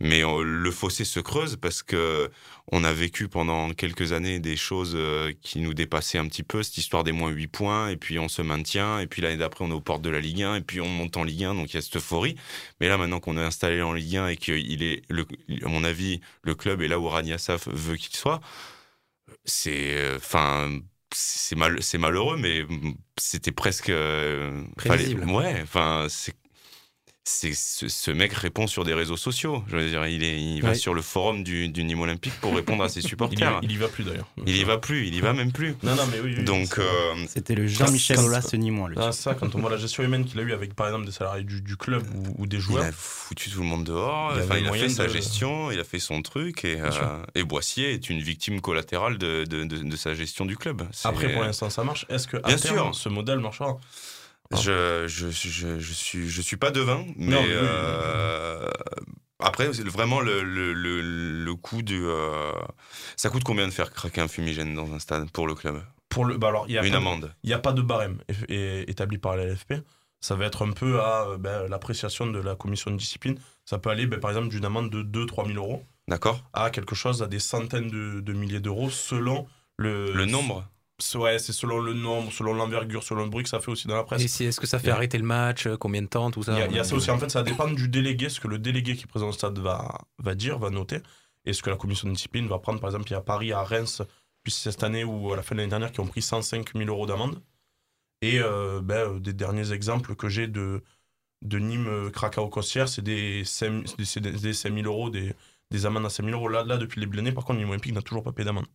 Mais 0.00 0.24
euh, 0.24 0.42
le 0.44 0.70
fossé 0.70 1.04
se 1.04 1.18
creuse 1.18 1.56
parce 1.56 1.82
que 1.82 2.30
on 2.70 2.84
a 2.84 2.92
vécu 2.92 3.28
pendant 3.28 3.70
quelques 3.72 4.12
années 4.12 4.38
des 4.40 4.56
choses 4.56 4.94
euh, 4.96 5.32
qui 5.42 5.58
nous 5.60 5.74
dépassaient 5.74 6.18
un 6.18 6.28
petit 6.28 6.42
peu, 6.44 6.62
cette 6.62 6.78
histoire 6.78 7.02
des 7.04 7.12
moins 7.12 7.30
8 7.30 7.48
points, 7.48 7.88
et 7.88 7.96
puis 7.96 8.18
on 8.18 8.28
se 8.28 8.42
maintient, 8.42 9.00
et 9.00 9.06
puis 9.06 9.22
l'année 9.22 9.36
d'après 9.38 9.64
on 9.64 9.70
est 9.70 9.74
aux 9.74 9.80
portes 9.80 10.02
de 10.02 10.10
la 10.10 10.20
Ligue 10.20 10.42
1, 10.42 10.56
et 10.56 10.60
puis 10.60 10.80
on 10.80 10.88
monte 10.88 11.16
en 11.16 11.24
Ligue 11.24 11.44
1, 11.44 11.54
donc 11.54 11.72
il 11.72 11.76
y 11.76 11.78
a 11.78 11.82
cette 11.82 11.96
euphorie. 11.96 12.36
Mais 12.80 12.88
là 12.88 12.98
maintenant 12.98 13.20
qu'on 13.20 13.36
est 13.38 13.42
installé 13.42 13.82
en 13.82 13.92
Ligue 13.92 14.16
1 14.16 14.28
et 14.28 14.36
qu'il 14.36 14.82
est, 14.82 15.02
à 15.64 15.68
mon 15.68 15.84
avis, 15.84 16.20
le 16.42 16.54
club 16.54 16.82
est 16.82 16.88
là 16.88 16.98
où 17.00 17.08
Rania 17.08 17.38
Saf 17.38 17.68
veut 17.68 17.96
qu'il 17.96 18.16
soit, 18.16 18.40
c'est, 19.44 20.16
enfin, 20.16 20.80
c'est 21.16 21.56
mal, 21.56 21.82
c'est 21.82 21.98
malheureux, 21.98 22.36
mais 22.36 22.64
c'était 23.16 23.52
presque 23.52 23.88
euh, 23.88 24.62
prévisible. 24.76 25.24
ouais, 25.30 25.60
enfin, 25.62 26.06
c'est 26.08 26.34
c'est 27.28 27.54
ce, 27.54 27.88
ce 27.88 28.10
mec 28.12 28.32
répond 28.32 28.68
sur 28.68 28.84
des 28.84 28.94
réseaux 28.94 29.16
sociaux. 29.16 29.64
Je 29.66 29.76
veux 29.76 29.88
dire, 29.90 30.06
il, 30.06 30.22
est, 30.22 30.40
il 30.40 30.62
va 30.62 30.74
sur 30.76 30.94
le 30.94 31.02
forum 31.02 31.42
du, 31.42 31.68
du 31.68 31.82
Nîmes 31.82 32.00
Olympique 32.00 32.32
pour 32.40 32.54
répondre 32.54 32.84
à 32.84 32.88
ses 32.88 33.00
Il 33.00 33.04
y, 33.04 33.08
supporters. 33.08 33.58
il 33.64 33.72
y 33.72 33.76
va 33.76 33.88
plus 33.88 34.04
d'ailleurs. 34.04 34.28
Il 34.46 34.56
y 34.56 34.62
va 34.62 34.78
plus, 34.78 35.08
il 35.08 35.14
y 35.14 35.20
va 35.20 35.32
même 35.32 35.50
plus. 35.50 35.74
Non, 35.82 35.96
non, 35.96 36.04
mais 36.12 36.20
oui. 36.20 36.34
oui, 36.38 36.44
Donc, 36.44 36.78
euh, 36.78 36.84
C'était 37.28 37.56
le 37.56 37.66
Jean-Michel 37.66 38.20
Aulas 38.20 38.48
Nîmois, 38.54 38.90
Ah, 38.96 39.10
ça, 39.10 39.34
quand 39.34 39.56
on 39.56 39.58
voit 39.58 39.70
la 39.70 39.76
gestion 39.76 40.04
humaine 40.04 40.24
qu'il 40.24 40.38
a 40.38 40.42
eu 40.44 40.52
avec, 40.52 40.74
par 40.74 40.86
exemple, 40.86 41.04
des 41.06 41.10
salariés 41.12 41.42
du, 41.42 41.60
du 41.62 41.76
club 41.76 42.04
ou, 42.14 42.42
ou 42.42 42.46
des 42.46 42.58
il 42.58 42.62
joueurs. 42.62 42.84
a 42.84 42.92
foutu 42.92 43.50
tout 43.50 43.60
le 43.60 43.66
monde 43.66 43.82
dehors. 43.84 44.32
Il 44.36 44.42
Il, 44.58 44.62
il 44.64 44.68
a 44.68 44.72
fait 44.72 44.88
sa 44.88 45.06
de- 45.08 45.12
gestion, 45.12 45.72
il 45.72 45.80
a 45.80 45.84
fait 45.84 45.98
son 45.98 46.22
truc. 46.22 46.64
Et, 46.64 46.80
euh, 46.80 46.90
et 47.34 47.42
Boissier 47.42 47.92
est 47.92 48.08
une 48.08 48.20
victime 48.20 48.60
collatérale 48.60 49.18
de, 49.18 49.42
de, 49.44 49.64
de- 49.64 49.82
de 49.82 49.96
sa 49.96 50.14
gestion 50.14 50.46
du 50.46 50.56
club. 50.56 50.82
Après, 51.02 51.32
pour 51.32 51.42
l'instant, 51.42 51.70
ça 51.70 51.82
marche. 51.82 52.06
Est-ce 52.08 52.28
que 52.28 52.36
à 52.36 52.42
Bien 52.46 52.56
terme, 52.56 52.76
sûr. 52.76 52.94
ce 52.94 53.08
modèle 53.08 53.40
marchera? 53.40 53.76
Je, 54.52 55.06
je, 55.08 55.28
je, 55.30 55.78
je 55.78 55.92
suis, 55.92 56.28
je 56.28 56.42
suis 56.42 56.56
pas 56.56 56.70
devin, 56.70 57.04
mais, 57.16 57.32
Non, 57.32 57.40
oui, 57.42 57.48
euh, 57.50 58.68
après, 59.40 59.72
c'est 59.72 59.86
vraiment 59.86 60.20
le, 60.20 60.42
le, 60.42 60.72
le, 60.72 61.00
le 61.44 61.54
coût 61.54 61.82
du. 61.82 62.00
euh, 62.04 62.52
ça 63.16 63.28
coûte 63.28 63.44
combien 63.44 63.66
de 63.66 63.72
faire 63.72 63.90
craquer 63.92 64.20
un 64.20 64.28
fumigène 64.28 64.74
dans 64.74 64.92
un 64.92 64.98
stade 64.98 65.30
pour 65.30 65.46
le 65.46 65.54
club? 65.54 65.82
Pour 66.08 66.24
le, 66.24 66.38
bah 66.38 66.48
alors, 66.48 66.66
il 66.68 66.74
y 66.74 66.78
a 66.78 66.84
Une 66.86 66.94
amende. 66.94 67.34
Il 67.42 67.48
n'y 67.48 67.54
a 67.54 67.58
pas 67.58 67.72
de 67.72 67.82
barème 67.82 68.18
établi 68.48 69.18
par 69.18 69.36
la 69.36 69.44
LFP. 69.46 69.74
Ça 70.20 70.34
va 70.34 70.46
être 70.46 70.66
un 70.66 70.72
peu 70.72 71.00
à 71.00 71.26
euh, 71.28 71.36
ben, 71.38 71.68
l'appréciation 71.68 72.26
de 72.26 72.38
la 72.38 72.54
commission 72.56 72.90
de 72.90 72.96
discipline. 72.96 73.38
Ça 73.64 73.78
peut 73.78 73.90
aller, 73.90 74.06
ben, 74.06 74.18
par 74.18 74.30
exemple, 74.30 74.48
d'une 74.48 74.64
amende 74.64 74.90
de 74.90 75.02
2-3 75.02 75.46
000 75.52 75.58
euros 75.58 75.84
D'accord 76.08 76.40
à 76.52 76.70
quelque 76.70 76.94
chose, 76.94 77.22
à 77.22 77.26
des 77.26 77.40
centaines 77.40 77.90
de, 77.90 78.20
de 78.20 78.32
milliers 78.32 78.60
d'euros 78.60 78.90
selon 78.90 79.46
le. 79.76 80.12
Le 80.12 80.24
nombre 80.24 80.64
Ouais, 81.14 81.38
c'est 81.38 81.52
selon 81.52 81.78
le 81.80 81.92
nombre, 81.92 82.32
selon 82.32 82.54
l'envergure, 82.54 83.02
selon 83.02 83.24
le 83.24 83.28
bruit 83.30 83.42
que 83.44 83.50
ça 83.50 83.60
fait 83.60 83.70
aussi 83.70 83.86
dans 83.86 83.96
la 83.96 84.04
presse. 84.04 84.22
Et 84.22 84.44
est-ce 84.46 84.58
que 84.60 84.66
ça 84.66 84.78
fait 84.78 84.90
arrêter 84.90 85.18
le 85.18 85.24
match 85.24 85.66
euh, 85.66 85.76
Combien 85.76 86.00
de 86.00 86.06
temps 86.06 86.30
Tout 86.30 86.42
ça 86.42 86.52
Il 86.52 86.58
y, 86.58 86.62
a, 86.62 86.66
il 86.68 86.76
y 86.76 86.78
a 86.78 86.84
ça 86.84 86.94
aussi. 86.96 87.10
En 87.10 87.18
fait, 87.18 87.30
ça 87.30 87.42
dépend 87.42 87.68
du 87.70 87.88
délégué, 87.88 88.28
ce 88.30 88.40
que 88.40 88.48
le 88.48 88.58
délégué 88.58 88.96
qui 88.96 89.06
présente 89.06 89.28
le 89.28 89.32
stade 89.34 89.58
va, 89.58 89.98
va 90.18 90.34
dire, 90.34 90.58
va 90.58 90.70
noter, 90.70 91.00
et 91.44 91.52
ce 91.52 91.62
que 91.62 91.68
la 91.68 91.76
commission 91.76 92.08
de 92.08 92.14
discipline 92.14 92.46
va 92.48 92.58
prendre. 92.58 92.80
Par 92.80 92.88
exemple, 92.90 93.08
il 93.10 93.12
y 93.12 93.16
a 93.16 93.20
Paris, 93.20 93.52
à 93.52 93.62
Reims, 93.62 94.00
puis 94.42 94.52
cette 94.52 94.82
année 94.82 95.04
ou 95.04 95.32
à 95.32 95.36
la 95.36 95.42
fin 95.42 95.54
de 95.54 95.60
l'année 95.60 95.70
dernière, 95.70 95.92
qui 95.92 96.00
ont 96.00 96.06
pris 96.06 96.22
105 96.22 96.72
000 96.74 96.88
euros 96.88 97.06
d'amende. 97.06 97.42
Et 98.22 98.40
euh, 98.40 98.80
ben, 98.82 99.16
euh, 99.16 99.18
des 99.20 99.34
derniers 99.34 99.72
exemples 99.72 100.14
que 100.16 100.28
j'ai 100.30 100.46
de, 100.46 100.82
de 101.42 101.58
Nîmes, 101.58 102.10
Krakau, 102.10 102.48
Costières, 102.48 102.88
c'est 102.88 103.02
des, 103.02 103.44
5 103.44 103.84
c'est 104.02 104.20
des, 104.20 104.30
des- 104.32 104.38
des 104.38 104.52
5 104.54 104.72
000 104.72 104.86
euros, 104.86 105.10
des, 105.10 105.34
des 105.70 105.84
amendes 105.84 106.06
à 106.06 106.10
5 106.10 106.24
000 106.24 106.34
euros. 106.34 106.48
Là, 106.48 106.64
là 106.64 106.78
depuis 106.78 107.00
les 107.02 107.06
l'année, 107.14 107.32
par 107.32 107.44
contre, 107.44 107.58
Nîmes 107.58 107.68
Olympique 107.68 107.92
n'a 107.92 108.00
toujours 108.00 108.22
pas 108.22 108.32
payé 108.32 108.46
d'amende. 108.46 108.66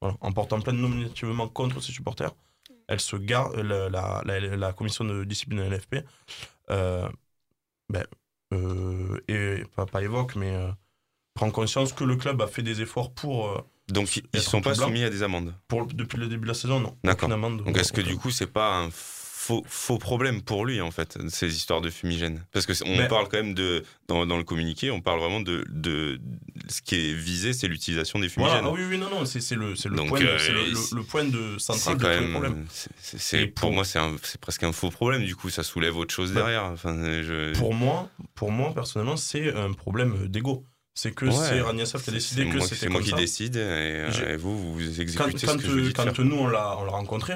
Voilà. 0.00 0.16
En 0.20 0.32
portant 0.32 0.60
plainte 0.60 0.76
nominativement 0.76 1.48
contre 1.48 1.80
ses 1.80 1.92
supporters, 1.92 2.32
elle 2.88 3.00
se 3.00 3.16
garde, 3.16 3.56
la, 3.56 3.88
la, 3.88 4.22
la- 4.24 4.56
la 4.56 4.72
commission 4.72 5.04
de 5.04 5.24
discipline 5.24 5.58
de 5.68 5.74
l'FP, 5.74 6.04
euh, 6.70 7.08
ben, 7.88 8.04
euh, 8.52 9.20
et 9.28 9.62
pas, 9.74 9.86
pas 9.86 10.02
évoque, 10.02 10.36
mais 10.36 10.54
euh, 10.54 10.70
prend 11.34 11.50
conscience 11.50 11.92
que 11.92 12.04
le 12.04 12.16
club 12.16 12.40
a 12.42 12.46
fait 12.46 12.62
des 12.62 12.80
efforts 12.82 13.12
pour. 13.12 13.48
euh, 13.48 13.58
Donc, 13.88 14.16
ils 14.16 14.22
être 14.34 14.42
sont 14.42 14.60
pas 14.60 14.74
blanc. 14.74 14.86
soumis 14.86 15.02
à 15.04 15.10
des 15.10 15.22
amendes. 15.22 15.54
Pour, 15.68 15.86
depuis 15.86 16.18
le 16.18 16.28
début 16.28 16.42
de 16.42 16.48
la 16.48 16.54
saison, 16.54 16.80
non. 16.80 16.96
D'accord. 17.04 17.28
Donc, 17.28 17.76
est-ce 17.76 17.92
que 17.92 18.00
du 18.00 18.16
coup, 18.16 18.30
c'est 18.30 18.46
pas 18.46 18.76
un 18.78 18.90
faux, 19.46 19.62
faux 19.66 19.98
problème 19.98 20.40
pour 20.42 20.64
lui, 20.64 20.80
en 20.80 20.90
fait, 20.90 21.18
ces 21.28 21.54
histoires 21.54 21.80
de 21.80 21.90
fumigène 21.90 22.44
Parce 22.52 22.66
qu'on 22.66 22.88
Mais- 22.96 23.08
parle 23.08 23.28
quand 23.28 23.36
même 23.36 23.54
de. 23.54 23.84
Dans, 24.08 24.26
dans 24.26 24.36
le 24.36 24.44
communiqué, 24.44 24.90
on 24.90 25.00
parle 25.00 25.20
vraiment 25.20 25.40
de. 25.40 25.64
de 25.70 26.20
ce 26.68 26.82
qui 26.82 26.94
est 26.96 27.12
visé, 27.14 27.52
c'est 27.52 27.68
l'utilisation 27.68 28.18
des 28.18 28.28
Voilà, 28.28 28.58
fumigènes. 28.58 28.70
ah 28.74 28.78
oui, 28.80 28.86
oui, 28.88 28.98
non, 28.98 29.08
non, 29.10 29.24
c'est 29.26 29.38
le, 29.54 29.76
c'est 29.76 29.88
le, 29.88 29.96
Donc, 29.96 30.08
point 30.08 30.20
de- 30.20 30.26
euh, 30.26 30.38
le, 30.92 30.96
le- 30.96 31.02
point 31.02 31.24
de 31.24 31.58
central 31.58 31.96
de 31.96 32.02
quand 32.02 32.40
même. 32.40 32.66
Et 33.32 33.46
pour 33.46 33.54
pour- 33.68 33.72
moi, 33.72 33.84
c'est 33.84 34.00
presque 34.40 34.62
un 34.62 34.72
faux 34.72 34.90
problème. 34.90 35.24
Du 35.24 35.36
coup, 35.36 35.50
ça 35.50 35.62
soulève 35.62 35.96
autre 35.96 36.14
chose 36.14 36.32
Bah, 36.32 36.40
derrière. 36.40 36.64
Enfin, 36.64 36.94
je... 37.22 37.52
Pour 37.58 37.74
moi, 37.74 38.08
pour 38.34 38.50
moi, 38.50 38.72
personnellement, 38.74 39.16
c'est 39.16 39.54
un 39.54 39.72
problème 39.72 40.26
d'ego. 40.28 40.64
C'est 40.96 41.12
que 41.12 41.24
Ouais. 41.24 41.32
c'est 41.32 41.60
Raniasov 41.60 42.04
qui 42.04 42.10
a 42.10 42.12
décidé 42.12 42.48
que 42.48 42.60
c'était 42.60 42.76
C'est 42.76 42.88
moi 42.88 43.00
comme 43.00 43.08
qui 43.10 43.14
décide 43.16 43.56
et, 43.56 43.60
euh, 43.60 44.34
et 44.34 44.36
vous, 44.36 44.74
vous 44.74 45.00
exécutez 45.00 45.16
quand, 45.46 45.52
ce 45.52 45.56
que 45.56 45.62
je 45.64 45.68
vous 45.68 45.80
dis 45.80 45.88
de 45.88 45.92
quand 45.92 46.14
faire. 46.14 46.24
nous, 46.24 46.36
on 46.36 46.46
l'a 46.46 46.66
rencontré, 46.72 47.34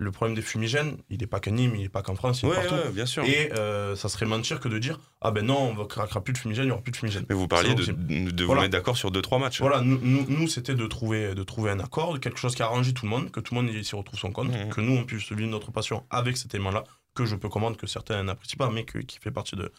le 0.00 0.12
problème 0.12 0.36
des 0.36 0.42
fumigènes, 0.42 0.96
il 1.10 1.18
n'est 1.18 1.26
pas 1.26 1.40
qu'à 1.40 1.50
Nîmes, 1.50 1.74
il 1.74 1.82
n'est 1.82 1.88
pas 1.88 2.02
qu'en 2.02 2.14
France, 2.14 2.42
il 2.42 2.46
est 2.46 2.50
Ouais, 2.50 2.54
partout. 2.54 2.74
ouais, 2.74 2.92
bien 2.92 3.04
sûr. 3.04 3.24
Et 3.24 3.52
euh, 3.52 3.96
ça 3.96 4.08
serait 4.08 4.26
mentir 4.26 4.60
que 4.60 4.68
de 4.68 4.78
dire 4.78 5.00
Ah 5.20 5.32
ben 5.32 5.44
non, 5.44 5.58
on 5.58 5.74
ne 5.74 5.84
créera 5.84 6.22
plus 6.22 6.32
de 6.32 6.38
fumigènes, 6.38 6.64
il 6.64 6.68
n'y 6.68 6.72
aura 6.72 6.82
plus 6.82 6.92
de 6.92 6.96
fumigènes. 6.96 7.26
Mais 7.28 7.34
vous 7.34 7.48
parliez 7.48 7.74
de, 7.74 7.82
vous 7.82 8.46
Voilà. 8.46 8.62
mettre 8.62 8.72
d'accord 8.72 8.96
sur 8.96 9.10
2-3 9.10 9.40
matchs. 9.40 9.60
Voilà, 9.60 9.80
nous, 9.80 9.98
nous, 10.00 10.24
nous, 10.28 10.46
c'était 10.46 10.76
de 10.76 10.86
trouver, 10.86 11.34
de 11.34 11.42
trouver 11.42 11.72
un 11.72 11.80
accord, 11.80 12.12
de 12.14 12.18
quelque 12.18 12.38
chose 12.38 12.54
qui 12.54 12.62
arrange 12.62 12.94
tout 12.94 13.06
le 13.06 13.10
monde, 13.10 13.32
que 13.32 13.40
tout 13.40 13.54
le 13.56 13.60
monde 13.62 13.82
s'y 13.82 13.96
retrouve 13.96 14.18
son 14.20 14.30
compte, 14.30 14.48
Mhm. 14.52 14.68
que 14.70 14.80
nous, 14.80 14.96
on 14.96 15.04
puisse 15.04 15.32
vivre 15.32 15.50
notre 15.50 15.72
passion 15.72 16.04
avec 16.10 16.36
cet 16.36 16.54
élément-là, 16.54 16.84
que 17.14 17.24
je 17.26 17.34
peux 17.34 17.48
comprendre 17.48 17.76
que 17.76 17.88
certains 17.88 18.22
n'apprécient 18.22 18.56
pas, 18.56 18.70
mais 18.70 18.84
que- 18.84 18.98
qui 18.98 19.18
fait 19.18 19.32
partie 19.32 19.56
de, 19.56 19.72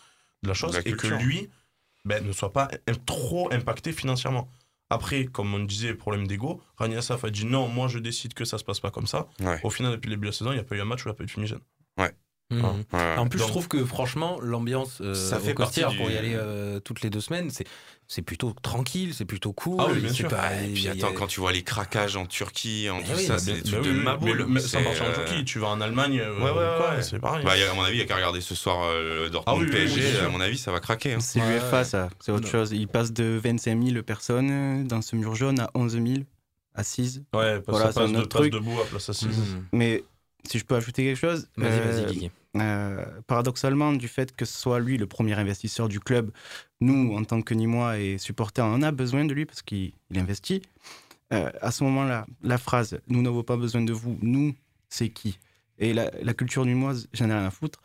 de 0.44 0.48
la 0.50 0.54
chose, 0.54 0.74
la 0.74 0.80
et 0.86 0.92
que 0.92 1.08
lui 1.08 1.50
ben, 2.06 2.26
ne 2.26 2.32
soit 2.34 2.52
pas 2.52 2.68
trop 3.06 3.52
impacté 3.54 3.94
financièrement. 3.94 4.52
Après, 4.90 5.26
comme 5.26 5.54
on 5.54 5.60
disait, 5.60 5.94
problème 5.94 6.26
d'ego, 6.28 6.62
Rania 6.78 7.02
Saf 7.02 7.24
a 7.24 7.30
dit 7.30 7.46
non, 7.46 7.68
moi 7.68 7.88
je 7.88 8.00
décide 8.00 8.34
que 8.34 8.44
ça 8.46 8.58
se 8.58 8.64
passe 8.64 8.80
pas 8.80 8.90
comme 8.92 9.06
ça. 9.08 9.28
Ouais. 9.40 9.60
Au 9.64 9.70
final, 9.70 9.92
depuis 9.92 10.08
le 10.10 10.16
début 10.16 10.26
de 10.28 10.32
la 10.32 10.38
saison, 10.38 10.52
il 10.52 10.56
n'y 10.56 10.60
a 10.60 10.64
pas 10.64 10.76
eu 10.76 10.82
un 10.82 10.86
match 10.86 11.06
où 11.06 11.10
il 11.10 11.12
n'y 11.12 11.16
a 11.16 11.18
pas 11.18 11.24
eu 11.24 11.28
de 11.28 11.32
fumigène. 11.32 11.60
Ouais. 11.98 12.12
Ah. 12.52 12.56
Ouais. 12.94 13.16
En 13.18 13.28
plus, 13.28 13.38
Donc- 13.38 13.48
je 13.48 13.52
trouve 13.52 13.68
que 13.68 13.86
franchement, 13.86 14.40
l'ambiance 14.42 15.02
euh, 15.02 15.14
Ça 15.14 15.38
au 15.38 15.40
fait 15.42 15.54
partie 15.54 15.86
du- 15.86 15.98
pour 15.98 16.10
y 16.10 16.18
aller 16.18 16.34
euh, 16.34 16.80
toutes 16.80 17.02
les 17.02 17.12
deux 17.12 17.22
semaines, 17.22 17.52
c'est 17.52 17.66
c'est 18.12 18.24
plutôt 18.24 18.54
tranquille, 18.64 19.14
c'est 19.14 19.24
plutôt 19.26 19.54
cool. 19.54 19.78
Ah 19.80 19.86
oui, 19.94 20.00
bien 20.00 20.12
sûr. 20.12 20.28
pas- 20.30 20.56
Et 20.64 20.74
puis 20.74 20.88
attends, 20.88 21.14
quand 21.14 21.28
tu 21.28 21.40
vois 21.40 21.52
les 21.52 21.62
craquages 21.62 22.16
en 22.16 22.26
Turquie, 22.26 22.90
en 22.90 23.02
tout 23.04 23.12
oui, 23.16 23.24
ça, 23.24 23.38
c'est 23.38 23.54
des 23.54 23.62
trucs 23.62 23.84
de 23.84 23.92
oui, 23.92 24.00
maboule. 24.04 24.46
mais 24.48 24.54
mais 24.56 24.60
C'est, 24.60 24.84
partir 24.84 25.04
en 25.04 25.10
euh, 25.10 25.14
Turquie, 25.14 25.46
tu 25.46 25.60
vas 25.60 25.68
en 25.68 25.80
Allemagne, 25.80 26.20
euh, 26.20 26.36
Ouais, 26.40 26.50
ouais, 26.50 26.96
ouais. 26.98 27.04
c'est 27.04 27.20
pareil. 27.20 27.46
Bah, 27.46 27.52
a- 27.52 27.72
à 27.72 27.74
mon 27.76 27.84
avis, 27.84 27.98
il 27.98 28.00
n'y 28.00 28.04
a 28.04 28.08
qu'à 28.08 28.16
regarder 28.16 28.42
ce 28.42 28.56
soir 28.56 28.84
euh, 28.84 29.26
le 29.26 29.30
Dortmund 29.30 29.60
Ah 29.60 29.62
oui, 29.62 29.70
oui, 29.72 29.86
oui, 29.88 29.94
PSG. 30.02 30.20
à 30.22 30.30
mon 30.30 30.42
avis, 30.42 30.58
ça 30.58 30.72
va 30.72 30.80
craquer. 30.80 31.14
hein. 31.14 31.20
C'est 31.20 31.40
ouais. 31.40 31.84
ça. 31.84 32.10
C'est 32.20 32.32
autre 32.32 32.46
Non. 32.46 32.52
chose. 32.52 32.72
Il 32.72 32.88
passe 32.88 33.14
de 33.14 33.40
25 33.44 33.76
000 33.80 34.02
personnes 34.02 34.88
dans 34.88 35.04
ce 35.04 35.16
mur 35.16 35.36
jaune 35.36 35.60
à 35.60 35.70
11 35.76 35.96
000 35.96 36.26
assises. 36.74 37.24
Ouais, 37.36 37.62
parce 37.62 37.78
Voilà, 37.78 37.88
que 37.90 37.94
ça 37.94 38.02
passe 38.02 38.12
de 38.12 38.26
truc. 38.26 38.54
debout 38.54 38.80
à 38.82 38.86
place 38.86 39.08
assise. 39.10 39.56
Mais 39.72 40.04
si 40.50 40.58
je 40.58 40.66
peux 40.66 40.76
ajouter 40.76 41.04
quelque 41.04 41.20
chose. 41.20 41.48
Vas-y, 41.58 41.80
euh, 41.80 41.92
vas-y, 41.92 42.06
Guigui. 42.14 42.32
Euh, 42.58 43.06
paradoxalement, 43.28 43.94
du 43.94 44.08
fait 44.08 44.36
que 44.36 44.44
ce 44.46 44.58
soit 44.58 44.80
lui 44.80 44.98
le 44.98 45.06
premier 45.06 45.34
investisseur 45.34 45.88
du 45.88 46.00
club, 46.00 46.32
nous, 46.82 47.16
en 47.16 47.24
tant 47.24 47.42
que 47.42 47.54
Nîmois 47.54 48.00
et 48.00 48.18
supporters, 48.18 48.66
on 48.66 48.82
a 48.82 48.92
besoin 48.92 49.26
de 49.26 49.34
lui 49.34 49.46
parce 49.46 49.62
qu'il 49.62 49.94
il 50.10 50.20
investit. 50.20 50.62
Euh, 51.32 51.52
à 51.62 51.72
ce 51.72 51.84
moment-là, 51.84 52.26
la 52.42 52.58
phrase 52.58 53.00
«nous 53.08 53.22
n'avons 53.22 53.44
pas 53.44 53.56
besoin 53.56 53.82
de 53.82 53.94
vous», 53.94 54.18
nous, 54.22 54.56
c'est 54.90 55.10
qui? 55.10 55.40
Et 55.78 55.94
la, 55.94 56.10
la 56.24 56.34
culture 56.34 56.66
nîmoise, 56.66 57.08
j'en 57.14 57.30
ai 57.30 57.34
rien 57.34 57.46
à 57.46 57.52
foutre. 57.52 57.80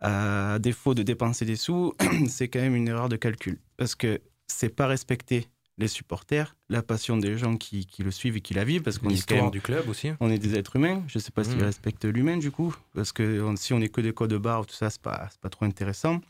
À 0.00 0.58
défaut 0.58 0.94
de 0.94 1.02
dépenser 1.02 1.44
des 1.44 1.56
sous, 1.56 1.94
c'est 2.28 2.48
quand 2.48 2.60
même 2.60 2.74
une 2.74 2.88
erreur 2.88 3.08
de 3.08 3.16
calcul 3.16 3.58
parce 3.76 3.94
que 3.94 4.20
c'est 4.46 4.68
pas 4.68 4.86
respecter 4.86 5.48
les 5.78 5.88
supporters, 5.88 6.56
la 6.68 6.82
passion 6.82 7.16
des 7.18 7.36
gens 7.36 7.56
qui, 7.56 7.86
qui 7.86 8.02
le 8.02 8.10
suivent 8.10 8.36
et 8.36 8.40
qui 8.40 8.54
la 8.54 8.64
vivent, 8.64 8.82
parce 8.82 8.98
qu'on 8.98 9.06
est 9.06 9.10
quand 9.10 9.14
L'histoire 9.14 9.42
même 9.42 9.50
du 9.50 9.60
club 9.60 9.88
aussi. 9.88 10.10
on 10.20 10.30
est 10.30 10.38
des 10.38 10.56
êtres 10.56 10.76
humains. 10.76 11.02
Je 11.06 11.18
sais 11.18 11.30
pas 11.30 11.44
s'ils 11.44 11.56
Mhm. 11.58 11.64
respectent 11.64 12.04
l'humain 12.06 12.36
du 12.38 12.50
coup, 12.50 12.74
parce 12.94 13.12
que 13.12 13.42
on- 13.42 13.56
si 13.56 13.72
on 13.74 13.80
est 13.80 13.88
que 13.88 14.00
des 14.00 14.12
codes 14.12 14.34
barres, 14.34 14.64
tout 14.66 14.74
ça, 14.74 14.88
c'est 14.90 15.02
pas, 15.02 15.28
c'est 15.30 15.40
pas 15.40 15.50
trop 15.50 15.64
intéressant. 15.66 16.20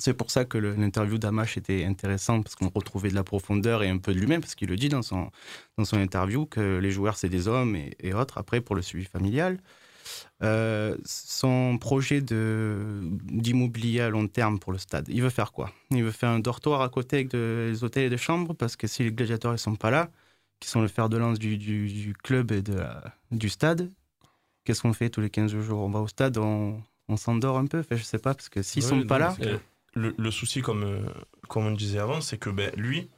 C'est 0.00 0.14
pour 0.14 0.30
ça 0.30 0.44
que 0.44 0.58
l'interview 0.58 1.18
d'Amash 1.18 1.56
était 1.56 1.84
intéressante, 1.84 2.44
parce 2.44 2.54
qu'on 2.54 2.68
retrouvait 2.72 3.08
de 3.10 3.16
la 3.16 3.24
profondeur 3.24 3.82
et 3.82 3.88
un 3.88 3.98
peu 3.98 4.14
de 4.14 4.20
l'humain, 4.20 4.38
parce 4.38 4.54
qu'il 4.54 4.68
le 4.68 4.76
dit 4.76 4.88
dans 4.88 5.02
son, 5.02 5.28
dans 5.76 5.84
son 5.84 5.96
interview 5.98 6.46
que 6.46 6.78
les 6.78 6.92
joueurs, 6.92 7.16
c'est 7.16 7.28
des 7.28 7.48
hommes 7.48 7.74
et, 7.74 7.96
et 7.98 8.14
autres, 8.14 8.38
après, 8.38 8.60
pour 8.60 8.76
le 8.76 8.82
suivi 8.82 9.04
familial. 9.06 9.58
Euh, 10.42 10.96
son 11.04 11.78
projet 11.78 12.20
d'immobilier 12.20 14.00
à 14.00 14.08
long 14.10 14.28
terme 14.28 14.58
pour 14.58 14.72
le 14.72 14.78
stade, 14.78 15.06
il 15.08 15.22
veut 15.22 15.30
faire 15.30 15.52
quoi? 15.52 15.72
Il 15.90 16.04
veut 16.04 16.10
faire 16.12 16.30
un 16.30 16.40
dortoir 16.40 16.82
à 16.82 16.88
côté 16.88 17.16
avec 17.16 17.28
de- 17.30 17.70
des 17.72 17.84
hôtels 17.84 18.04
et 18.04 18.10
des 18.10 18.16
chambres, 18.18 18.54
parce 18.54 18.76
que 18.76 18.86
si 18.86 19.02
les 19.04 19.12
gladiateurs 19.12 19.52
ne 19.52 19.56
sont 19.56 19.76
pas 19.76 19.90
là, 19.90 20.10
qui 20.60 20.68
sont 20.68 20.80
le 20.82 20.88
fer 20.88 21.08
de 21.08 21.16
lance 21.16 21.38
du, 21.38 21.56
du- 21.58 21.88
du 21.88 22.14
club 22.14 22.52
et 22.52 22.62
de 22.62 22.74
la- 22.74 23.14
du 23.30 23.48
stade, 23.48 23.90
qu'est-ce 24.64 24.82
qu'on 24.82 24.92
fait 24.92 25.10
tous 25.10 25.20
les 25.22 25.30
15 25.30 25.52
jours? 25.56 25.80
On 25.80 25.90
va 25.90 26.00
au 26.00 26.08
stade, 26.08 26.38
on, 26.38 26.82
on 27.08 27.16
s'endort 27.16 27.58
un 27.58 27.66
peu? 27.66 27.80
Enfin, 27.80 27.96
Je 27.96 28.04
sais 28.04 28.18
pas, 28.18 28.34
parce 28.34 28.48
que 28.48 28.62
s'ils 28.62 28.82
Ouais, 28.84 28.88
sont 28.90 29.00
non, 29.00 29.06
pas 29.06 29.18
là. 29.18 29.36
Le, 29.94 30.14
le 30.16 30.30
souci, 30.30 30.60
comme, 30.62 30.84
euh, 30.84 31.08
comme 31.48 31.66
on 31.66 31.72
disait 31.72 31.98
avant, 31.98 32.20
c'est 32.20 32.38
que 32.38 32.50
ben, 32.50 32.70
lui, 32.76 33.08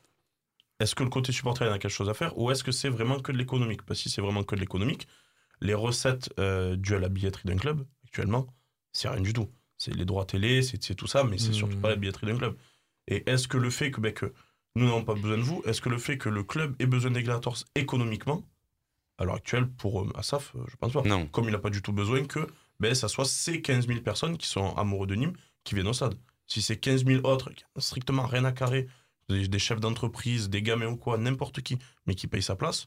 est-ce 0.80 0.94
que 0.94 1.04
le 1.04 1.10
côté 1.10 1.32
supporter 1.32 1.66
il 1.66 1.72
a 1.72 1.78
quelque 1.78 1.90
chose 1.92 2.08
à 2.10 2.14
faire? 2.14 2.38
Ou 2.38 2.50
est-ce 2.50 2.64
que 2.64 2.72
c'est 2.72 2.88
vraiment 2.90 3.20
que 3.20 3.32
de 3.32 3.38
l'économique? 3.38 3.82
Parce 3.84 4.00
que 4.00 4.04
si 4.08 4.10
c'est 4.14 4.22
vraiment 4.22 4.44
que 4.44 4.54
de 4.56 4.60
l'économique, 4.60 5.08
les 5.60 5.74
recettes 5.74 6.32
euh, 6.38 6.76
dues 6.76 6.94
à 6.94 6.98
la 6.98 7.08
billetterie 7.08 7.48
d'un 7.48 7.56
club, 7.56 7.84
actuellement, 8.04 8.46
c'est 8.92 9.08
rien 9.08 9.20
du 9.20 9.32
tout. 9.32 9.48
C'est 9.76 9.94
les 9.94 10.04
droits 10.04 10.24
télé, 10.24 10.62
c'est 10.62 10.94
tout 10.94 11.06
ça, 11.06 11.24
mais 11.24 11.38
c'est 11.38 11.52
surtout 11.52 11.78
pas 11.78 11.88
la 11.88 11.96
billetterie 11.96 12.26
d'un 12.26 12.36
club. 12.36 12.56
Et 13.06 13.28
est-ce 13.30 13.48
que 13.48 13.56
le 13.56 13.70
fait 13.70 13.90
que, 13.90 14.00
ben, 14.00 14.12
que 14.12 14.32
nous 14.74 14.84
n'avons 14.84 15.04
pas 15.04 15.14
besoin 15.14 15.38
de 15.38 15.42
vous, 15.42 15.62
est-ce 15.64 15.80
que 15.80 15.88
le 15.88 15.98
fait 15.98 16.18
que 16.18 16.28
le 16.28 16.44
club 16.44 16.76
ait 16.78 16.86
besoin 16.86 17.10
des 17.10 17.22
gladiators 17.22 17.58
économiquement, 17.74 18.46
à 19.18 19.24
l'heure 19.24 19.36
actuelle, 19.36 19.68
pour 19.68 20.02
euh, 20.02 20.12
Asaf, 20.14 20.54
euh, 20.54 20.64
je 20.68 20.76
pense 20.76 20.92
pas. 20.92 21.02
Non. 21.02 21.26
Comme 21.26 21.46
il 21.46 21.52
n'a 21.52 21.58
pas 21.58 21.70
du 21.70 21.82
tout 21.82 21.92
besoin 21.92 22.24
que 22.24 22.46
ben, 22.78 22.94
ça 22.94 23.08
soit 23.08 23.24
ces 23.24 23.60
15 23.60 23.86
000 23.86 24.00
personnes 24.00 24.36
qui 24.38 24.46
sont 24.46 24.74
amoureux 24.76 25.06
de 25.06 25.14
Nîmes 25.14 25.34
qui 25.64 25.74
viennent 25.74 25.88
au 25.88 25.92
stade. 25.92 26.14
Si 26.46 26.62
c'est 26.62 26.78
15 26.78 27.04
000 27.04 27.26
autres 27.26 27.50
qui 27.52 27.64
n'ont 27.64 27.80
strictement 27.80 28.26
rien 28.26 28.44
à 28.44 28.52
carrer, 28.52 28.86
des, 29.28 29.48
des 29.48 29.58
chefs 29.58 29.80
d'entreprise, 29.80 30.50
des 30.50 30.62
gamins 30.62 30.88
ou 30.88 30.96
quoi, 30.96 31.18
n'importe 31.18 31.62
qui, 31.62 31.78
mais 32.06 32.14
qui 32.14 32.26
payent 32.26 32.42
sa 32.42 32.56
place, 32.56 32.86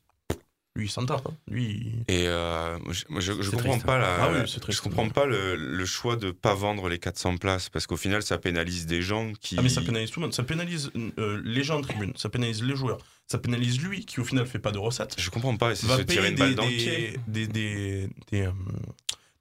lui, 0.75 0.85
il 0.85 0.89
s'en 0.89 1.05
tape. 1.05 1.21
hein. 1.27 1.33
Lui, 1.47 1.93
Et 2.07 2.27
euh, 2.27 2.79
je, 2.89 3.03
je, 3.19 3.51
comprends 3.51 3.69
triste, 3.73 3.85
pas 3.85 3.95
hein. 3.95 3.99
la, 3.99 4.23
Ah 4.23 4.29
oui, 4.33 4.39
c'est 4.47 4.59
triste. 4.59 4.79
je 4.79 4.83
comprends 4.83 5.07
pas 5.09 5.25
le, 5.25 5.55
le 5.55 5.85
choix 5.85 6.15
de 6.15 6.31
pas 6.31 6.55
vendre 6.55 6.89
les 6.89 6.97
400 6.97 7.37
places 7.37 7.69
parce 7.69 7.85
qu'au 7.85 7.95
final 7.97 8.23
ça 8.23 8.37
pénalise 8.39 8.87
des 8.87 9.01
gens 9.03 9.33
qui. 9.39 9.55
Ah 9.59 9.61
mais 9.61 9.69
ça 9.69 9.81
pénalise 9.81 10.09
tout 10.09 10.19
le 10.19 10.25
monde, 10.25 10.33
ça 10.33 10.43
pénalise 10.43 10.91
euh, 11.19 11.41
les 11.45 11.63
gens 11.63 11.77
en 11.77 11.81
tribune, 11.81 12.13
ça 12.15 12.29
pénalise 12.29 12.63
les 12.63 12.75
joueurs, 12.75 12.97
ça 13.27 13.37
pénalise 13.37 13.79
lui 13.83 14.03
qui 14.05 14.19
au 14.19 14.23
final 14.23 14.47
fait 14.47 14.57
pas 14.59 14.71
de 14.71 14.79
recettes. 14.79 15.13
Je 15.19 15.29
comprends 15.29 15.55
pas, 15.57 15.75
c'est 15.75 15.85
va 15.85 15.97
se 15.97 16.01
tirer 16.03 16.31
payer 16.31 16.31
une 16.31 16.37
balle 16.39 16.49
des, 16.49 16.55
dans 16.55 16.65
le 16.65 16.69
des- 16.69 16.77
pied. 16.77 17.19
des, 17.27 17.47
des, 17.47 18.09
des, 18.31 18.41
euh, 18.47 18.51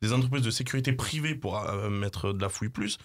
des 0.03 0.12
entreprises 0.12 0.42
de 0.42 0.51
sécurité 0.51 0.92
privées 0.92 1.35
pour 1.35 1.59
euh, 1.59 1.88
mettre 1.88 2.33
de 2.35 2.42
la 2.42 2.49
fouille 2.51 2.68
plus, 2.68 2.99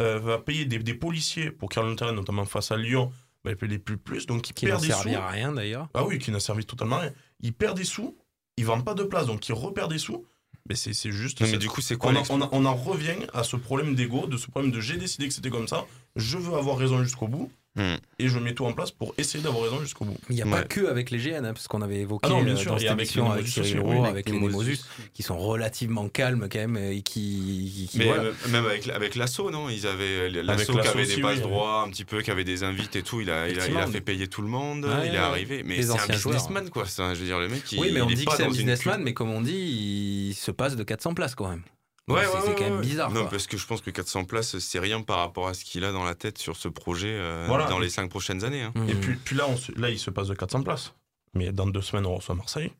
euh, 0.00 0.20
va 0.20 0.38
payer 0.38 0.66
des, 0.66 0.78
des 0.78 0.94
policiers 0.94 1.50
pour 1.50 1.68
le 1.76 1.94
terrain, 1.96 2.12
notamment 2.12 2.44
face 2.44 2.70
à 2.70 2.76
Lyon, 2.76 3.10
va 3.44 3.50
les 3.50 3.56
payer 3.56 3.78
plus 3.78 3.96
plus, 3.96 4.26
donc 4.26 4.48
il 4.50 4.52
Qui 4.52 4.66
n'en 4.66 4.72
perd 4.78 4.82
des 4.82 4.92
sous. 4.92 5.16
à 5.18 5.28
rien 5.30 5.50
d'ailleurs. 5.52 5.88
Ah 5.94 6.04
oui, 6.04 6.18
qui 6.20 6.30
n'a 6.30 6.38
servi 6.40 6.64
totalement 6.64 6.96
à 6.96 7.00
rien. 7.00 7.12
Il 7.42 7.52
perd 7.52 7.76
des 7.76 7.84
sous, 7.84 8.16
il 8.56 8.64
vend 8.64 8.80
pas 8.80 8.94
de 8.94 9.02
place, 9.02 9.26
donc 9.26 9.48
il 9.48 9.52
repère 9.52 9.88
des 9.88 9.98
sous. 9.98 10.24
Mais 10.68 10.76
c'est 10.76 11.10
juste. 11.10 11.40
Non, 11.40 11.48
mais 11.50 11.58
du 11.58 11.68
coup, 11.68 11.80
c'est 11.80 11.96
quoi 11.96 12.12
on, 12.30 12.48
on 12.52 12.64
en 12.64 12.74
revient 12.74 13.16
à 13.34 13.42
ce 13.42 13.56
problème 13.56 13.94
d'ego, 13.96 14.26
de 14.26 14.36
ce 14.36 14.46
problème 14.46 14.70
de 14.70 14.80
j'ai 14.80 14.96
décidé 14.96 15.26
que 15.26 15.34
c'était 15.34 15.50
comme 15.50 15.66
ça, 15.66 15.84
je 16.14 16.38
veux 16.38 16.56
avoir 16.56 16.78
raison 16.78 17.02
jusqu'au 17.02 17.26
bout, 17.26 17.50
Hmm. 17.74 17.94
et 18.18 18.28
je 18.28 18.38
mets 18.38 18.52
tout 18.52 18.66
en 18.66 18.74
place 18.74 18.90
pour 18.90 19.14
essayer 19.16 19.42
d'avoir 19.42 19.64
raison 19.64 19.80
jusqu'au 19.80 20.04
bout. 20.04 20.12
Mais 20.28 20.34
il 20.34 20.36
n'y 20.36 20.42
a 20.42 20.46
pas 20.46 20.62
que 20.62 20.84
avec 20.88 21.10
les 21.10 21.16
GN, 21.16 21.36
hein, 21.46 21.54
parce 21.54 21.68
qu'on 21.68 21.80
avait 21.80 22.00
évoqué 22.00 22.26
Ah 22.26 22.28
non, 22.28 22.42
bien 22.42 22.52
euh, 22.52 22.56
sûr, 22.56 22.72
dans 22.72 22.76
et 22.76 22.80
cette 22.80 22.90
avec 22.90 23.00
émission 23.06 23.24
les 23.28 23.32
avec 23.32 23.48
Cyril 23.48 23.80
Roux, 23.80 24.04
avec 24.04 24.28
les 24.28 24.32
les 24.34 24.40
Nemosus. 24.40 24.84
Qui 25.14 25.22
sont 25.22 25.38
relativement 25.38 26.06
calmes 26.10 26.48
quand 26.52 26.58
même, 26.58 26.76
et 26.76 27.00
qui, 27.00 27.72
qui- 27.74 27.88
qui- 27.90 27.98
Mais 27.98 28.04
voilà. 28.04 28.24
euh, 28.24 28.32
même 28.50 28.66
avec, 28.66 28.86
avec 28.88 29.14
l'assaut, 29.14 29.50
non? 29.50 29.70
Ils 29.70 29.86
avaient 29.86 30.28
l'assaut 30.28 30.74
qui 30.74 30.86
avait 30.86 31.06
des 31.06 31.16
passes 31.22 31.36
oui. 31.36 31.40
droits, 31.40 31.80
un 31.80 31.88
petit 31.88 32.04
peu, 32.04 32.20
qui 32.20 32.30
avait 32.30 32.44
des 32.44 32.62
invites 32.62 32.94
et 32.94 33.02
tout. 33.02 33.22
Il 33.22 33.30
a, 33.30 33.48
il 33.48 33.52
a, 33.52 33.52
il 33.52 33.58
a 33.58 33.62
Effectivement, 33.62 33.86
fait 33.86 34.00
payer 34.02 34.26
tout 34.28 34.42
le 34.42 34.48
monde. 34.48 34.84
Ouais, 34.84 35.06
il 35.06 35.08
est 35.08 35.10
ouais. 35.12 35.16
arrivé. 35.16 35.62
Mais 35.64 35.80
c'est 35.80 35.98
un 35.98 36.06
businessman, 36.08 36.68
quoi. 36.68 36.84
C'est 36.86 37.00
un- 37.00 37.14
je 37.14 37.20
veux 37.20 37.26
dire, 37.26 37.38
le 37.38 37.48
mec, 37.48 37.62
il, 37.72 37.78
oui, 37.78 37.90
mais 37.90 38.02
on 38.02 38.06
dit 38.06 38.26
que 38.26 38.36
c'est 38.36 38.42
un 38.44 38.48
businessman, 38.50 39.02
mais 39.02 39.14
comme 39.14 39.30
on 39.30 39.40
dit, 39.40 40.28
il 40.30 40.34
se 40.34 40.50
passe 40.50 40.76
de 40.76 40.82
400 40.84 41.14
places 41.14 41.34
quand 41.34 41.48
même. 41.48 41.62
Ouais, 42.08 42.20
c'est 42.22 42.26
ouais, 42.34 42.40
c'est 42.42 42.48
ouais, 42.48 42.54
quand 42.56 42.64
même 42.70 42.80
bizarre. 42.80 43.10
Non, 43.10 43.20
quoi. 43.22 43.30
parce 43.30 43.46
que 43.46 43.56
je 43.56 43.66
pense 43.66 43.80
que 43.80 43.90
400 43.90 44.24
places, 44.24 44.58
c'est 44.58 44.78
rien 44.80 45.02
par 45.02 45.18
rapport 45.18 45.46
à 45.48 45.54
ce 45.54 45.64
qu'il 45.64 45.84
a 45.84 45.92
dans 45.92 46.04
la 46.04 46.14
tête 46.16 46.38
sur 46.38 46.56
ce 46.56 46.68
projet 46.68 47.12
euh, 47.12 47.44
Voilà. 47.46 47.66
dans 47.66 47.78
les 47.78 47.88
5 47.90 48.10
prochaines 48.10 48.44
années. 48.44 48.62
hein. 48.62 48.72
Et 48.88 48.94
Mhm. 48.94 49.00
puis, 49.00 49.14
puis 49.16 49.36
là, 49.36 49.46
on 49.48 49.56
se- 49.56 49.72
là, 49.78 49.88
il 49.88 49.98
se 49.98 50.10
passe 50.10 50.26
de 50.28 50.34
400 50.34 50.62
places. 50.62 50.94
Mais 51.34 51.52
dans 51.52 51.66
deux 51.66 51.80
semaines, 51.82 52.06
on 52.06 52.16
reçoit 52.16 52.34
Marseille. 52.34 52.72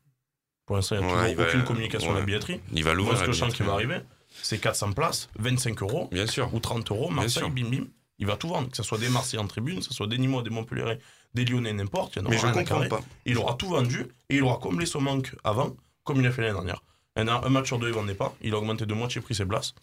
Pour 0.67 0.77
l'instant, 0.77 0.97
il 0.97 1.03
n'y 1.03 1.05
a 1.05 1.09
Ouais, 1.17 1.31
toujours 1.31 1.37
va- 1.45 1.49
aucune 1.51 1.65
communication 1.65 2.11
à 2.13 2.19
la 2.19 2.25
billetterie. 2.25 2.61
Il 2.73 2.83
va 2.85 2.91
Moi, 2.91 2.97
l'ouvrir. 2.97 3.19
ce 3.19 3.25
que 3.25 3.33
je 3.33 3.39
sens 3.39 3.55
qui 3.55 3.63
va 3.63 3.73
arriver, 3.75 4.01
c'est 4.43 4.59
400 4.59 4.93
places, 4.93 5.29
25 5.39 5.81
euros 5.83 6.09
Bien 6.13 6.27
sûr. 6.27 6.53
ou 6.55 6.59
30 6.61 6.91
euros, 6.91 7.09
Marseille, 7.11 7.31
sûr. 7.43 7.51
bim 7.51 7.69
bim. 7.71 7.87
Il 8.19 8.27
va 8.27 8.37
tout 8.37 8.49
vendre, 8.49 8.71
que 8.71 8.77
ce 8.77 8.83
soit 8.83 8.99
des 8.99 9.09
Marseillais 9.09 9.43
en 9.43 9.47
tribune, 9.49 9.79
que 9.79 9.85
ce 9.85 9.95
soit 9.95 10.07
des 10.07 10.19
Nîmois, 10.19 10.43
des 10.43 10.51
Montpellier, 10.51 10.99
des 11.35 11.45
Lyonnais, 11.45 11.73
n'importe. 11.73 12.19
Mais 12.19 12.37
aura 12.37 12.53
je 12.53 12.53
comprends 12.53 12.89
pas. 12.89 13.01
Il 13.27 13.39
aura 13.39 13.55
tout 13.55 13.69
vendu 13.69 14.07
et 14.29 14.37
il 14.37 14.43
aura 14.43 14.59
comblé 14.59 14.85
son 14.87 15.01
manque 15.01 15.35
avant, 15.45 15.75
comme 16.05 16.21
il 16.21 16.27
a 16.27 16.31
fait 16.33 16.43
l'année 16.43 16.55
dernière. 16.55 16.83
Un, 17.17 17.29
un 17.29 17.49
match 17.51 17.67
sur 17.67 17.79
deux, 17.79 17.89
il 17.89 17.91
ne 17.91 17.95
vendait 17.97 18.15
pas. 18.15 18.35
Il 18.41 18.55
a 18.55 18.59
augmenté 18.59 18.87
de 18.87 18.95
moitié 18.95 19.21
prix 19.21 19.35
ses 19.35 19.45
places. 19.45 19.75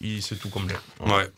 Il 0.00 0.22
s'est 0.22 0.36
tout 0.36 0.48
comblé. 0.50 0.74
Ouais. 1.00 1.28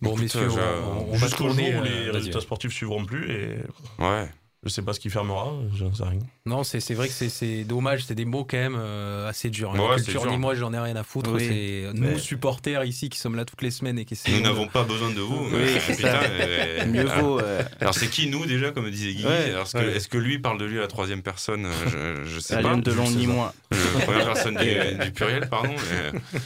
Bon, 0.00 0.10
Écoute, 0.10 0.22
messieurs, 0.22 0.48
je- 0.48 0.58
on, 0.58 1.08
on 1.08 1.16
va 1.16 1.26
Jusqu'au 1.26 1.48
jour 1.48 1.56
où 1.56 1.60
euh, 1.60 1.82
les 2.04 2.10
résultats 2.10 2.40
sportifs 2.40 2.72
suivront 2.72 3.04
plus 3.04 3.30
et 3.30 3.56
Ouais. 3.98 4.28
Je 4.66 4.72
sais 4.72 4.82
pas 4.82 4.92
ce 4.92 5.00
qui 5.00 5.10
fermera, 5.10 5.52
j'en 5.76 5.92
sais 5.94 6.02
rien. 6.04 6.18
Non, 6.44 6.64
c'est 6.64 6.80
c'est 6.80 6.94
vrai 6.94 7.06
que 7.08 7.12
c'est- 7.14 7.28
c'est 7.28 7.64
dommage, 7.64 8.04
c'est 8.04 8.14
des 8.14 8.24
mots 8.24 8.44
quand 8.44 8.56
même 8.56 8.76
euh, 8.78 9.28
assez 9.28 9.48
durs. 9.50 9.72
Ouais, 9.72 9.78
La 9.90 9.96
culture, 9.96 10.22
dur. 10.22 10.30
ni 10.32 10.38
moi, 10.38 10.54
j'en 10.54 10.72
ai 10.72 10.78
rien 10.78 10.96
à 10.96 11.02
foutre. 11.02 11.30
Oui. 11.32 11.44
C'est 11.48 11.92
nous, 11.94 12.08
Mais- 12.08 12.18
supporters 12.18 12.84
ici, 12.84 13.08
qui 13.08 13.18
sommes 13.18 13.36
là 13.36 13.44
toutes 13.44 13.62
les 13.62 13.70
semaines 13.70 13.98
et 13.98 14.04
qui 14.04 14.18
Nous 14.28 14.40
n'avons 14.40 14.66
pas 14.66 14.82
besoin 14.82 15.10
de 15.10 15.20
vous. 15.20 15.44
Oui, 15.52 15.60
mais- 15.88 15.94
putain, 15.94 16.08
euh, 16.24 16.86
Mieux 16.86 17.00
alors- 17.10 17.18
vaut. 17.20 17.40
euh, 17.40 17.62
Alors 17.80 17.94
c'est 17.94 18.08
qui 18.08 18.28
nous 18.28 18.44
déjà 18.46 18.70
comme 18.72 18.90
disait 18.90 19.26
Ouais, 19.26 19.50
Alors, 19.50 19.62
Est-ce 19.62 19.72
que, 19.72 19.78
ouais. 19.78 19.96
est-ce 19.96 20.08
que 20.08 20.18
lui 20.18 20.38
parle 20.38 20.58
de 20.58 20.64
lui 20.64 20.78
à 20.78 20.82
la 20.82 20.86
troisième 20.88 21.22
personne 21.22 21.66
Euh, 21.66 22.24
je, 22.24 22.30
je 22.34 22.40
sais 22.40 22.60
pas. 22.60 22.74
de 22.76 22.92
long 22.92 23.10
ni 23.10 23.26
moi. 23.26 23.54
Euh, 23.72 23.76
première 24.04 24.26
personne 24.26 24.56
du, 24.56 25.04
du 25.04 25.10
pluriel, 25.12 25.48
pardon. 25.48 25.74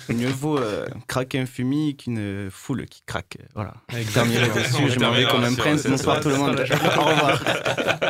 mais- 0.08 0.14
Mieux 0.14 0.28
vaut 0.28 0.58
euh, 0.58 0.86
craquer 1.08 1.38
un 1.40 1.46
fumier 1.46 1.94
qu'une 1.94 2.48
foule 2.50 2.86
qui 2.86 3.02
craque. 3.06 3.38
Voilà. 3.54 3.74
Exactement. 3.96 4.88
Je 4.88 4.98
m'en 5.00 5.12
vais 5.12 5.24
comme 5.24 5.44
un 5.44 5.50
C'est- 5.50 5.56
prince. 5.56 5.80
c'est- 5.82 5.88
Bonsoir 5.90 6.20
tout 6.20 6.28
le 6.28 6.36
monde. 6.36 6.64
Au 6.98 7.04
revoir. 7.04 7.40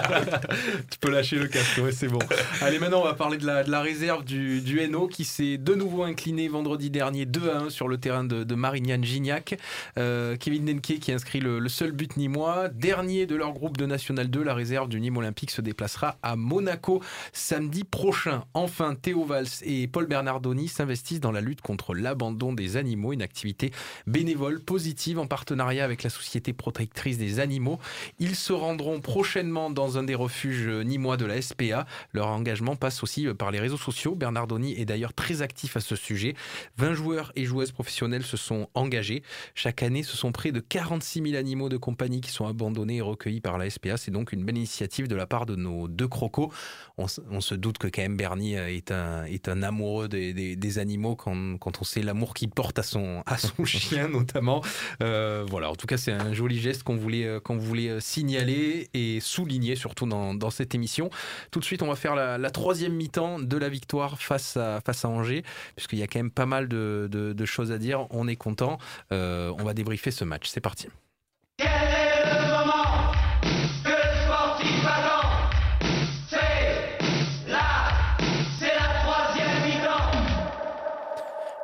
tu 0.90 0.98
peux 0.98 1.10
lâcher 1.10 1.36
le 1.36 1.46
casque, 1.46 1.78
ouais, 1.82 1.92
c'est 1.92 2.08
bon. 2.08 2.18
Allez, 2.60 2.78
maintenant, 2.78 3.00
on 3.00 3.04
va 3.04 3.14
parler 3.14 3.38
de 3.38 3.46
la, 3.46 3.80
réserve 3.80 4.24
du, 4.24 4.60
du 4.60 4.80
Hainaut 4.80 5.06
qui 5.06 5.24
s'est 5.24 5.58
de 5.58 5.74
nouveau 5.74 6.02
incliné 6.02 6.48
vendredi 6.48 6.90
dernier 6.90 7.26
2 7.26 7.50
à 7.50 7.58
1 7.62 7.70
sur 7.70 7.88
le 7.88 7.98
terrain 7.98 8.24
de, 8.24 8.44
de 8.44 8.54
Marignane-Gignac. 8.54 9.58
Euh, 9.98 10.36
Kevin 10.36 10.64
Denke 10.64 10.98
qui 10.98 11.12
inscrit 11.12 11.40
le, 11.40 11.58
le 11.58 11.68
seul 11.68 11.92
but 11.92 12.16
nîmois. 12.16 12.68
Dernier 12.68 13.26
de 13.26 13.36
leur 13.36 13.52
groupe 13.52 13.76
de 13.76 13.86
National 13.86 14.28
2, 14.28 14.42
la 14.42 14.54
réserve 14.54 14.88
du 14.88 15.00
Nîmes 15.00 15.16
Olympique 15.16 15.50
se 15.50 15.60
déplacera 15.60 16.18
à 16.22 16.36
Monaco 16.36 17.02
samedi 17.32 17.84
prochain. 17.84 18.44
Enfin, 18.54 18.94
Théo 18.94 19.24
Valls 19.24 19.46
et 19.62 19.86
Paul 19.88 20.06
Bernardoni 20.06 20.68
s'investissent 20.68 21.20
dans 21.20 21.32
la 21.32 21.40
lutte 21.40 21.60
contre 21.60 21.94
l'abandon 21.94 22.52
des 22.52 22.76
animaux, 22.76 23.12
une 23.12 23.22
activité 23.22 23.72
bénévole 24.06 24.60
positive 24.60 25.18
en 25.18 25.26
partenariat 25.26 25.84
avec 25.84 26.02
la 26.02 26.10
Société 26.10 26.52
protectrice 26.52 27.18
des 27.18 27.40
animaux. 27.40 27.78
Ils 28.18 28.36
se 28.36 28.52
rendront 28.52 29.00
prochainement 29.00 29.70
dans 29.70 29.79
un 29.98 30.02
des 30.02 30.14
refuges 30.14 30.68
nîmois 30.68 31.16
de 31.16 31.24
la 31.24 31.40
SPA. 31.40 31.86
Leur 32.12 32.28
engagement 32.28 32.76
passe 32.76 33.02
aussi 33.02 33.26
par 33.34 33.50
les 33.50 33.60
réseaux 33.60 33.76
sociaux. 33.76 34.14
Bernardoni 34.14 34.78
est 34.80 34.84
d'ailleurs 34.84 35.14
très 35.14 35.42
actif 35.42 35.76
à 35.76 35.80
ce 35.80 35.96
sujet. 35.96 36.34
20 36.76 36.94
joueurs 36.94 37.32
et 37.36 37.44
joueuses 37.44 37.72
professionnelles 37.72 38.24
se 38.24 38.36
sont 38.36 38.68
engagés. 38.74 39.22
Chaque 39.54 39.82
année, 39.82 40.02
ce 40.02 40.16
sont 40.16 40.32
près 40.32 40.52
de 40.52 40.60
46 40.60 41.22
000 41.22 41.34
animaux 41.36 41.68
de 41.68 41.76
compagnie 41.76 42.20
qui 42.20 42.30
sont 42.30 42.46
abandonnés 42.46 42.96
et 42.96 43.00
recueillis 43.00 43.40
par 43.40 43.58
la 43.58 43.68
SPA. 43.70 43.96
C'est 43.96 44.10
donc 44.10 44.32
une 44.32 44.44
belle 44.44 44.56
initiative 44.58 45.08
de 45.08 45.16
la 45.16 45.26
part 45.26 45.46
de 45.46 45.56
nos 45.56 45.88
deux 45.88 46.08
crocos. 46.08 46.50
On, 46.98 47.08
se 47.40 47.54
doute 47.54 47.78
que 47.78 47.88
quand 47.88 48.02
même 48.02 48.16
Bernie 48.18 48.56
euh, 48.56 48.68
est 48.68 48.90
un, 48.92 49.24
est 49.24 49.48
un 49.48 49.62
amoureux 49.62 50.08
des, 50.08 50.34
des- 50.34 50.56
des 50.56 50.78
animaux 50.78 51.16
quand, 51.16 51.56
quand 51.58 51.80
on 51.80 51.84
sait 51.84 52.02
l'amour 52.02 52.34
qu'il 52.34 52.50
porte 52.50 52.78
à 52.78 52.82
son, 52.82 53.22
à 53.24 53.38
son 53.38 53.64
chien 53.64 54.08
notamment. 54.08 54.62
Euh, 55.02 55.44
voilà, 55.48 55.70
en 55.70 55.74
tout 55.76 55.86
cas, 55.86 55.96
c'est 55.96 56.12
un 56.12 56.34
joli 56.34 56.58
geste 56.60 56.82
qu'on 56.82 56.96
voulait, 56.96 57.24
euh, 57.24 57.40
qu'on 57.40 57.56
voulait 57.56 57.88
euh, 57.88 58.00
signaler 58.00 58.88
et 58.92 59.20
souligner, 59.20 59.69
surtout 59.76 60.06
dans, 60.06 60.50
cette 60.50 60.74
émission. 60.74 61.10
Tout 61.50 61.60
de 61.60 61.64
suite, 61.64 61.82
on 61.82 61.88
va 61.88 61.96
faire 61.96 62.14
la, 62.14 62.50
troisième 62.50 62.94
mi-temps 62.94 63.38
de 63.38 63.56
la 63.56 63.68
victoire 63.68 64.20
face 64.20 64.56
à, 64.56 64.80
Angers, 65.04 65.44
puisqu'il 65.76 65.98
y 65.98 66.02
a 66.02 66.06
quand 66.06 66.18
même 66.18 66.30
pas 66.30 66.46
mal 66.46 66.68
de 66.68 67.44
choses 67.44 67.72
à 67.72 67.78
dire. 67.78 68.06
On 68.10 68.28
est 68.28 68.36
content. 68.36 68.78
Euh, 69.12 69.52
on 69.58 69.64
va 69.64 69.74
débriefer 69.74 70.10
ce 70.10 70.24
match. 70.24 70.48
C'est 70.48 70.60
parti. 70.60 70.88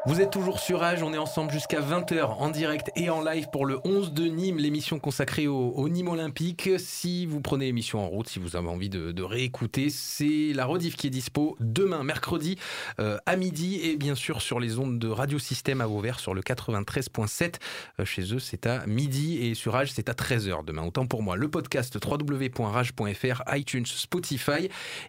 Vous 0.07 0.21
êtes 0.21 0.31
toujours 0.31 0.61
sur 0.61 0.85
Age, 0.85 1.03
on 1.03 1.12
est 1.12 1.19
ensemble 1.19 1.51
jusqu'à 1.51 1.81
20h 1.81 2.27
en 2.38 2.49
direct 2.51 2.92
et 2.95 3.11
en 3.11 3.25
live 3.25 3.49
pour 3.51 3.66
le 3.66 3.81
11 3.83 4.12
de 4.12 4.27
Nîmes, 4.27 4.59
l'émission 4.59 5.01
consacrée 5.01 5.49
au, 5.49 5.88
Nîmes 5.88 6.07
Olympique. 6.07 6.71
Si 6.79 7.27
vous 7.27 7.40
prenez 7.40 7.66
l'émission 7.66 7.99
en 7.99 8.07
route, 8.07 8.29
si 8.29 8.38
vous 8.38 8.55
avez 8.55 8.69
envie 8.69 8.88
de, 8.88 9.11
de 9.11 9.23
réécouter, 9.25 9.90
c'est 9.90 10.53
la 10.55 10.64
rediff 10.64 10.95
qui 10.95 11.09
est 11.09 11.11
dispo 11.11 11.57
demain, 11.59 12.05
mercredi, 12.05 12.57
euh, 13.01 13.19
à 13.27 13.35
midi 13.35 13.81
et 13.83 13.97
bien 13.97 14.14
sûr 14.14 14.42
sur 14.42 14.61
les 14.61 14.79
ondes 14.79 15.01
de 15.01 15.09
Radio 15.09 15.40
Système 15.40 15.81
à 15.81 15.87
Vauvert 15.87 16.21
sur 16.21 16.35
le 16.35 16.40
93.7. 16.40 17.57
Euh, 17.99 18.05
chez 18.05 18.33
eux, 18.33 18.38
c'est 18.38 18.66
à 18.66 18.87
midi 18.87 19.38
et 19.45 19.55
sur 19.55 19.75
Age, 19.75 19.90
c'est 19.90 20.09
à 20.09 20.12
13h 20.12 20.64
demain. 20.64 20.85
Autant 20.85 21.09
pour 21.09 21.25
moi, 21.25 21.35
le 21.35 21.49
podcast 21.49 21.99
www.rage.fr, 22.01 23.42
iTunes, 23.57 23.87
Spotify 23.87 24.69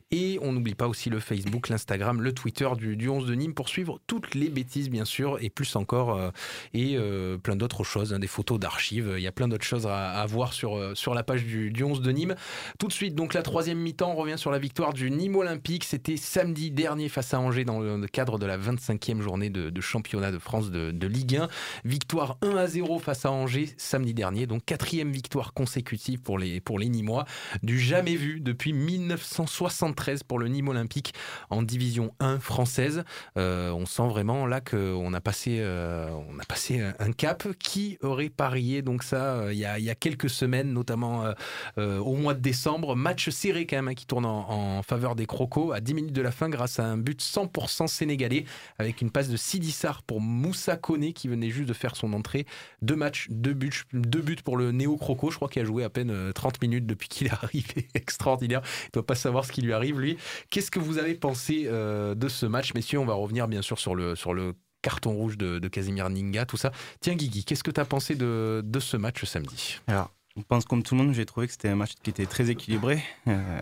et 0.09 0.39
on 0.41 0.53
n'oublie 0.53 0.73
pas 0.73 0.87
aussi 0.87 1.11
le 1.11 1.19
Facebook, 1.19 1.69
l'Instagram, 1.69 2.19
le 2.19 2.33
Twitter 2.33 2.67
du, 2.75 2.97
du 2.97 3.09
11 3.09 3.27
de 3.27 3.35
Nîmes 3.35 3.53
pour 3.53 3.69
suivre 3.69 3.99
toutes 4.07 4.33
les 4.33 4.49
bêtises, 4.49 4.86
bien 4.89 5.05
sûr, 5.05 5.37
et 5.41 5.49
plus 5.49 5.75
encore, 5.75 6.15
euh, 6.15 6.31
et 6.73 6.95
euh, 6.95 7.37
plein 7.37 7.55
d'autres 7.55 7.83
choses, 7.83 8.13
hein, 8.13 8.19
des 8.19 8.27
photos 8.27 8.59
d'archives. 8.59 9.13
Il 9.17 9.21
y 9.21 9.27
a 9.27 9.31
plein 9.31 9.47
d'autres 9.47 9.65
choses 9.65 9.87
à, 9.87 10.25
voir 10.27 10.53
sur, 10.53 10.77
euh, 10.77 10.95
sur 10.95 11.13
la 11.13 11.23
page 11.23 11.43
du, 11.43 11.71
du 11.71 11.83
11 11.83 12.01
de 12.01 12.11
Nîmes. 12.11 12.35
Tout 12.79 12.87
de 12.87 12.93
suite, 12.93 13.15
donc 13.15 13.33
la 13.33 13.41
troisième 13.41 13.79
mi-temps, 13.79 14.11
on 14.11 14.15
revient 14.15 14.37
sur 14.37 14.51
la 14.51 14.59
victoire 14.59 14.93
du 14.93 15.09
Nîmes 15.11 15.35
Olympique. 15.35 15.83
C'était 15.83 16.17
samedi 16.17 16.71
dernier 16.71 17.09
face 17.09 17.33
à 17.33 17.39
Angers 17.39 17.65
dans 17.65 17.79
le 17.79 18.07
cadre 18.07 18.39
de 18.39 18.45
la 18.45 18.57
25e 18.57 19.21
journée 19.21 19.49
de, 19.49 19.81
championnat 19.81 20.31
de 20.31 20.39
France 20.39 20.71
de, 20.71 21.07
Ligue 21.07 21.37
1. 21.37 21.47
Victoire 21.85 22.37
1 22.41 22.57
à 22.57 22.67
0 22.67 22.99
face 22.99 23.25
à 23.25 23.31
Angers 23.31 23.69
samedi 23.77 24.13
dernier, 24.13 24.45
donc 24.45 24.65
quatrième 24.65 25.11
victoire 25.11 25.53
consécutive 25.53 26.19
pour 26.21 26.37
les, 26.37 26.59
pour 26.59 26.79
les 26.79 26.89
Nîmois. 26.89 27.25
Du 27.63 27.79
jamais 27.79 28.15
vu 28.15 28.41
depuis 28.41 28.73
1973 28.73 30.23
pour 30.23 30.39
le 30.39 30.47
Nîmes 30.47 30.67
Olympique 30.67 31.13
en 31.49 31.61
division 31.61 32.13
1 32.19 32.39
française. 32.39 33.03
On 33.35 33.85
sent 33.85 34.07
vraiment 34.07 34.45
là 34.45 34.61
que 34.61 34.76
a 35.13 35.21
passé, 35.21 35.57
euh, 35.59 36.09
on 36.29 36.39
a 36.39 36.45
passé 36.45 36.81
un, 36.81 36.93
un 36.99 37.11
cap. 37.11 37.47
Qui 37.59 37.97
aurait 38.01 38.29
parié 38.29 38.81
donc 38.81 39.03
ça 39.03 39.35
euh, 39.35 39.53
il 39.53 39.59
y, 39.59 39.65
a, 39.65 39.79
y 39.79 39.89
a 39.89 39.95
quelques 39.95 40.29
semaines, 40.29 40.73
notamment 40.73 41.25
euh, 41.25 41.33
euh, 41.77 41.99
au 41.99 42.15
mois 42.15 42.33
de 42.33 42.39
décembre, 42.39 42.95
match 42.95 43.29
serré 43.29 43.65
quand 43.65 43.75
même 43.77 43.87
hein, 43.89 43.93
qui 43.93 44.05
tourne 44.05 44.25
en, 44.25 44.81
faveur 44.83 45.15
des 45.15 45.25
Crocos 45.25 45.71
à 45.71 45.79
10 45.79 45.93
minutes 45.93 46.13
de 46.13 46.21
la 46.21 46.31
fin 46.31 46.49
grâce 46.49 46.79
à 46.79 46.85
un 46.85 46.97
but 46.97 47.21
100% 47.21 47.87
sénégalais 47.87 48.45
avec 48.77 49.01
une 49.01 49.11
passe 49.11 49.29
de 49.29 49.37
Sidi 49.37 49.71
Sarr 49.71 50.03
pour 50.03 50.21
Moussa 50.21 50.77
Koné 50.77 51.13
qui 51.13 51.27
venait 51.27 51.49
juste 51.49 51.67
de 51.67 51.73
faire 51.73 51.95
son 51.95 52.13
entrée. 52.13 52.45
Deux 52.81 52.95
matchs, 52.95 53.27
deux 53.29 53.53
buts, 53.53 53.83
deux 53.93 54.21
buts 54.21 54.37
pour 54.43 54.57
le 54.57 54.71
Néo 54.71 54.97
Croco. 54.97 55.31
Je 55.31 55.35
crois 55.35 55.49
qu'il 55.49 55.61
a 55.61 55.65
joué 55.65 55.83
à 55.83 55.89
peine 55.89 56.11
euh, 56.11 56.31
30 56.31 56.61
minutes 56.61 56.85
depuis 56.85 57.09
qu'il 57.09 57.27
est 57.27 57.33
arrivé. 57.43 57.87
Extraordinaire. 57.93 58.61
Il 58.85 58.91
doit 58.93 59.05
pas 59.05 59.15
savoir 59.15 59.45
ce 59.45 59.51
qui 59.51 59.61
lui 59.61 59.73
arrive 59.73 59.99
lui. 59.99 60.17
Qu'est-ce 60.49 60.71
que 60.71 60.79
vous 60.79 60.97
avez 60.97 61.15
pensé 61.15 61.63
euh, 61.65 62.15
de 62.15 62.27
ce 62.27 62.45
match, 62.45 62.73
messieurs? 62.73 62.99
On 62.99 63.05
va 63.05 63.15
revenir 63.15 63.47
bien 63.47 63.61
sûr 63.61 63.79
sur 63.79 63.95
le 63.95 64.15
sur 64.15 64.33
le 64.33 64.53
carton 64.87 65.11
rouge 65.11 65.37
de, 65.37 65.59
de 65.59 65.67
Casimir 65.67 66.09
Ninga, 66.09 66.45
tout 66.45 66.55
ça. 66.55 66.71
Tiens 67.01 67.15
Guigui, 67.15 67.43
qu'est-ce 67.43 67.61
que 67.61 67.71
tu 67.71 67.81
as 67.81 67.83
pensé 67.83 68.15
de, 68.15 68.61
de 68.63 68.79
ce 68.79 68.95
match 68.95 69.25
samedi? 69.25 69.79
Alors, 69.87 70.13
je 70.37 70.43
pense 70.43 70.63
comme 70.63 70.81
tout 70.81 70.95
le 70.95 71.03
monde, 71.03 71.13
j'ai 71.13 71.25
trouvé 71.25 71.47
que 71.47 71.51
c'était 71.51 71.67
un 71.67 71.75
match 71.75 71.95
qui 72.01 72.09
était 72.09 72.25
très 72.25 72.49
équilibré, 72.49 73.03
euh, 73.27 73.61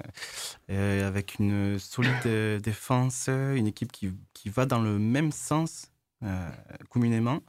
euh, 0.69 1.07
avec 1.07 1.39
une 1.39 1.79
solide 1.79 2.13
euh, 2.27 2.59
défense, 2.59 3.27
une 3.27 3.65
équipe 3.65 3.91
qui, 3.91 4.11
qui 4.35 4.49
va 4.49 4.67
dans 4.67 4.81
le 4.81 4.99
même 4.99 5.31
sens 5.31 5.91
communément, 6.89 7.41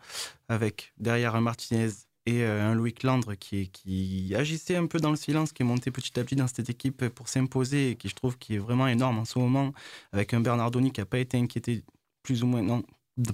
avec 0.49 0.93
derrière 0.99 1.35
un 1.35 1.43
Martinez 1.43 1.91
et 2.27 2.45
un 2.45 2.75
Louis 2.75 2.95
Landre 3.03 3.35
qui, 3.35 3.69
qui 3.71 4.35
agissait 4.35 4.77
un 4.77 4.87
peu 4.87 4.99
dans 4.99 5.11
le 5.11 5.17
silence, 5.17 5.53
qui 5.53 5.63
est 5.63 5.67
monté 5.67 5.91
petit 5.91 6.19
à 6.19 6.25
petit 6.25 6.37
dans 6.37 6.49
cette 6.49 6.69
équipe 6.69 7.09
pour 7.09 7.29
s'imposer 7.29 7.91
et 7.91 7.97
qui 7.97 8.09
je 8.09 8.15
trouve 8.15 8.37
qui 8.37 8.57
est 8.57 8.59
vraiment 8.59 8.87
énorme 8.87 9.19
en 9.19 9.25
ce 9.25 9.39
moment, 9.39 9.73
avec 10.13 10.35
un 10.35 10.41
Bernardoni 10.41 10.93
qui 10.93 11.01
n'a 11.01 11.07
pas 11.07 11.19
été 11.19 11.39
inquiété 11.39 11.85
plus 12.23 12.43
ou 12.43 12.49
moins 12.49 12.61
non, 12.61 12.83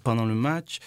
pendant 0.03 0.25
le 0.25 0.35
match. 0.35 0.79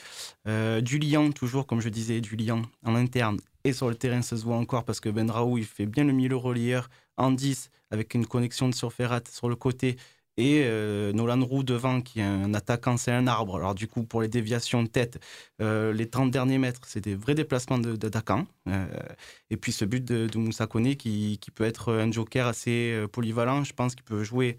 Euh, 0.47 0.81
du 0.81 0.97
Lyon, 0.97 1.31
toujours 1.31 1.67
comme 1.67 1.81
je 1.81 1.89
disais, 1.89 2.21
du 2.21 2.36
Lyon 2.36 2.63
en 2.84 2.95
interne 2.95 3.39
et 3.65 3.73
sur 3.73 3.89
le 3.89 3.95
terrain, 3.95 4.21
ça 4.21 4.38
se 4.38 4.43
voit 4.43 4.58
encore 4.58 4.86
parce 4.86 4.99
que 4.99 5.10
Ben 5.10 5.29
Raoult, 5.29 5.58
il 5.58 5.65
fait 5.65 5.88
bien 5.88 6.03
le 6.03 6.13
milieu 6.13 6.36
relieur 6.36 6.88
en 7.17 7.31
10 7.31 7.71
avec 7.89 8.13
une 8.13 8.27
connexion 8.27 8.69
de 8.69 8.75
sur 8.75 8.93
Ferrat 8.93 9.21
sur 9.31 9.49
le 9.49 9.55
côté 9.55 9.97
et 10.38 10.63
euh, 10.65 11.13
Nolan 11.13 11.43
Roux 11.43 11.63
devant 11.63 12.01
qui 12.01 12.19
est 12.19 12.23
un 12.23 12.53
attaquant, 12.53 12.97
c'est 12.97 13.12
un 13.12 13.25
arbre. 13.25 13.55
Alors 13.55 13.73
du 13.73 13.88
coup, 13.88 14.03
pour 14.03 14.21
les 14.21 14.27
déviations 14.27 14.84
de 14.84 14.88
tête, 14.88 15.19
euh, 15.62 15.93
les 15.93 16.08
30 16.08 16.29
derniers 16.29 16.58
mètres, 16.58 16.81
c'est 16.86 17.01
des 17.01 17.15
vrais 17.15 17.36
déplacements 17.36 17.79
d'attaquants. 17.79 18.45
Euh, 18.67 18.86
et 19.49 19.58
puis 19.58 19.71
ce 19.71 19.86
but 19.86 20.03
de, 20.03 20.27
de 20.27 20.38
Moussa 20.38 20.67
Koné 20.67 20.95
qui, 20.95 21.39
qui 21.39 21.51
peut 21.51 21.63
être 21.63 21.93
un 21.93 22.12
joker 22.12 22.47
assez 22.47 23.05
polyvalent, 23.12 23.63
je 23.63 23.73
pense 23.73 23.95
qu'il 23.95 24.03
peut 24.03 24.23
jouer 24.23 24.58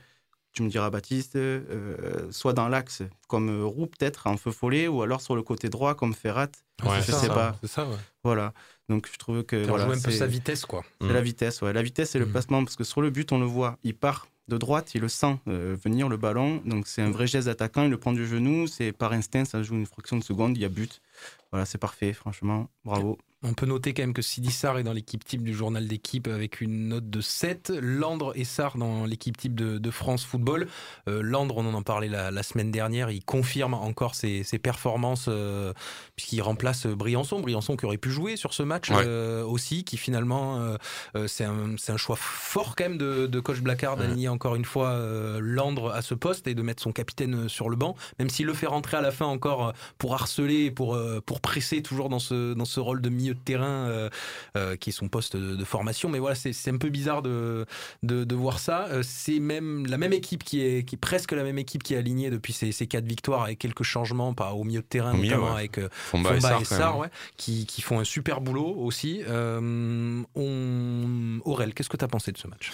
tu 0.56 0.62
me 0.62 0.68
diras 0.70 0.88
Baptiste, 0.88 1.36
euh, 1.36 2.26
soit 2.32 2.54
dans 2.54 2.68
l'axe 2.68 3.02
comme 3.28 3.50
euh, 3.50 3.64
Roux 3.66 3.86
peut-être 3.86 4.26
en 4.26 4.38
feu 4.38 4.50
follet, 4.50 4.88
ou 4.88 5.02
alors 5.02 5.20
sur 5.20 5.36
le 5.36 5.42
côté 5.42 5.68
droit 5.68 5.94
comme 5.94 6.14
Ferrat. 6.14 6.48
Ouais, 6.82 6.96
je 7.00 7.02
c'est 7.02 7.12
sais 7.12 7.26
ça, 7.28 7.34
pas. 7.34 7.56
c'est 7.60 7.68
ça, 7.68 7.86
ouais. 7.86 7.96
Voilà. 8.24 8.52
Donc 8.88 9.06
je 9.12 9.18
trouve 9.18 9.42
que 9.44 9.66
voilà, 9.66 9.84
un 9.84 10.00
peu 10.00 10.10
sa 10.10 10.26
vitesse, 10.26 10.64
quoi. 10.64 10.82
C'est 11.00 11.08
Mm. 11.08 11.12
la 11.12 11.20
vitesse, 11.20 11.60
ouais. 11.62 11.72
La 11.74 11.82
vitesse 11.82 12.14
et 12.14 12.18
le 12.18 12.24
Mm. 12.26 12.30
placement, 12.32 12.64
parce 12.64 12.76
que 12.76 12.84
sur 12.84 13.02
le 13.02 13.10
but, 13.10 13.30
on 13.32 13.38
le 13.38 13.44
voit, 13.44 13.76
il 13.84 13.94
part 13.94 14.28
de 14.48 14.56
droite, 14.56 14.94
il 14.94 15.00
le 15.02 15.08
sent 15.08 15.38
euh, 15.48 15.76
venir 15.84 16.08
le 16.08 16.16
ballon. 16.16 16.62
Donc 16.64 16.86
c'est 16.86 17.02
un 17.02 17.10
vrai 17.10 17.26
geste 17.26 17.48
d'attaquant, 17.48 17.82
il 17.82 17.90
le 17.90 17.98
prend 17.98 18.12
du 18.14 18.26
genou, 18.26 18.66
c'est 18.66 18.92
par 18.92 19.12
instinct, 19.12 19.44
ça 19.44 19.62
joue 19.62 19.74
une 19.74 19.86
fraction 19.86 20.16
de 20.16 20.24
seconde, 20.24 20.56
il 20.56 20.62
y 20.62 20.64
a 20.64 20.68
but. 20.70 21.02
Voilà, 21.50 21.66
c'est 21.66 21.78
parfait, 21.78 22.12
franchement, 22.14 22.68
bravo. 22.84 23.18
On 23.48 23.54
peut 23.54 23.66
noter 23.66 23.94
quand 23.94 24.02
même 24.02 24.12
que 24.12 24.22
Sidi 24.22 24.50
Sarr 24.50 24.78
est 24.78 24.82
dans 24.82 24.92
l'équipe 24.92 25.24
type 25.24 25.44
du 25.44 25.54
journal 25.54 25.86
d'équipe 25.86 26.26
avec 26.26 26.60
une 26.60 26.88
note 26.88 27.08
de 27.08 27.20
7. 27.20 27.72
Landre 27.80 28.32
et 28.34 28.42
Sarr 28.42 28.76
dans 28.76 29.04
l'équipe 29.04 29.36
type 29.36 29.54
de, 29.54 29.78
de 29.78 29.90
France 29.92 30.24
Football. 30.24 30.66
Euh, 31.08 31.22
Landre, 31.22 31.58
on 31.58 31.72
en 31.72 31.82
parlait 31.82 32.08
la, 32.08 32.32
la 32.32 32.42
semaine 32.42 32.72
dernière, 32.72 33.08
il 33.10 33.24
confirme 33.24 33.74
encore 33.74 34.16
ses, 34.16 34.42
ses 34.42 34.58
performances 34.58 35.26
euh, 35.28 35.72
puisqu'il 36.16 36.42
remplace 36.42 36.86
Briançon. 36.88 37.38
Briançon 37.38 37.76
qui 37.76 37.86
aurait 37.86 37.98
pu 37.98 38.10
jouer 38.10 38.36
sur 38.36 38.52
ce 38.52 38.64
match 38.64 38.90
Ouais. 38.90 39.04
euh, 39.06 39.44
aussi, 39.44 39.84
qui 39.84 39.96
finalement, 39.96 40.76
c'est 41.26 41.44
un, 41.44 41.76
choix 41.96 42.16
fort 42.16 42.74
quand 42.76 42.84
même 42.84 42.98
de, 42.98 43.26
de 43.26 43.40
coach 43.40 43.60
Blacard 43.60 43.96
d'aligner 43.96 44.28
encore 44.28 44.56
une 44.56 44.64
fois 44.64 44.98
Landre 45.40 45.92
à 45.92 46.02
ce 46.02 46.14
poste 46.14 46.46
et 46.48 46.54
de 46.54 46.62
mettre 46.62 46.82
son 46.82 46.92
capitaine 46.92 47.48
sur 47.48 47.68
le 47.68 47.76
banc, 47.76 47.94
même 48.18 48.28
s'il 48.28 48.46
le 48.46 48.54
fait 48.54 48.66
rentrer 48.66 48.96
à 48.96 49.00
la 49.02 49.10
fin 49.12 49.26
encore 49.26 49.72
pour 49.98 50.14
harceler, 50.14 50.70
pour, 50.70 50.98
pour 51.24 51.40
presser 51.40 51.82
toujours 51.82 52.08
dans 52.08 52.18
ce, 52.18 52.54
dans 52.54 52.64
ce 52.64 52.80
rôle 52.80 53.00
de 53.00 53.08
milieu 53.08 53.35
de 53.36 53.40
terrain 53.40 53.88
euh, 53.88 54.10
euh, 54.56 54.76
qui 54.76 54.90
est 54.90 54.92
son 54.92 55.08
poste 55.08 55.36
de, 55.36 55.54
de 55.54 55.64
formation. 55.64 56.08
Mais 56.08 56.18
voilà, 56.18 56.34
c'est 56.34 56.70
un 56.70 56.76
peu 56.78 56.88
bizarre 56.88 57.22
de, 57.22 57.64
de, 58.02 58.24
de 58.24 58.34
voir 58.34 58.58
ça. 58.58 58.86
Euh, 58.90 59.02
c'est 59.04 59.38
même 59.38 59.86
la 59.86 59.98
même 59.98 60.12
équipe 60.12 60.42
qui 60.42 60.60
est, 60.62 60.84
qui 60.84 60.96
est 60.96 60.98
presque 60.98 61.32
la 61.32 61.44
même 61.44 61.58
équipe 61.58 61.82
qui 61.82 61.94
est 61.94 61.98
alignée 61.98 62.30
depuis 62.30 62.52
ces, 62.52 62.72
ces 62.72 62.86
quatre 62.86 63.04
victoires 63.06 63.42
avec 63.44 63.58
quelques 63.58 63.82
changements 63.84 64.34
pas 64.34 64.52
au 64.52 64.64
milieu 64.64 64.80
de 64.80 64.86
terrain, 64.86 65.12
Au 65.14 65.16
milieu, 65.16 65.36
notamment 65.36 65.54
ouais. 65.54 65.60
avec 65.60 65.80
Fomba 65.92 66.36
et 66.36 66.40
Sarr, 66.40 66.58
quand 66.68 66.90
même. 66.92 67.00
ouais, 67.02 67.08
qui, 67.36 67.66
qui 67.66 67.82
font 67.82 68.00
un 68.00 68.04
super 68.04 68.40
boulot 68.40 68.74
aussi. 68.78 69.22
On... 70.34 71.40
Aurel, 71.44 71.74
qu'est-ce 71.74 71.88
que 71.88 71.96
tu 71.96 72.04
as 72.04 72.08
pensé 72.08 72.32
de 72.32 72.38
ce 72.38 72.48
match? 72.48 72.70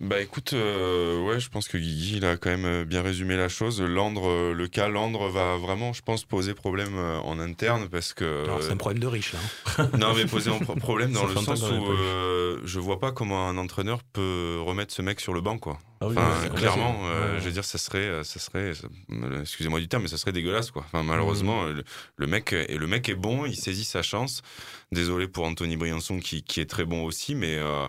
Bah 0.00 0.20
écoute, 0.20 0.52
ouais, 0.52 1.40
je 1.40 1.48
pense 1.48 1.68
que 1.68 1.78
Guigui 1.78 2.16
il 2.18 2.24
a 2.24 2.36
quand 2.36 2.50
même 2.56 2.84
bien 2.84 3.02
résumé 3.02 3.36
la 3.36 3.48
chose. 3.48 3.80
Landre, 3.80 4.52
le 4.52 4.68
cas 4.68 4.88
Landre 4.88 5.28
va 5.28 5.56
vraiment, 5.56 5.92
je 5.92 6.02
pense, 6.02 6.24
poser 6.24 6.54
problème 6.54 6.96
en 6.98 7.38
interne 7.38 7.88
parce 7.88 8.12
que. 8.12 8.44
C'est 8.60 8.72
un 8.72 8.76
problème 8.76 9.00
de 9.00 9.06
riche, 9.06 9.32
là. 9.32 9.38
hein. 9.78 9.90
non, 9.98 10.14
mais 10.14 10.26
poser 10.26 10.50
un 10.50 10.58
pro- 10.58 10.74
problème 10.76 11.12
dans 11.12 11.26
le 11.26 11.34
sens 11.34 11.62
où 11.62 11.74
euh, 11.92 12.58
je 12.64 12.78
vois 12.80 12.98
pas 13.00 13.12
comment 13.12 13.48
un 13.48 13.56
entraîneur 13.58 14.02
peut 14.12 14.58
remettre 14.64 14.92
ce 14.94 15.02
mec 15.02 15.20
sur 15.20 15.32
le 15.32 15.40
banc, 15.40 15.58
quoi. 15.58 15.78
Ah 16.00 16.06
oui, 16.08 16.14
Enfin, 16.16 16.28
ouais, 16.30 16.36
c'est 16.42 16.54
clairement, 16.54 16.92
clair. 16.94 17.04
euh, 17.10 17.34
Ouais. 17.34 17.40
je 17.40 17.44
veux 17.44 17.50
dire, 17.52 17.64
ça 17.64 17.78
serait, 17.78 17.98
euh, 17.98 18.24
ça 18.24 18.40
serait, 18.40 18.72
euh, 19.12 19.40
excusez-moi 19.40 19.78
du 19.80 19.88
terme, 19.88 20.02
mais 20.02 20.08
ça 20.08 20.16
serait 20.18 20.32
dégueulasse, 20.32 20.70
quoi. 20.70 20.82
Enfin, 20.86 21.02
malheureusement, 21.02 21.64
le, 21.64 21.84
le 22.16 22.26
mec, 22.26 22.52
et 22.52 22.76
le 22.78 22.86
mec 22.86 23.08
est 23.08 23.14
bon, 23.14 23.46
il 23.46 23.56
saisit 23.56 23.84
sa 23.84 24.02
chance. 24.02 24.42
Désolé 24.90 25.28
pour 25.28 25.44
Anthony 25.46 25.76
Briançon 25.76 26.18
qui, 26.18 26.42
qui 26.42 26.60
est 26.60 26.68
très 26.68 26.84
bon 26.84 27.04
aussi, 27.04 27.34
mais 27.34 27.56
euh, 27.58 27.86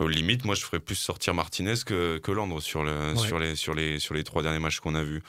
au 0.00 0.08
limite, 0.08 0.44
moi, 0.44 0.54
je 0.54 0.62
ferais 0.62 0.80
plus 0.80 0.94
sortir 0.96 1.34
Martinez 1.34 1.74
que, 1.84 2.18
que 2.18 2.32
Landre 2.32 2.60
sur 2.60 2.82
le, 2.82 3.12
Ouais. 3.12 3.16
sur 3.16 3.38
les, 3.38 3.54
sur 3.54 3.74
les, 3.74 3.98
sur 3.98 4.14
les 4.14 4.24
trois 4.24 4.42
derniers 4.42 4.58
matchs 4.58 4.80
qu'on 4.80 4.94
a 4.94 5.02
vus. 5.02 5.22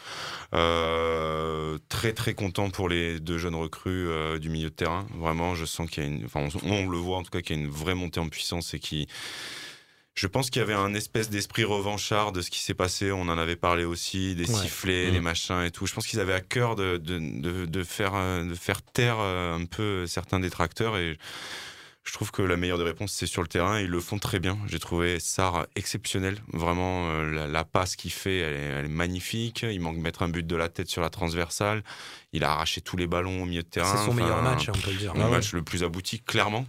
Euh, 0.53 1.77
très 1.89 2.13
très 2.13 2.33
content 2.33 2.69
pour 2.69 2.87
les 2.89 3.19
deux 3.19 3.37
jeunes 3.37 3.55
recrues 3.55 4.07
euh, 4.09 4.39
du 4.39 4.49
milieu 4.49 4.69
de 4.69 4.75
terrain. 4.75 5.05
Vraiment, 5.17 5.55
je 5.55 5.65
sens 5.65 5.89
qu'il 5.89 6.03
y 6.03 6.05
a 6.05 6.09
une, 6.09 6.25
enfin, 6.25 6.47
on, 6.63 6.71
on 6.71 6.89
le 6.89 6.97
voit 6.97 7.17
en 7.17 7.23
tout 7.23 7.31
cas 7.31 7.41
qu'il 7.41 7.55
y 7.55 7.59
a 7.59 7.63
une 7.63 7.69
vraie 7.69 7.95
montée 7.95 8.19
en 8.19 8.29
puissance 8.29 8.73
et 8.73 8.79
qui 8.79 9.07
je 10.13 10.27
pense 10.27 10.49
qu'il 10.49 10.59
y 10.59 10.63
avait 10.63 10.73
un 10.73 10.93
espèce 10.93 11.29
d'esprit 11.29 11.63
revanchard 11.63 12.33
de 12.33 12.41
ce 12.41 12.49
qui 12.51 12.59
s'est 12.59 12.73
passé. 12.73 13.13
On 13.13 13.21
en 13.29 13.37
avait 13.37 13.55
parlé 13.55 13.85
aussi, 13.85 14.35
des 14.35 14.49
Ouais. 14.49 14.61
sifflets, 14.63 15.09
Mmh. 15.09 15.13
les 15.13 15.19
machins 15.21 15.61
et 15.63 15.71
tout. 15.71 15.87
Je 15.87 15.93
pense 15.93 16.05
qu'ils 16.05 16.19
avaient 16.19 16.33
à 16.33 16.41
cœur 16.41 16.75
de, 16.75 16.97
de, 16.97 17.17
de, 17.17 17.65
de 17.65 17.83
faire, 17.83 18.11
euh, 18.15 18.43
de 18.43 18.53
faire 18.53 18.81
taire 18.81 19.19
un 19.19 19.63
peu 19.65 20.05
certains 20.07 20.41
détracteurs. 20.41 20.97
Et 20.97 21.17
je 22.03 22.13
trouve 22.13 22.31
que 22.31 22.41
la 22.41 22.57
meilleure 22.57 22.79
des 22.79 22.83
réponses, 22.83 23.11
c'est 23.13 23.27
sur 23.27 23.43
le 23.43 23.47
terrain. 23.47 23.79
Ils 23.79 23.87
le 23.87 23.99
font 23.99 24.17
très 24.17 24.39
bien. 24.39 24.57
J'ai 24.67 24.79
trouvé 24.79 25.19
Sarr 25.19 25.67
exceptionnel. 25.75 26.41
Vraiment, 26.51 27.09
euh, 27.11 27.31
la, 27.31 27.47
la 27.47 27.63
passe 27.63 27.95
qu'il 27.95 28.11
fait, 28.11 28.39
elle 28.39 28.53
est, 28.55 28.79
elle 28.79 28.85
est 28.85 28.89
magnifique. 28.89 29.63
Il 29.69 29.79
manque 29.81 29.97
de 29.97 30.01
mettre 30.01 30.23
un 30.23 30.29
but 30.29 30.45
de 30.45 30.55
la 30.55 30.67
tête 30.67 30.89
sur 30.89 31.01
la 31.03 31.11
transversale. 31.11 31.83
Il 32.33 32.43
a 32.43 32.51
arraché 32.53 32.81
tous 32.81 32.97
les 32.97 33.05
ballons 33.05 33.43
au 33.43 33.45
milieu 33.45 33.61
de 33.61 33.67
terrain. 33.67 33.91
C'est 33.95 34.03
son 34.05 34.11
Enfin, 34.11 34.21
meilleur 34.21 34.41
match, 34.41 34.67
hein, 34.69 34.73
on 34.75 34.79
peut 34.79 34.91
le 34.91 34.97
dire. 34.97 35.13
le 35.13 35.21
Ah 35.21 35.25
ouais. 35.25 35.31
match 35.31 35.53
le 35.53 35.61
plus 35.61 35.83
abouti, 35.83 36.19
clairement. 36.21 36.65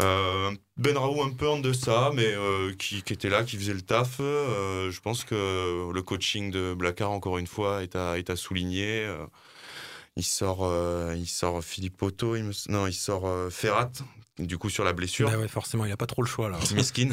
Euh, 0.00 0.50
ben 0.76 0.96
Raoult 0.98 1.22
un 1.22 1.30
peu 1.30 1.48
en 1.48 1.58
deçà, 1.60 2.10
mais 2.14 2.26
euh, 2.26 2.72
qui, 2.74 3.02
qui 3.02 3.12
était 3.12 3.28
là, 3.28 3.44
qui 3.44 3.56
faisait 3.56 3.74
le 3.74 3.82
taf. 3.82 4.16
Euh, 4.20 4.90
je 4.90 5.00
pense 5.00 5.22
que 5.24 5.90
le 5.92 6.02
coaching 6.02 6.50
de 6.50 6.74
Blacard, 6.74 7.12
encore 7.12 7.38
une 7.38 7.46
fois, 7.46 7.82
est 7.84 7.94
à, 7.94 8.18
est 8.18 8.28
à 8.28 8.34
souligner. 8.36 9.08
Il 10.16 10.24
sort, 10.24 10.60
euh, 10.64 11.14
il 11.16 11.28
sort 11.28 11.62
Philippe 11.62 12.02
Otto, 12.02 12.34
il 12.34 12.42
me... 12.42 12.52
non, 12.72 12.88
il 12.88 12.92
sort 12.92 13.28
euh, 13.28 13.50
Ferrat, 13.50 13.92
du 14.38 14.58
coup 14.58 14.70
sur 14.70 14.84
la 14.84 14.92
blessure. 14.92 15.30
Bah 15.30 15.38
ouais, 15.38 15.48
forcément, 15.48 15.84
il 15.84 15.92
a 15.92 15.96
pas 15.96 16.06
trop 16.06 16.22
le 16.22 16.28
choix 16.28 16.48
là. 16.48 16.58
Miskin. 16.74 17.10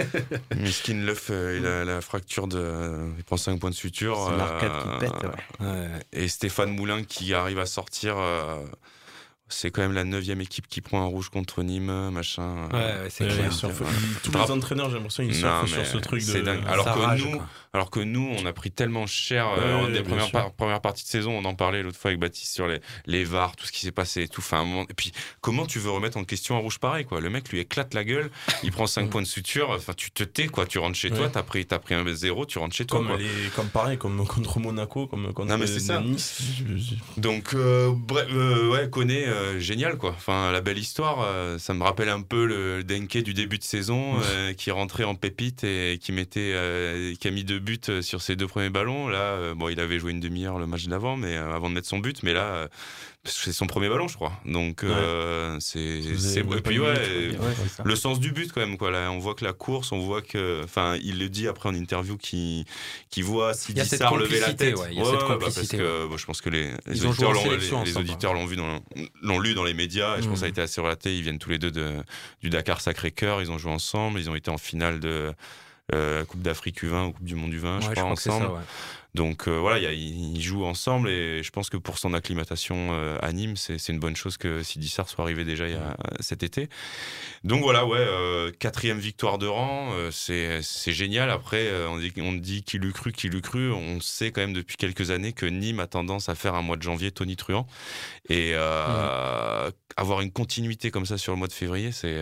Miskin, 0.56 1.04
l'œuf, 1.04 1.28
euh, 1.30 1.58
il 1.58 1.66
a 1.66 1.84
la 1.84 2.00
fracture 2.00 2.46
de. 2.46 3.12
Il 3.16 3.24
prend 3.24 3.36
5 3.36 3.58
points 3.60 3.70
de 3.70 3.74
suture. 3.74 4.28
C'est 4.28 4.36
l'arcade 4.36 4.72
qui 4.82 4.88
euh, 4.88 4.98
pète, 4.98 5.22
ouais. 5.22 5.66
Ouais. 5.66 5.88
Et 6.12 6.28
Stéphane 6.28 6.70
Moulin 6.70 7.04
qui 7.04 7.34
arrive 7.34 7.58
à 7.58 7.66
sortir. 7.66 8.16
Euh, 9.54 9.58
c'est 9.60 9.70
quand 9.70 9.82
même 9.82 9.92
la 9.92 10.04
neuvième 10.04 10.40
équipe 10.40 10.66
qui 10.68 10.80
prend 10.80 11.00
un 11.02 11.06
rouge 11.06 11.28
contre 11.30 11.62
Nîmes, 11.62 12.10
machin. 12.10 12.68
Ouais, 12.72 12.78
ouais, 12.78 13.08
c'est 13.10 13.24
Ouais, 13.24 13.30
clair. 13.34 13.50
Tous 14.22 14.30
Drap- 14.30 14.46
les 14.46 14.50
entraîneurs, 14.52 14.88
j'ai 14.90 14.96
l'impression, 14.96 15.22
ils 15.22 15.34
surfent 15.34 15.66
sur 15.66 15.86
ce 15.86 15.98
truc 15.98 16.20
de. 16.20 16.26
c'est 16.26 16.42
dingue. 16.42 16.62
Alors 16.66 16.84
que 16.86 16.98
rage, 16.98 17.24
nous, 17.24 17.36
quoi. 17.38 17.46
alors 17.72 17.90
que 17.90 18.00
nous, 18.00 18.34
on 18.38 18.46
a 18.46 18.52
pris 18.52 18.70
tellement 18.70 19.06
cher 19.06 19.48
euh, 19.48 19.80
Ouais, 19.80 19.86
ouais, 19.86 19.92
des 19.92 20.02
premières, 20.02 20.24
sûr. 20.24 20.32
par- 20.32 20.52
premières 20.52 20.80
parties 20.80 21.04
de 21.04 21.08
saison. 21.08 21.32
On 21.38 21.44
en 21.44 21.54
parlait 21.54 21.82
l'autre 21.82 21.98
fois 21.98 22.10
avec 22.10 22.20
Baptiste 22.20 22.54
sur 22.54 22.66
les, 22.66 22.80
les 23.06 23.24
VAR, 23.24 23.56
tout 23.56 23.66
ce 23.66 23.72
qui 23.72 23.80
s'est 23.80 23.92
passé 23.92 24.22
et 24.22 24.28
tout. 24.28 24.40
Enfin, 24.40 24.60
un 24.60 24.64
moment- 24.64 24.86
Et 24.90 24.94
puis, 24.94 25.12
comment 25.40 25.66
tu 25.66 25.78
veux 25.78 25.90
remettre 25.90 26.16
en 26.16 26.24
question 26.24 26.56
un 26.56 26.60
rouge 26.60 26.78
pareil, 26.78 27.04
quoi? 27.04 27.20
Le 27.20 27.30
mec 27.30 27.48
lui 27.50 27.60
éclate 27.60 27.94
la 27.94 28.04
gueule, 28.04 28.30
il 28.62 28.70
prend 28.72 28.86
5 28.86 29.08
points 29.10 29.22
de 29.22 29.26
suture. 29.26 29.70
Enfin, 29.70 29.92
tu 29.96 30.10
te 30.10 30.24
tais, 30.24 30.46
quoi. 30.48 30.66
Tu 30.66 30.78
rentres 30.78 30.96
chez 30.98 31.10
toi, 31.10 31.28
t'as 31.28 31.42
pris, 31.42 31.64
t'as 31.66 31.78
pris 31.78 31.94
un 31.94 32.04
zéro, 32.14 32.44
tu 32.46 32.58
rentres 32.58 32.74
chez 32.74 32.86
toi, 32.86 32.98
Comme, 32.98 33.08
quoi. 33.08 33.16
les, 33.18 33.28
comme 33.56 33.68
pareil, 33.68 33.98
comme 33.98 34.24
contre 34.26 34.58
Monaco, 34.60 35.06
comme 35.06 35.32
contre 35.32 35.48
Non, 35.48 35.58
mais 35.58 35.66
c'est 35.66 35.80
ça. 35.80 36.00
Nice. 36.00 36.40
Donc, 37.16 37.54
euh, 37.54 37.92
bref, 37.94 38.26
euh, 38.30 38.68
ouais, 38.70 38.88
connaît 38.90 39.24
euh, 39.44 39.58
génial 39.58 39.96
quoi. 39.96 40.10
Enfin, 40.10 40.50
la 40.50 40.60
belle 40.60 40.78
histoire, 40.78 41.22
euh, 41.22 41.58
ça 41.58 41.74
me 41.74 41.82
rappelle 41.82 42.08
un 42.08 42.22
peu 42.22 42.46
le 42.46 42.82
Denke 42.82 43.18
du 43.18 43.34
début 43.34 43.58
de 43.58 43.64
saison 43.64 44.20
euh, 44.22 44.52
qui 44.52 44.70
rentrait 44.70 45.04
en 45.04 45.14
pépite 45.14 45.64
et 45.64 45.98
qui 46.00 46.12
mettait, 46.12 46.54
qui 47.20 47.28
a 47.28 47.30
mis 47.30 47.44
deux 47.44 47.58
buts 47.58 48.02
sur 48.02 48.22
ses 48.22 48.36
deux 48.36 48.46
premiers 48.46 48.70
ballons. 48.70 49.08
Là, 49.08 49.54
bon, 49.54 49.68
il 49.68 49.80
avait 49.80 49.98
joué 49.98 50.12
une 50.12 50.20
demi-heure 50.20 50.58
le 50.58 50.66
match 50.66 50.86
d'avant, 50.86 51.16
mais 51.16 51.36
avant 51.36 51.68
de 51.68 51.74
mettre 51.74 51.88
son 51.88 51.98
but, 51.98 52.22
mais 52.22 52.32
là. 52.32 52.68
C'est 53.24 53.52
son 53.52 53.66
premier 53.66 53.88
ballon, 53.88 54.06
je 54.08 54.14
crois. 54.16 54.32
Donc, 54.44 54.84
euh, 54.84 55.56
c'est. 55.60 55.80
Et 55.80 56.60
puis, 56.62 56.78
ouais, 56.78 57.32
le 57.32 57.90
Ouais, 57.90 57.96
sens 57.96 58.20
du 58.20 58.32
but, 58.32 58.52
quand 58.52 58.60
même. 58.60 58.76
Quoi. 58.76 58.90
Là, 58.90 59.10
on 59.10 59.18
voit 59.18 59.34
que 59.34 59.44
la 59.44 59.52
course, 59.52 59.92
on 59.92 59.98
voit 59.98 60.20
que. 60.22 60.62
Enfin, 60.64 60.96
il 61.02 61.18
le 61.18 61.28
dit 61.28 61.48
après 61.48 61.68
en 61.68 61.74
interview 61.74 62.16
qu'il 62.16 62.64
qu'il 63.10 63.24
voit 63.24 63.52
Il 63.68 63.76
y 63.76 63.80
a 63.80 63.84
Sidi 63.84 63.88
cette 63.90 63.98
Sarr 64.00 64.16
lever 64.16 64.40
la 64.40 64.48
complicité, 64.48 64.64
tête. 64.72 64.76
ouais, 64.78 64.88
il 64.92 64.98
y 64.98 65.00
a 65.00 65.04
cette 65.04 65.12
bah, 65.14 65.26
parce 65.40 65.54
complicité, 65.54 65.76
que 65.78 66.06
bon, 66.06 66.16
je 66.16 66.26
pense 66.26 66.40
que 66.40 66.50
les, 66.50 66.64
les 66.64 66.74
Ils 66.92 67.06
ont 67.06 67.12
joué 67.12 67.26
auditeurs 67.26 68.30
en 68.32 68.34
l'ont 68.34 68.46
vu 68.46 68.56
dans 68.56 68.80
l'ont 69.22 69.38
lu 69.40 69.54
dans 69.54 69.64
les 69.64 69.74
médias. 69.74 70.18
Et 70.18 70.22
je 70.22 70.28
pense 70.28 70.34
que 70.34 70.38
ça 70.40 70.44
a 70.44 70.48
Mhm. 70.48 70.52
été 70.52 70.60
assez 70.60 70.80
relaté. 70.80 71.16
Ils 71.16 71.22
viennent 71.22 71.38
tous 71.38 71.50
les 71.50 71.58
deux 71.58 71.70
de, 71.70 71.92
du 72.42 72.50
Dakar 72.50 72.80
Sacré-Cœur. 72.80 73.40
Ils 73.42 73.50
ont 73.50 73.58
joué 73.58 73.72
ensemble. 73.72 74.20
Ils 74.20 74.28
ont 74.30 74.34
été 74.34 74.50
en 74.50 74.58
finale 74.58 75.00
de. 75.00 75.32
euh, 75.94 76.24
Coupe 76.24 76.40
d'Afrique 76.40 76.82
U20 76.82 77.08
ou 77.08 77.12
Coupe 77.12 77.24
du 77.24 77.34
Monde 77.34 77.52
U20, 77.52 77.80
je 77.82 77.88
Ouais, 77.88 77.94
crois, 77.94 78.14
que 78.14 78.20
c'est 78.20 78.30
ensemble. 78.30 78.60
Donc 79.14 79.46
euh, 79.46 79.58
voilà, 79.58 79.92
ils 79.92 80.42
jouent 80.42 80.64
ensemble 80.64 81.08
et 81.08 81.42
je 81.44 81.50
pense 81.50 81.70
que 81.70 81.76
pour 81.76 81.98
son 81.98 82.14
acclimatation 82.14 82.88
euh, 82.90 83.16
à 83.22 83.32
Nîmes, 83.32 83.56
c'est 83.56 83.88
une 83.88 84.00
bonne 84.00 84.16
chose 84.16 84.36
que 84.36 84.64
Sidi 84.64 84.88
Sarr 84.88 85.08
soit 85.08 85.22
arrivé 85.22 85.44
déjà 85.44 85.68
il 85.68 85.74
y 85.74 85.76
a, 85.76 85.96
cet 86.18 86.42
été. 86.42 86.68
Donc 87.44 87.62
voilà, 87.62 87.86
ouais, 87.86 87.98
euh, 87.98 88.50
quatrième 88.58 88.98
victoire 88.98 89.38
de 89.38 89.46
rang, 89.46 89.92
c'est 90.10 90.62
génial. 90.86 91.30
Après, 91.30 91.70
on 91.86 91.98
dit, 91.98 92.12
on 92.18 92.32
dit 92.32 92.64
qu'il 92.64 92.84
eût 92.84 92.92
cru, 92.92 93.12
qu'il 93.12 93.34
eût 93.36 93.40
cru. 93.40 93.70
On 93.72 94.00
sait 94.00 94.32
quand 94.32 94.40
même 94.40 94.52
depuis 94.52 94.76
quelques 94.76 95.10
années 95.12 95.32
que 95.32 95.46
Nîmes 95.46 95.80
a 95.80 95.86
tendance 95.86 96.28
à 96.28 96.34
faire 96.34 96.54
un 96.54 96.62
mois 96.62 96.76
de 96.76 96.82
janvier 96.82 97.12
Tony 97.12 97.36
Truant 97.36 97.68
et 98.28 98.54
avoir 98.54 100.22
une 100.22 100.32
continuité 100.32 100.90
comme 100.90 101.06
ça 101.06 101.18
sur 101.18 101.32
le 101.32 101.38
mois 101.38 101.48
de 101.48 101.52
février, 101.52 101.92
c'est 101.92 102.20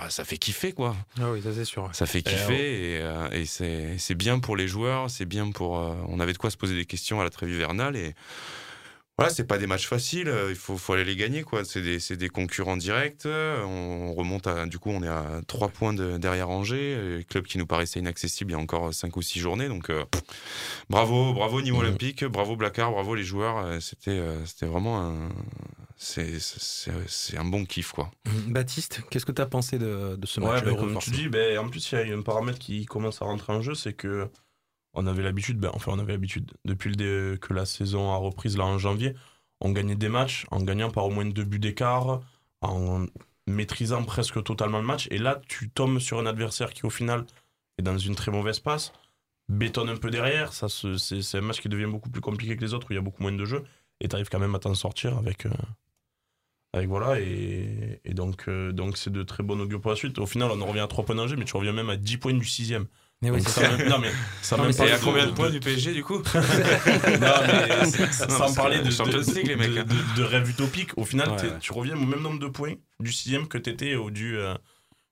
ah, 0.00 0.10
ça 0.10 0.24
fait 0.24 0.38
kiffer 0.38 0.72
quoi. 0.72 0.96
Ah 1.20 1.30
oui, 1.32 1.42
ça 1.42 1.50
c'est 1.54 1.64
sûr. 1.64 1.88
Ça 1.92 2.06
fait 2.06 2.18
Et, 2.20 2.22
kiffer 2.22 2.94
et, 2.94 2.98
euh, 3.02 3.28
et 3.30 3.44
c'est 3.98 4.14
bien 4.14 4.38
pour 4.38 4.56
les 4.56 4.68
joueurs, 4.68 5.10
c'est 5.10 5.26
bien 5.26 5.50
pour. 5.50 5.78
euh, 5.78 5.94
on 6.08 6.20
avait 6.20 6.32
de 6.32 6.38
quoi 6.38 6.50
se 6.50 6.56
poser 6.56 6.74
des 6.74 6.86
questions 6.86 7.20
à 7.20 7.24
la 7.24 7.30
trêve 7.30 7.50
hivernale 7.50 7.96
et 7.96 8.14
voilà, 9.18 9.34
c'est 9.34 9.44
pas 9.44 9.58
des 9.58 9.66
matchs 9.66 9.86
faciles, 9.86 10.28
euh, 10.30 10.48
il 10.48 10.56
faut, 10.56 10.78
faut 10.78 10.94
aller 10.94 11.04
les 11.04 11.14
gagner 11.14 11.42
quoi. 11.42 11.62
C'est 11.66 11.82
des, 11.82 12.28
concurrents 12.30 12.78
directs. 12.78 13.26
On 13.26 14.14
remonte 14.14 14.46
à. 14.46 14.64
Du 14.64 14.78
coup, 14.78 14.88
on 14.88 15.02
est 15.02 15.08
à 15.08 15.42
3 15.46 15.68
points 15.68 15.92
de- 15.92 16.16
derrière 16.16 16.48
Angers, 16.48 17.22
club 17.28 17.44
qui 17.44 17.58
nous 17.58 17.66
paraissait 17.66 18.00
inaccessible 18.00 18.52
il 18.52 18.54
y 18.54 18.56
a 18.56 18.58
encore 18.58 18.94
5 18.94 19.14
ou 19.18 19.20
6 19.20 19.38
journées. 19.38 19.68
Donc 19.68 19.90
euh, 19.90 20.04
bravo, 20.88 21.34
bravo 21.34 21.60
niveau 21.60 21.80
olympique, 21.80 22.24
bravo 22.24 22.56
Blacard, 22.56 22.92
bravo 22.92 23.14
les 23.14 23.24
joueurs. 23.24 23.82
C'était 23.82 24.12
euh, 24.12 24.42
c'était 24.46 24.64
vraiment 24.64 25.02
un. 25.02 25.28
C'est 26.02 27.36
un 27.36 27.44
bon 27.44 27.64
kiff 27.66 27.92
quoi. 27.92 28.10
Mhm. 28.26 28.52
Baptiste, 28.52 29.02
qu'est-ce 29.10 29.26
que 29.26 29.32
tu 29.32 29.42
as 29.42 29.46
pensé 29.46 29.78
de, 29.78 30.16
de 30.16 30.26
ce 30.26 30.40
Ouais, 30.40 30.48
match 30.52 30.64
ben, 30.64 30.70
heureux, 30.70 30.78
comme 30.94 30.98
tu 30.98 31.10
dis, 31.10 31.28
ben, 31.28 31.58
en 31.58 31.68
plus, 31.68 31.92
il 31.92 32.08
y 32.08 32.12
a 32.12 32.16
un 32.16 32.22
paramètre 32.22 32.58
qui 32.58 32.86
commence 32.86 33.20
à 33.20 33.26
rentrer 33.26 33.52
en 33.52 33.60
jeu, 33.60 33.74
c'est 33.74 33.92
que 33.92 34.28
on 34.94 35.06
avait 35.06 35.22
l'habitude, 35.22 35.58
ben, 35.58 35.70
enfin, 35.74 35.92
on 35.94 35.98
avait 35.98 36.12
l'habitude, 36.12 36.50
depuis 36.64 36.88
le 36.90 36.96
dé- 36.96 37.38
que 37.38 37.52
la 37.54 37.66
saison 37.66 38.12
a 38.12 38.16
reprise 38.16 38.56
là 38.56 38.64
en 38.64 38.78
janvier, 38.78 39.14
on 39.60 39.70
gagnait 39.72 39.94
des 39.94 40.08
matchs 40.08 40.46
en 40.50 40.60
gagnant 40.62 40.90
par 40.90 41.04
au 41.04 41.10
moins 41.10 41.26
deux 41.26 41.44
buts 41.44 41.58
d'écart, 41.60 42.20
en 42.62 43.04
maîtrisant 43.46 44.02
presque 44.04 44.42
totalement 44.42 44.78
le 44.80 44.86
match. 44.86 45.06
Et 45.10 45.18
là, 45.18 45.40
tu 45.48 45.68
tombes 45.70 45.98
sur 45.98 46.18
un 46.18 46.26
adversaire 46.26 46.72
qui, 46.72 46.86
au 46.86 46.90
final, 46.90 47.26
est 47.78 47.82
dans 47.82 47.98
une 47.98 48.14
très 48.14 48.30
mauvaise 48.32 48.58
passe, 48.58 48.92
bétonne 49.48 49.90
un 49.90 49.96
peu 49.96 50.10
derrière. 50.10 50.52
Ça, 50.54 50.68
c'est 50.68 51.38
un 51.38 51.40
match 51.42 51.60
qui 51.60 51.68
devient 51.68 51.86
beaucoup 51.90 52.10
plus 52.10 52.22
compliqué 52.22 52.56
que 52.56 52.62
les 52.62 52.72
autres, 52.74 52.88
où 52.90 52.92
il 52.92 52.96
y 52.96 52.98
a 52.98 53.02
beaucoup 53.02 53.22
moins 53.22 53.32
de 53.32 53.44
jeux, 53.44 53.64
et 54.00 54.08
tu 54.08 54.16
arrives 54.16 54.30
quand 54.30 54.38
même 54.40 54.54
à 54.54 54.58
t'en 54.60 54.74
sortir 54.74 55.16
avec. 55.18 55.46
euh, 55.46 55.50
avec 56.72 56.88
voilà, 56.88 57.18
et, 57.20 58.00
et 58.04 58.14
donc 58.14 58.44
euh, 58.48 58.72
donc 58.72 58.96
c'est 58.96 59.10
de 59.12 59.22
très 59.22 59.42
bon 59.42 59.60
augure 59.60 59.80
pour 59.80 59.90
la 59.90 59.96
suite. 59.96 60.18
Au 60.18 60.26
final, 60.26 60.50
on 60.52 60.60
en 60.60 60.66
revient 60.66 60.80
à 60.80 60.86
3 60.86 61.04
points 61.04 61.14
d'Angers, 61.16 61.36
mais 61.36 61.44
tu 61.44 61.56
reviens 61.56 61.72
même 61.72 61.90
à 61.90 61.96
10 61.96 62.16
points 62.18 62.32
du 62.32 62.44
6ème. 62.44 62.84
Mais 63.22 63.30
oui, 63.30 63.42
ça 63.42 63.60
même- 63.76 63.88
non, 63.88 63.98
mais 63.98 64.08
ça 64.40 64.56
Non, 64.56 64.62
même 64.64 64.72
mais 64.78 64.90
à 64.92 64.98
combien 64.98 65.26
de 65.26 65.32
points 65.32 65.50
du 65.50 65.60
PSG 65.60 65.92
du 65.92 66.02
coup 66.02 66.18
non, 66.34 66.42
mais 67.46 68.02
sans 68.10 68.54
parler 68.54 68.78
de, 68.78 68.84
de, 68.84 68.88
de- 68.88 69.22
hein. 69.80 69.84
de- 69.84 70.16
de 70.20 70.22
rêve 70.24 70.48
utopique, 70.48 70.96
au 70.96 71.04
final, 71.04 71.28
Ouais, 71.30 71.58
tu 71.60 71.72
reviens 71.72 71.96
au 71.96 72.06
même 72.06 72.22
nombre 72.22 72.38
de 72.38 72.46
points 72.48 72.74
du 72.98 73.10
6ème 73.10 73.46
que 73.46 73.58
t'étais 73.58 73.96
ou 73.96 74.10
du, 74.10 74.36
euh, 74.38 74.54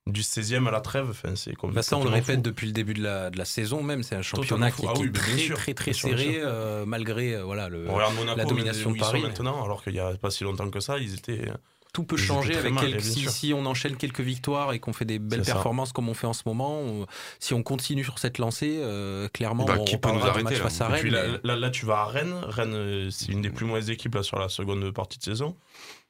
du 0.08 0.22
16ème 0.22 0.66
à 0.66 0.70
la 0.70 0.80
trêve. 0.80 1.08
Enfin, 1.10 1.36
c'est 1.36 1.54
comme 1.54 1.72
Bah 1.72 1.82
ça, 1.82 1.96
on 1.96 2.04
le 2.04 2.10
répète 2.10 2.36
fou. 2.36 2.42
depuis 2.42 2.66
le 2.66 2.72
début 2.72 2.94
de 2.94 3.02
la, 3.02 3.30
de 3.30 3.38
la 3.38 3.44
saison 3.44 3.82
même. 3.82 4.02
C'est 4.02 4.16
un 4.16 4.22
championnat 4.22 4.70
qui, 4.70 4.84
Ah 4.88 4.92
oui, 4.98 5.06
est 5.08 5.12
très, 5.12 5.36
sûr. 5.38 5.56
très, 5.56 5.74
très 5.74 5.92
serré, 5.92 6.38
euh, 6.42 6.84
malgré 6.86 7.34
euh, 7.34 7.44
voilà, 7.44 7.68
le, 7.68 7.86
On 7.88 7.92
Monaco, 8.12 8.36
la 8.36 8.44
domination 8.44 8.90
de 8.92 8.98
Paris. 8.98 9.22
maintenant, 9.22 9.62
alors 9.64 9.82
qu'il 9.84 9.92
n'y 9.92 10.00
a 10.00 10.12
pas 10.16 10.30
si 10.30 10.44
longtemps 10.44 10.68
que 10.70 10.80
ça, 10.80 10.98
ils 10.98 11.14
étaient. 11.14 11.50
Tout 11.94 12.04
peut 12.04 12.16
Ils 12.16 12.22
changer 12.22 12.54
avec 12.54 12.72
mal, 12.74 12.84
quelques, 12.86 13.00
si, 13.00 13.28
si 13.30 13.54
on 13.54 13.64
enchaîne 13.64 13.96
quelques 13.96 14.20
victoires 14.20 14.74
et 14.74 14.78
qu'on 14.78 14.92
fait 14.92 15.06
des 15.06 15.18
belles 15.18 15.44
ça. 15.46 15.54
performances 15.54 15.90
comme 15.92 16.08
on 16.10 16.14
fait 16.14 16.26
en 16.26 16.34
ce 16.34 16.42
moment. 16.44 16.80
on- 16.80 17.06
si 17.40 17.54
on 17.54 17.62
continue 17.62 18.04
sur 18.04 18.18
cette 18.18 18.36
lancée, 18.36 18.76
euh, 18.82 19.26
clairement, 19.28 19.64
Bah, 19.64 19.76
on 19.80 19.84
qui 19.84 19.96
peut 19.96 20.10
nous 20.12 20.20
arrêter, 20.20 20.42
match 20.44 20.58
là 20.58 20.62
face 20.64 20.80
à 20.82 20.88
Rennes. 20.88 21.00
puis 21.00 21.10
là, 21.10 21.22
mais- 21.26 21.38
là, 21.44 21.56
là, 21.56 21.70
tu 21.70 21.86
vas 21.86 22.00
à 22.00 22.04
Rennes. 22.06 22.34
Rennes, 22.46 22.74
euh, 22.74 23.10
c'est 23.10 23.32
une 23.32 23.40
des 23.40 23.48
plus 23.50 23.64
mauvaises 23.64 23.88
équipes 23.88 24.16
là, 24.16 24.22
sur 24.22 24.38
la 24.38 24.50
seconde 24.50 24.90
partie 24.92 25.18
de 25.18 25.24
saison. 25.24 25.56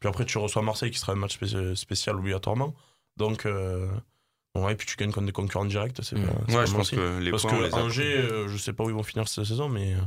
Puis 0.01 0.09
après, 0.09 0.25
tu 0.25 0.37
reçois 0.39 0.63
Marseille 0.63 0.91
qui 0.91 0.99
sera 0.99 1.13
un 1.13 1.17
match 1.17 1.35
spé- 1.41 1.77
spécial 1.77 2.17
obligatoirement. 2.17 2.75
Donc, 3.19 3.45
euh, 3.47 3.89
ouais, 4.55 4.73
et 4.73 4.77
puis 4.77 4.87
tu 4.87 4.97
gagnes 4.97 5.13
contre 5.13 5.27
des 5.27 5.33
concurrents 5.33 5.65
directs. 5.67 5.97
C'est 6.03 6.17
Mm. 6.17 6.27
pas- 6.27 6.33
c'est 6.47 6.53
Ouais, 6.55 6.59
pas 6.61 6.65
je 6.67 6.73
pense 6.73 6.81
aussi. 6.81 6.97
que 6.97 7.19
les 7.19 7.31
Parce 7.31 7.43
points, 7.43 7.61
les 7.63 7.71
que 7.71 7.75
a. 7.77 7.83
Angers, 7.83 8.17
euh, 8.17 8.49
je 8.49 8.57
sais 8.57 8.73
pas 8.73 8.85
où 8.85 8.89
ils 8.91 8.95
vont 8.95 9.03
finir 9.03 9.29
cette 9.29 9.45
saison, 9.45 9.69
mais 9.69 9.95
euh, 9.95 9.99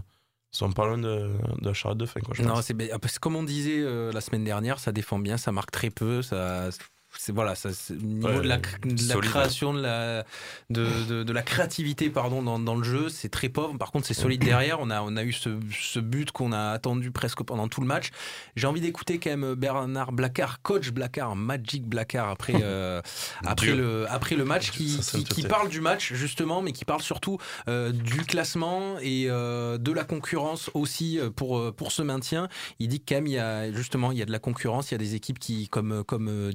ils 0.54 0.58
sont 0.58 0.72
pas 0.72 0.86
loin 0.88 0.98
de, 0.98 1.34
de 1.62 1.66
la 1.68 1.74
charrette 1.74 1.98
de 1.98 2.06
fin. 2.06 2.20
Quoi, 2.22 2.34
je 2.36 2.42
Non, 2.42 2.56
pense. 2.56 2.66
c'est 2.66 2.74
bien. 2.74 2.98
Parce 3.00 3.16
que 3.16 3.20
comme 3.20 3.36
on 3.36 3.44
disait 3.44 3.80
euh, 3.82 4.12
la 4.12 4.22
semaine 4.22 4.44
dernière, 4.44 4.80
ça 4.80 4.92
défend 4.92 5.20
bien, 5.20 5.38
ça 5.38 5.52
marque 5.52 5.72
très 5.72 5.90
peu, 5.90 6.22
ça. 6.22 6.70
C'est 7.18 7.34
voilà, 7.34 7.56
ça, 7.56 7.70
niveau 7.92 8.28
Ouais, 8.28 8.42
de 8.42 8.48
la, 8.48 8.58
de 8.58 9.20
création, 9.20 9.74
de 9.74 9.82
la, 9.82 10.26
de, 10.70 10.88
de, 11.08 11.24
de 11.24 11.34
la 11.34 11.42
créativité 11.42 12.10
pardon, 12.10 12.42
dans, 12.42 12.60
dans 12.60 12.76
le 12.76 12.84
jeu, 12.84 13.10
c'est 13.10 13.30
très 13.30 13.50
pauvre. 13.50 13.78
Par 13.78 13.92
contre, 13.92 14.06
c'est 14.08 14.14
solide 14.14 14.44
derrière. 14.44 14.80
On 14.80 14.90
a, 14.90 15.02
on 15.02 15.16
a 15.18 15.24
eu 15.24 15.34
ce, 15.34 15.50
ce 15.72 16.00
but 16.00 16.32
qu'on 16.32 16.52
a 16.52 16.72
attendu 16.72 17.12
presque 17.12 17.44
pendant 17.44 17.68
tout 17.68 17.82
le 17.82 17.88
match. 17.88 18.12
J'ai 18.56 18.68
envie 18.68 18.82
d'écouter 18.82 19.20
quand 19.20 19.30
même 19.30 19.56
Bernard 19.56 20.12
Blacard, 20.12 20.62
coach 20.62 20.92
Blacard, 20.92 21.36
Magic 21.36 21.86
Blacard, 21.88 22.30
après, 22.30 22.54
euh, 22.64 23.02
après, 23.46 23.74
le, 23.76 24.06
après 24.10 24.36
le 24.36 24.46
match, 24.46 24.72
qui, 24.72 25.00
qui, 25.30 25.44
parle 25.44 25.70
du 25.70 25.82
match 25.82 26.14
justement, 26.14 26.62
mais 26.62 26.72
qui 26.72 26.86
parle 26.86 27.02
surtout 27.02 27.38
euh, 27.68 27.92
du 27.92 28.22
classement 28.24 28.98
et 29.02 29.26
euh, 29.30 29.78
de 29.78 29.92
la 29.92 30.04
concurrence 30.04 30.70
aussi 30.74 31.20
euh, 31.20 31.30
pour, 31.30 31.58
euh, 31.58 31.72
pour 31.72 31.92
ce 31.92 32.02
maintien. 32.02 32.48
Il 32.80 32.88
dit 32.88 33.00
que 33.00 33.06
quand 33.10 33.16
même, 33.16 33.28
il 33.28 33.34
y 33.34 33.40
a, 33.40 33.72
justement, 33.72 34.12
il 34.12 34.18
y 34.18 34.22
a 34.22 34.26
de 34.26 34.32
la 34.32 34.40
concurrence, 34.40 34.92
il 34.92 34.94
y 34.94 34.96
a 34.96 35.00
des 35.00 35.16
équipes 35.16 35.40
qui, 35.40 35.68
comme, 35.70 36.04
comme 36.04 36.30
euh, 36.30 36.52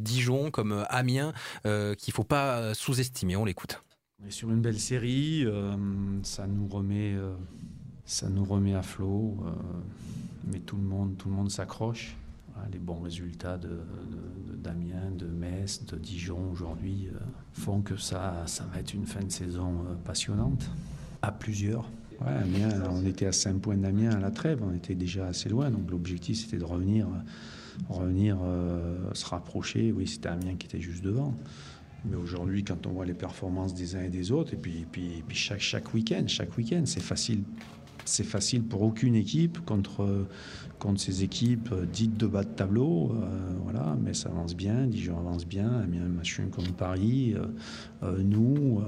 Comme 0.51 0.73
euh, 0.73 0.85
Amiens, 0.89 1.33
euh, 1.67 1.95
qu'il 1.95 2.13
ne 2.13 2.15
faut 2.15 2.25
pas 2.25 2.59
euh, 2.59 2.75
sous-estimer. 2.75 3.37
On 3.37 3.45
l'écoute. 3.45 3.83
On 4.23 4.27
est 4.27 4.31
sur 4.31 4.51
une 4.51 4.61
belle 4.63 4.81
série, 4.81 5.45
ça 6.23 6.47
nous 6.47 6.67
remet, 6.69 7.15
ça 8.07 8.31
nous 8.31 8.45
remet 8.47 8.75
à 8.75 8.81
flot, 8.83 9.37
mais 10.51 10.61
tout 10.61 10.77
le 10.77 10.83
monde, 10.83 11.21
monde 11.27 11.51
s'accroche. 11.51 12.17
Voilà, 12.55 12.71
les 12.73 12.79
bons 12.79 13.01
résultats 13.03 13.59
de, 13.59 13.69
de- 13.69 14.53
de 14.53 14.57
Damien, 14.57 15.11
de 15.15 15.27
Metz, 15.27 15.85
de 15.85 15.97
Dijon 15.99 16.51
aujourd'hui 16.51 17.09
font 17.53 17.83
que 17.83 17.99
ça, 17.99 18.45
ça 18.47 18.65
va 18.73 18.81
être 18.81 18.95
une 18.95 19.05
fin 19.05 19.21
de 19.23 19.31
saison 19.31 19.85
passionnante 20.07 20.71
à 21.21 21.31
plusieurs. 21.31 21.85
Ouais, 22.23 22.29
Amiens, 22.33 22.85
on 22.91 23.05
était 23.05 23.27
à 23.27 23.33
5 23.33 23.59
points 23.61 23.77
d'Amiens 23.77 24.13
à 24.13 24.19
la 24.21 24.31
trêve, 24.31 24.63
on 24.63 24.73
était 24.75 24.95
déjà 24.95 25.27
assez 25.27 25.51
loin, 25.51 25.71
donc 25.71 25.91
l'objectif 25.91 26.39
c'était 26.39 26.57
de 26.57 26.65
revenir, 26.65 27.07
revenir 27.89 28.39
euh, 28.43 28.97
se 29.12 29.27
rapprocher. 29.27 29.93
Oui, 29.93 30.07
c'était 30.07 30.29
Amiens 30.29 30.57
qui 30.57 30.67
était 30.67 30.81
juste 30.81 31.05
devant. 31.05 31.35
Mais 32.05 32.17
aujourd'hui, 32.17 32.62
quand 32.62 32.87
on 32.87 32.91
voit 32.91 33.05
les 33.05 33.15
performances 33.15 33.75
des 33.75 33.97
uns 33.97 34.03
et 34.03 34.11
des 34.11 34.31
autres, 34.31 34.55
et 34.55 34.57
puis, 34.57 34.87
puis, 34.91 35.23
chaque, 35.33 35.93
week-end, 35.93 36.25
chaque 36.27 36.57
week-end, 36.57 36.83
c'est 36.85 37.03
facile. 37.03 37.43
C'est 38.05 38.25
facile 38.25 38.62
pour 38.62 38.83
aucune 38.83 39.17
équipe 39.17 39.59
contre, 39.65 40.27
ces 40.97 41.25
équipes 41.25 41.75
dites 41.93 42.17
de 42.17 42.29
bas 42.29 42.45
de 42.45 42.51
tableau. 42.51 43.11
euh, 43.11 43.55
voilà, 43.65 43.97
mais 44.01 44.15
ça 44.15 44.29
avance 44.29 44.55
bien, 44.55 44.87
Dijon 44.87 45.19
avance 45.19 45.45
bien, 45.45 45.69
Amiens 45.81 46.07
machin 46.07 46.45
comme 46.49 46.69
Paris. 46.69 47.35
euh, 48.05 48.23
nous, 48.23 48.81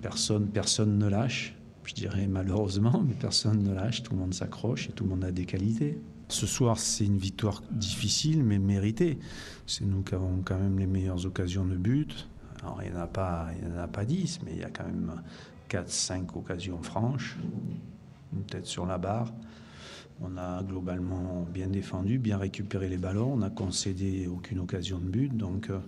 personne, 0.00 0.46
personne 0.46 0.98
ne 0.98 1.08
lâche. 1.08 1.56
Je 1.84 1.94
dirais 1.94 2.28
malheureusement, 2.28 3.02
mais 3.06 3.14
personne 3.14 3.62
ne 3.62 3.74
lâche. 3.74 4.04
Tout 4.04 4.12
le 4.12 4.20
monde 4.20 4.34
s'accroche 4.34 4.88
et 4.88 4.92
tout 4.92 5.02
le 5.02 5.10
monde 5.10 5.24
a 5.24 5.32
des 5.32 5.44
qualités. 5.44 5.98
Ce 6.32 6.46
soir, 6.46 6.78
c'est 6.78 7.04
une 7.04 7.18
victoire 7.18 7.62
difficile, 7.70 8.42
mais 8.42 8.58
méritée. 8.58 9.18
C'est 9.66 9.84
nous 9.84 10.02
qui 10.02 10.14
avons 10.14 10.40
quand 10.42 10.58
même 10.58 10.78
les 10.78 10.86
meilleures 10.86 11.26
occasions 11.26 11.66
de 11.66 11.76
but. 11.76 12.26
Alors, 12.62 12.80
il 12.82 12.90
n'y 12.90 12.96
en, 12.96 13.00
a 13.02 13.06
pas- 13.06 13.48
il 13.60 13.68
y 13.68 13.70
en 13.70 13.78
a 13.78 13.86
pas 13.86 14.06
10, 14.06 14.40
mais 14.44 14.52
il 14.52 14.58
y 14.60 14.64
a 14.64 14.70
quand 14.70 14.84
même 14.86 15.22
4-5 15.68 16.34
occasions 16.34 16.82
franches, 16.82 17.36
peut-être 18.48 18.66
sur 18.66 18.86
la 18.86 18.96
barre. 18.96 19.30
On 20.22 20.38
a 20.38 20.62
globalement 20.62 21.46
bien 21.52 21.66
défendu, 21.66 22.18
bien 22.18 22.38
récupéré 22.38 22.88
les 22.88 22.96
ballons. 22.96 23.34
On 23.34 23.38
n'a 23.38 23.50
concédé 23.50 24.26
aucune 24.26 24.60
occasion 24.60 24.98
de 24.98 25.04
but. 25.10 25.36
Donc, 25.36 25.68
euh, 25.68 25.80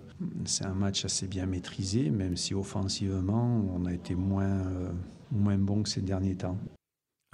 c'est 0.45 0.65
un 0.65 0.75
match 0.75 1.05
assez 1.05 1.25
bien 1.25 1.47
maîtrisé, 1.47 2.11
même 2.11 2.37
si 2.37 2.53
offensivement, 2.53 3.65
on 3.75 3.85
a 3.85 3.93
été 3.93 4.13
moins, 4.13 4.45
euh, 4.45 4.91
moins 5.31 5.57
bon 5.57 5.81
que 5.81 5.89
ces 5.89 6.01
derniers 6.01 6.35
temps. 6.35 6.57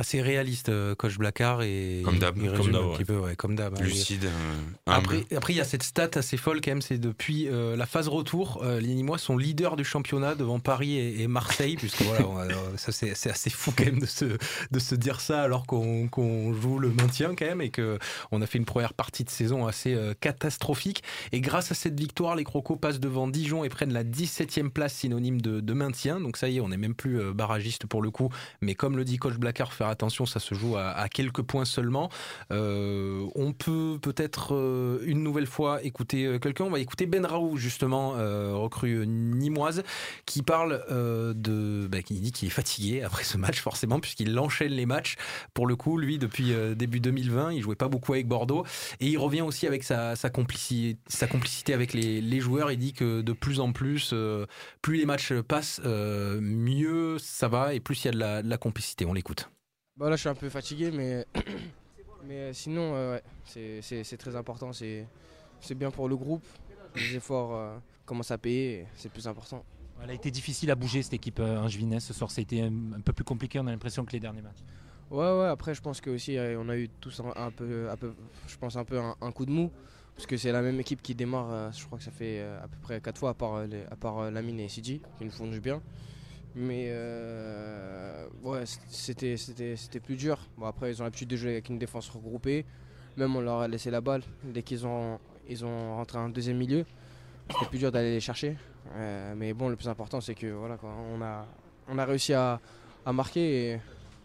Assez 0.01 0.19
réaliste, 0.19 0.69
euh, 0.69 0.95
coach 0.95 1.19
Blacard. 1.19 1.61
Et, 1.61 2.01
Comme 2.03 2.17
d'hab. 2.17 2.35
Comme 2.55 2.71
d'hab, 2.71 2.85
ouais. 2.85 2.97
petit 2.97 3.05
peu, 3.05 3.17
ouais, 3.19 3.35
comme 3.35 3.55
d'hab. 3.55 3.79
Lucide, 3.79 4.25
euh, 4.25 4.31
Après, 4.87 5.23
après, 5.35 5.53
il 5.53 5.57
y 5.57 5.61
a 5.61 5.63
cette 5.63 5.83
stat 5.83 6.09
assez 6.15 6.37
folle 6.37 6.59
quand 6.59 6.71
même, 6.71 6.81
c'est 6.81 6.97
depuis 6.97 7.47
euh, 7.47 7.75
la 7.75 7.85
phase 7.85 8.07
retour, 8.07 8.61
euh, 8.63 8.79
les 8.79 8.95
Nîmois 8.95 9.19
sont 9.19 9.37
leaders 9.37 9.75
du 9.75 9.83
championnat 9.85 10.33
devant 10.33 10.59
Paris 10.59 10.97
et, 10.97 11.21
et 11.21 11.27
Marseille, 11.27 11.75
puisque 11.75 12.01
voilà, 12.01 12.27
on 12.27 12.37
a- 12.37 12.45
euh, 12.45 12.77
ça 12.77 12.91
c'est 12.91 13.13
c'est 13.15 13.29
assez 13.29 13.51
fou 13.51 13.71
quand 13.77 13.85
même 13.85 13.99
de 13.99 14.07
se, 14.07 14.25
de 14.71 14.79
se 14.79 14.95
dire 14.95 15.21
ça 15.21 15.43
alors 15.43 15.67
qu'on 15.67 16.07
qu'on 16.07 16.51
joue 16.53 16.79
le 16.79 16.89
maintien 16.89 17.35
quand 17.35 17.45
même 17.45 17.61
et 17.61 17.69
que 17.69 17.99
on 18.31 18.41
a 18.41 18.47
fait 18.47 18.57
une 18.57 18.65
première 18.65 18.95
partie 18.95 19.23
de 19.23 19.29
saison 19.29 19.67
assez 19.67 19.93
euh, 19.93 20.15
catastrophique. 20.19 21.03
Et 21.31 21.41
grâce 21.41 21.71
à 21.71 21.75
cette 21.75 21.99
victoire, 21.99 22.35
les 22.35 22.43
Crocos 22.43 22.75
passent 22.75 22.99
devant 22.99 23.27
Dijon 23.27 23.63
et 23.63 23.69
prennent 23.69 23.93
la 23.93 24.03
17e 24.03 24.69
place 24.71 24.95
synonyme 24.95 25.41
de, 25.41 25.59
de 25.59 25.73
maintien. 25.73 26.19
Donc 26.19 26.37
ça 26.37 26.49
y 26.49 26.57
est, 26.57 26.59
on 26.59 26.69
n'est 26.69 26.77
même 26.77 26.95
plus 26.95 27.19
euh, 27.21 27.33
barragiste 27.33 27.85
pour 27.85 28.01
le 28.01 28.09
coup, 28.09 28.29
mais 28.61 28.73
comme 28.73 28.97
le 28.97 29.05
dit 29.05 29.17
coach 29.17 29.35
Blacard, 29.35 29.73
faire 29.73 29.90
attention, 29.91 30.25
ça 30.25 30.39
se 30.39 30.55
joue 30.55 30.77
à, 30.77 31.07
quelques 31.09 31.41
points 31.41 31.65
seulement. 31.65 32.09
Euh, 32.51 33.27
on 33.35 33.53
peut 33.53 33.97
peut-être 34.01 34.55
euh, 34.55 34.99
une 35.05 35.23
nouvelle 35.23 35.45
fois 35.45 35.83
écouter 35.83 36.25
euh, 36.25 36.39
quelqu'un. 36.39 36.65
On 36.65 36.69
va 36.69 36.79
écouter 36.79 37.05
Ben 37.05 37.25
Raoult, 37.25 37.57
justement, 37.57 38.11
recrue 38.11 39.05
nimoise, 39.05 39.83
qui 40.25 40.41
parle 40.41 40.83
de. 40.89 41.87
bah, 41.87 42.01
qui 42.01 42.19
dit 42.19 42.31
qu'il 42.31 42.47
est 42.47 42.51
fatigué 42.51 43.03
après 43.03 43.23
ce 43.23 43.37
match, 43.37 43.59
forcément, 43.59 43.99
puisqu'il 43.99 44.37
enchaîne 44.39 44.71
les 44.71 44.85
matchs. 44.85 45.15
Pour 45.53 45.67
le 45.67 45.75
coup, 45.75 45.97
lui, 45.97 46.17
depuis 46.17 46.53
début 46.75 46.99
2020, 46.99 47.53
il 47.53 47.61
jouait 47.61 47.75
pas 47.75 47.87
beaucoup 47.87 48.13
avec 48.13 48.27
Bordeaux. 48.27 48.65
Et 48.99 49.07
il 49.07 49.17
revient 49.17 49.41
aussi 49.41 49.67
avec 49.67 49.83
sa, 49.83 50.15
complicité, 50.31 51.73
avec 51.73 51.93
les, 51.93 52.39
joueurs. 52.39 52.71
Il 52.71 52.77
dit 52.77 52.93
que 52.93 53.21
de 53.21 53.33
plus 53.33 53.59
en 53.59 53.71
plus, 53.71 54.13
plus 54.81 54.97
les 54.97 55.05
matchs 55.05 55.33
passent, 55.33 55.81
mieux 55.83 57.17
ça 57.19 57.47
va 57.47 57.73
et 57.73 57.79
plus 57.79 58.03
il 58.03 58.07
y 58.07 58.23
a 58.23 58.41
de 58.41 58.49
la 58.49 58.57
complicité. 58.57 59.05
On 59.05 59.13
l'écoute. 59.13 59.49
Bah 60.01 60.09
là, 60.09 60.15
je 60.15 60.21
suis 60.21 60.29
un 60.29 60.33
peu 60.33 60.49
fatigué, 60.49 60.89
mais, 60.89 61.27
mais 62.27 62.51
sinon, 62.53 62.95
euh, 62.95 63.17
ouais, 63.17 63.23
c'est- 63.83 64.17
très 64.17 64.35
important. 64.35 64.71
C'est 64.73 65.05
bien 65.75 65.91
pour 65.91 66.09
le 66.09 66.17
groupe. 66.17 66.43
Les 66.95 67.17
efforts 67.17 67.53
euh, 67.53 67.77
commencent 68.03 68.31
à 68.31 68.39
payer, 68.39 68.87
c'est 68.95 69.11
plus 69.11 69.27
important. 69.27 69.63
Elle 70.01 70.09
a 70.09 70.13
été 70.13 70.31
difficile 70.31 70.71
à 70.71 70.75
bouger 70.75 71.03
cette 71.03 71.13
équipe 71.13 71.39
euh, 71.39 71.59
angevinaise 71.59 72.03
ce 72.03 72.15
soir. 72.15 72.31
Ça 72.31 72.39
a 72.39 72.41
été 72.41 72.63
un, 72.63 72.73
un 72.97 73.01
peu 73.01 73.13
plus 73.13 73.23
compliqué, 73.23 73.59
on 73.59 73.67
a 73.67 73.69
l'impression 73.69 74.03
que 74.03 74.11
les 74.13 74.19
derniers 74.19 74.41
matchs. 74.41 74.63
Ouais, 75.11 75.19
ouais, 75.19 75.45
après, 75.45 75.75
je 75.75 75.81
pense 75.81 76.01
que 76.01 76.09
aussi, 76.09 76.35
euh, 76.35 76.59
on 76.59 76.67
a 76.69 76.77
eu 76.77 76.89
tous 76.89 77.19
un, 77.19 77.31
un 77.35 77.51
peu, 77.51 77.87
un 77.91 77.95
peu, 77.95 78.15
je 78.47 78.57
pense, 78.57 78.77
un 78.77 78.83
peu 78.83 78.99
un, 78.99 79.31
coup 79.31 79.45
de 79.45 79.51
mou. 79.51 79.69
Parce 80.15 80.25
que 80.25 80.35
c'est 80.35 80.51
la 80.51 80.63
même 80.63 80.79
équipe 80.79 81.03
qui 81.03 81.13
démarre, 81.13 81.51
euh, 81.51 81.71
je 81.71 81.85
crois 81.85 81.99
que 81.99 82.03
ça 82.03 82.11
fait 82.11 82.39
euh, 82.39 82.57
à 82.63 82.67
peu 82.67 82.77
près 82.81 82.99
4 83.01 83.19
fois, 83.19 83.29
à 83.29 83.33
part, 83.35 83.53
euh, 83.53 83.67
les- 83.67 83.83
à 83.83 83.95
part 83.95 84.17
euh, 84.17 84.31
Lamine 84.31 84.59
et 84.61 84.67
CG, 84.67 84.99
qui 85.19 85.25
nous 85.25 85.31
font 85.31 85.45
du 85.47 85.59
bien. 85.59 85.79
Mais 86.55 86.87
euh, 86.89 88.25
ouais, 88.43 88.63
c'était, 88.89 89.37
c'était, 89.37 89.75
c'était 89.75 89.99
plus 89.99 90.15
dur. 90.15 90.37
Bon, 90.57 90.65
après, 90.65 90.91
ils 90.91 91.01
ont 91.01 91.05
l'habitude 91.05 91.29
de 91.29 91.35
jouer 91.37 91.51
avec 91.51 91.69
une 91.69 91.79
défense 91.79 92.09
regroupée. 92.09 92.65
Même 93.17 93.35
on 93.35 93.41
leur 93.41 93.59
a 93.59 93.67
laissé 93.67 93.89
la 93.91 94.01
balle. 94.01 94.23
Dès 94.43 94.61
qu'ils 94.63 94.85
ont, 94.85 95.19
ils 95.47 95.63
ont 95.65 95.95
rentré 95.95 96.17
un 96.17 96.29
deuxième 96.29 96.57
milieu, 96.57 96.85
c'était 97.51 97.65
plus 97.65 97.79
dur 97.79 97.91
d'aller 97.91 98.11
les 98.13 98.19
chercher. 98.19 98.57
Euh, 98.95 99.33
mais 99.35 99.53
bon, 99.53 99.69
le 99.69 99.75
plus 99.75 99.87
important, 99.87 100.21
c'est 100.21 100.35
que 100.35 100.47
voilà, 100.47 100.77
quoi, 100.77 100.93
on, 101.13 101.21
a, 101.21 101.45
on 101.87 101.97
a 101.97 102.05
réussi 102.05 102.33
à, 102.33 102.59
à 103.05 103.13
marquer 103.13 103.71
et 103.73 103.79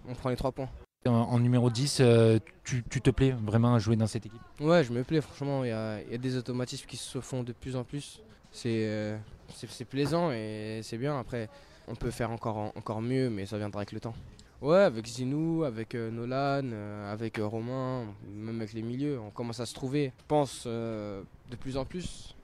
on 0.08 0.14
prend 0.14 0.30
les 0.30 0.36
trois 0.36 0.52
points. 0.52 0.68
En, 1.06 1.12
en 1.12 1.38
numéro 1.38 1.70
10, 1.70 1.98
euh, 2.00 2.38
tu, 2.64 2.82
tu 2.90 3.00
te 3.00 3.10
plais 3.10 3.30
vraiment 3.30 3.74
à 3.74 3.78
jouer 3.78 3.94
dans 3.96 4.06
cette 4.08 4.26
équipe? 4.26 4.40
Ouais, 4.60 4.82
je 4.82 4.92
me 4.92 5.04
plais, 5.04 5.20
franchement. 5.20 5.62
Il 5.62 5.68
y 5.68 5.72
a, 5.72 6.02
y 6.02 6.14
a 6.14 6.18
des 6.18 6.36
automatismes 6.36 6.86
qui 6.86 6.96
se 6.96 7.20
font 7.20 7.42
de 7.44 7.52
plus 7.52 7.76
en 7.76 7.84
plus. 7.84 8.20
C'est 8.50 9.16
c'est- 9.54 9.70
c'est 9.70 9.84
plaisant 9.84 10.32
et 10.32 10.80
c'est 10.82 10.96
bien. 10.98 11.18
Après, 11.18 11.48
on 11.88 11.94
peut 11.94 12.10
faire 12.10 12.30
encore, 12.30 12.72
encore 12.76 13.02
mieux, 13.02 13.30
mais 13.30 13.46
ça 13.46 13.58
viendra 13.58 13.80
avec 13.80 13.92
le 13.92 14.00
temps. 14.00 14.14
Ouais, 14.62 14.78
avec 14.78 15.06
Zinou, 15.06 15.64
avec 15.64 15.94
euh, 15.94 16.10
Nolan, 16.10 16.70
euh, 16.72 17.12
avec 17.12 17.38
euh, 17.38 17.46
Romain, 17.46 18.06
même 18.26 18.56
avec 18.60 18.72
les 18.72 18.80
milieux, 18.80 19.20
on 19.20 19.30
commence 19.30 19.60
à 19.60 19.66
se 19.66 19.74
trouver, 19.74 20.12
je 20.18 20.24
pense, 20.26 20.66
de 20.66 21.56
plus 21.60 21.76
en 21.76 21.84
plus. 21.84 22.34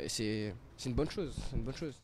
Et 0.00 0.08
c'est 0.08 0.54
une 0.86 0.94
bonne 0.94 1.10
chose. 1.10 1.36
C'est 1.50 1.56
une 1.56 1.62
bonne 1.62 1.74
chose. 1.74 2.00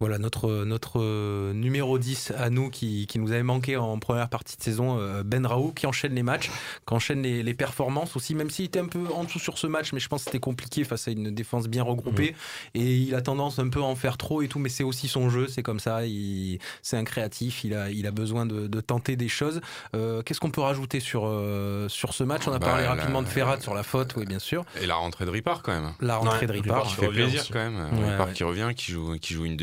Voilà 0.00 0.18
notre, 0.18 0.64
notre 0.64 1.00
euh, 1.00 1.52
numéro 1.52 2.00
10 2.00 2.32
à 2.36 2.50
nous 2.50 2.68
qui, 2.68 3.06
qui 3.06 3.20
nous 3.20 3.30
avait 3.30 3.44
manqué 3.44 3.76
en 3.76 3.96
première 4.00 4.28
partie 4.28 4.56
de 4.56 4.62
saison, 4.62 4.98
euh, 4.98 5.22
Ben 5.24 5.46
Raoult, 5.46 5.70
qui 5.70 5.86
enchaîne 5.86 6.16
les 6.16 6.24
matchs, 6.24 6.50
qui 6.86 6.94
enchaîne 6.94 7.22
les, 7.22 7.44
les 7.44 7.54
performances 7.54 8.16
aussi, 8.16 8.34
même 8.34 8.50
s'il 8.50 8.64
était 8.64 8.80
un 8.80 8.88
peu 8.88 9.06
en 9.14 9.22
dessous 9.22 9.38
sur 9.38 9.56
ce 9.56 9.68
match, 9.68 9.92
mais 9.92 10.00
je 10.00 10.08
pense 10.08 10.22
que 10.22 10.24
c'était 10.32 10.40
compliqué 10.40 10.82
face 10.82 11.06
à 11.06 11.12
une 11.12 11.30
défense 11.30 11.68
bien 11.68 11.84
regroupée. 11.84 12.34
Et 12.74 12.96
il 12.96 13.14
a 13.14 13.22
tendance 13.22 13.60
un 13.60 13.68
peu 13.68 13.78
à 13.78 13.84
en 13.84 13.94
faire 13.94 14.16
trop 14.18 14.42
et 14.42 14.48
tout, 14.48 14.58
mais 14.58 14.68
c'est 14.68 14.82
aussi 14.82 15.06
son 15.06 15.30
jeu, 15.30 15.46
c'est 15.46 15.62
comme 15.62 15.78
ça, 15.78 16.04
il- 16.04 16.58
c'est 16.82 16.96
un 16.96 17.04
créatif, 17.04 17.62
il 17.62 17.72
a, 17.74 17.88
il 17.88 18.04
a 18.08 18.10
besoin 18.10 18.46
de, 18.46 18.66
de 18.66 18.80
tenter 18.80 19.14
des 19.14 19.28
choses. 19.28 19.60
Euh, 19.94 20.22
Qu'est-ce 20.22 20.40
qu'on 20.40 20.50
peut 20.50 20.60
rajouter 20.60 20.98
sur, 20.98 21.22
euh, 21.24 21.88
sur 21.88 22.14
ce 22.14 22.24
match? 22.24 22.48
On 22.48 22.52
a 22.52 22.58
Bah, 22.58 22.66
parlé 22.66 22.82
la- 22.82 22.94
rapidement 22.94 23.22
de 23.22 23.28
Ferrat 23.28 23.60
sur 23.60 23.74
la 23.74 23.84
faute, 23.84 24.16
oui, 24.16 24.26
bien 24.26 24.40
sûr. 24.40 24.64
Et 24.82 24.86
la 24.86 24.96
rentrée 24.96 25.24
de 25.24 25.30
Ripard 25.30 25.62
quand 25.62 25.72
même. 25.72 25.92
La 26.00 26.16
rentrée 26.16 26.48
de 26.48 26.52
Ripard. 26.52 26.90
Ça 26.90 26.96
fait 26.96 27.08
plaisir 27.08 27.44
quand 27.52 27.60
même. 27.70 27.76
Ouais, 27.76 28.10
Ripard 28.10 28.26
ouais. 28.26 28.32
qui 28.32 28.42
revient, 28.42 28.70
qui 28.76 28.90
joue, 28.90 29.16
qui 29.20 29.34
joue 29.34 29.44
une 29.44 29.56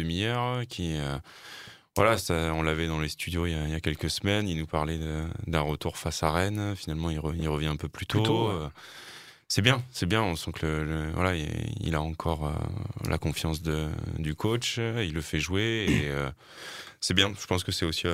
qui. 0.69 0.95
euh, 0.97 1.17
voilà, 1.95 2.17
ça, 2.17 2.53
on 2.53 2.61
l'avait 2.63 2.88
dans 2.88 3.01
les 3.01 3.09
studios 3.09 3.45
il 3.45 3.51
y, 3.51 3.55
a, 3.55 3.63
il 3.65 3.72
y 3.72 3.76
a 3.76 3.82
quelques 3.82 4.09
semaines. 4.09 4.47
Il 4.47 4.57
nous 4.57 4.65
parlait 4.67 4.97
d'un 5.47 5.61
retour 5.61 5.97
face 5.97 6.24
à 6.24 6.32
Rennes. 6.32 6.74
Finalement, 6.76 7.09
il, 7.09 7.19
re- 7.19 7.36
il 7.38 7.47
revient 7.49 7.67
un 7.67 7.76
peu 7.76 7.89
plus 7.89 8.05
tôt. 8.05 8.19
Plus 8.19 8.26
tôt, 8.28 8.47
ouais. 8.47 8.53
Euh, 8.55 8.67
c'est 9.49 9.61
bien, 9.61 9.84
c'est 9.91 10.05
bien. 10.05 10.22
On 10.24 10.38
sent 10.38 10.51
que 10.53 10.65
le, 10.65 10.86
le- 10.86 11.11
voilà, 11.11 11.36
il, 11.36 11.47
il 11.82 11.95
a 11.95 12.01
encore 12.01 12.47
euh, 12.47 12.53
la 13.09 13.17
confiance 13.17 13.61
de, 13.61 13.89
du 14.17 14.36
coach. 14.36 14.78
Il 14.78 15.13
le 15.13 15.22
fait 15.22 15.39
jouer 15.39 15.86
et 15.89 16.09
euh, 16.09 16.30
c'est 17.01 17.13
bien. 17.13 17.34
Je 17.38 17.45
pense 17.45 17.65
que 17.65 17.74
c'est 17.74 17.86
aussi 17.86 18.07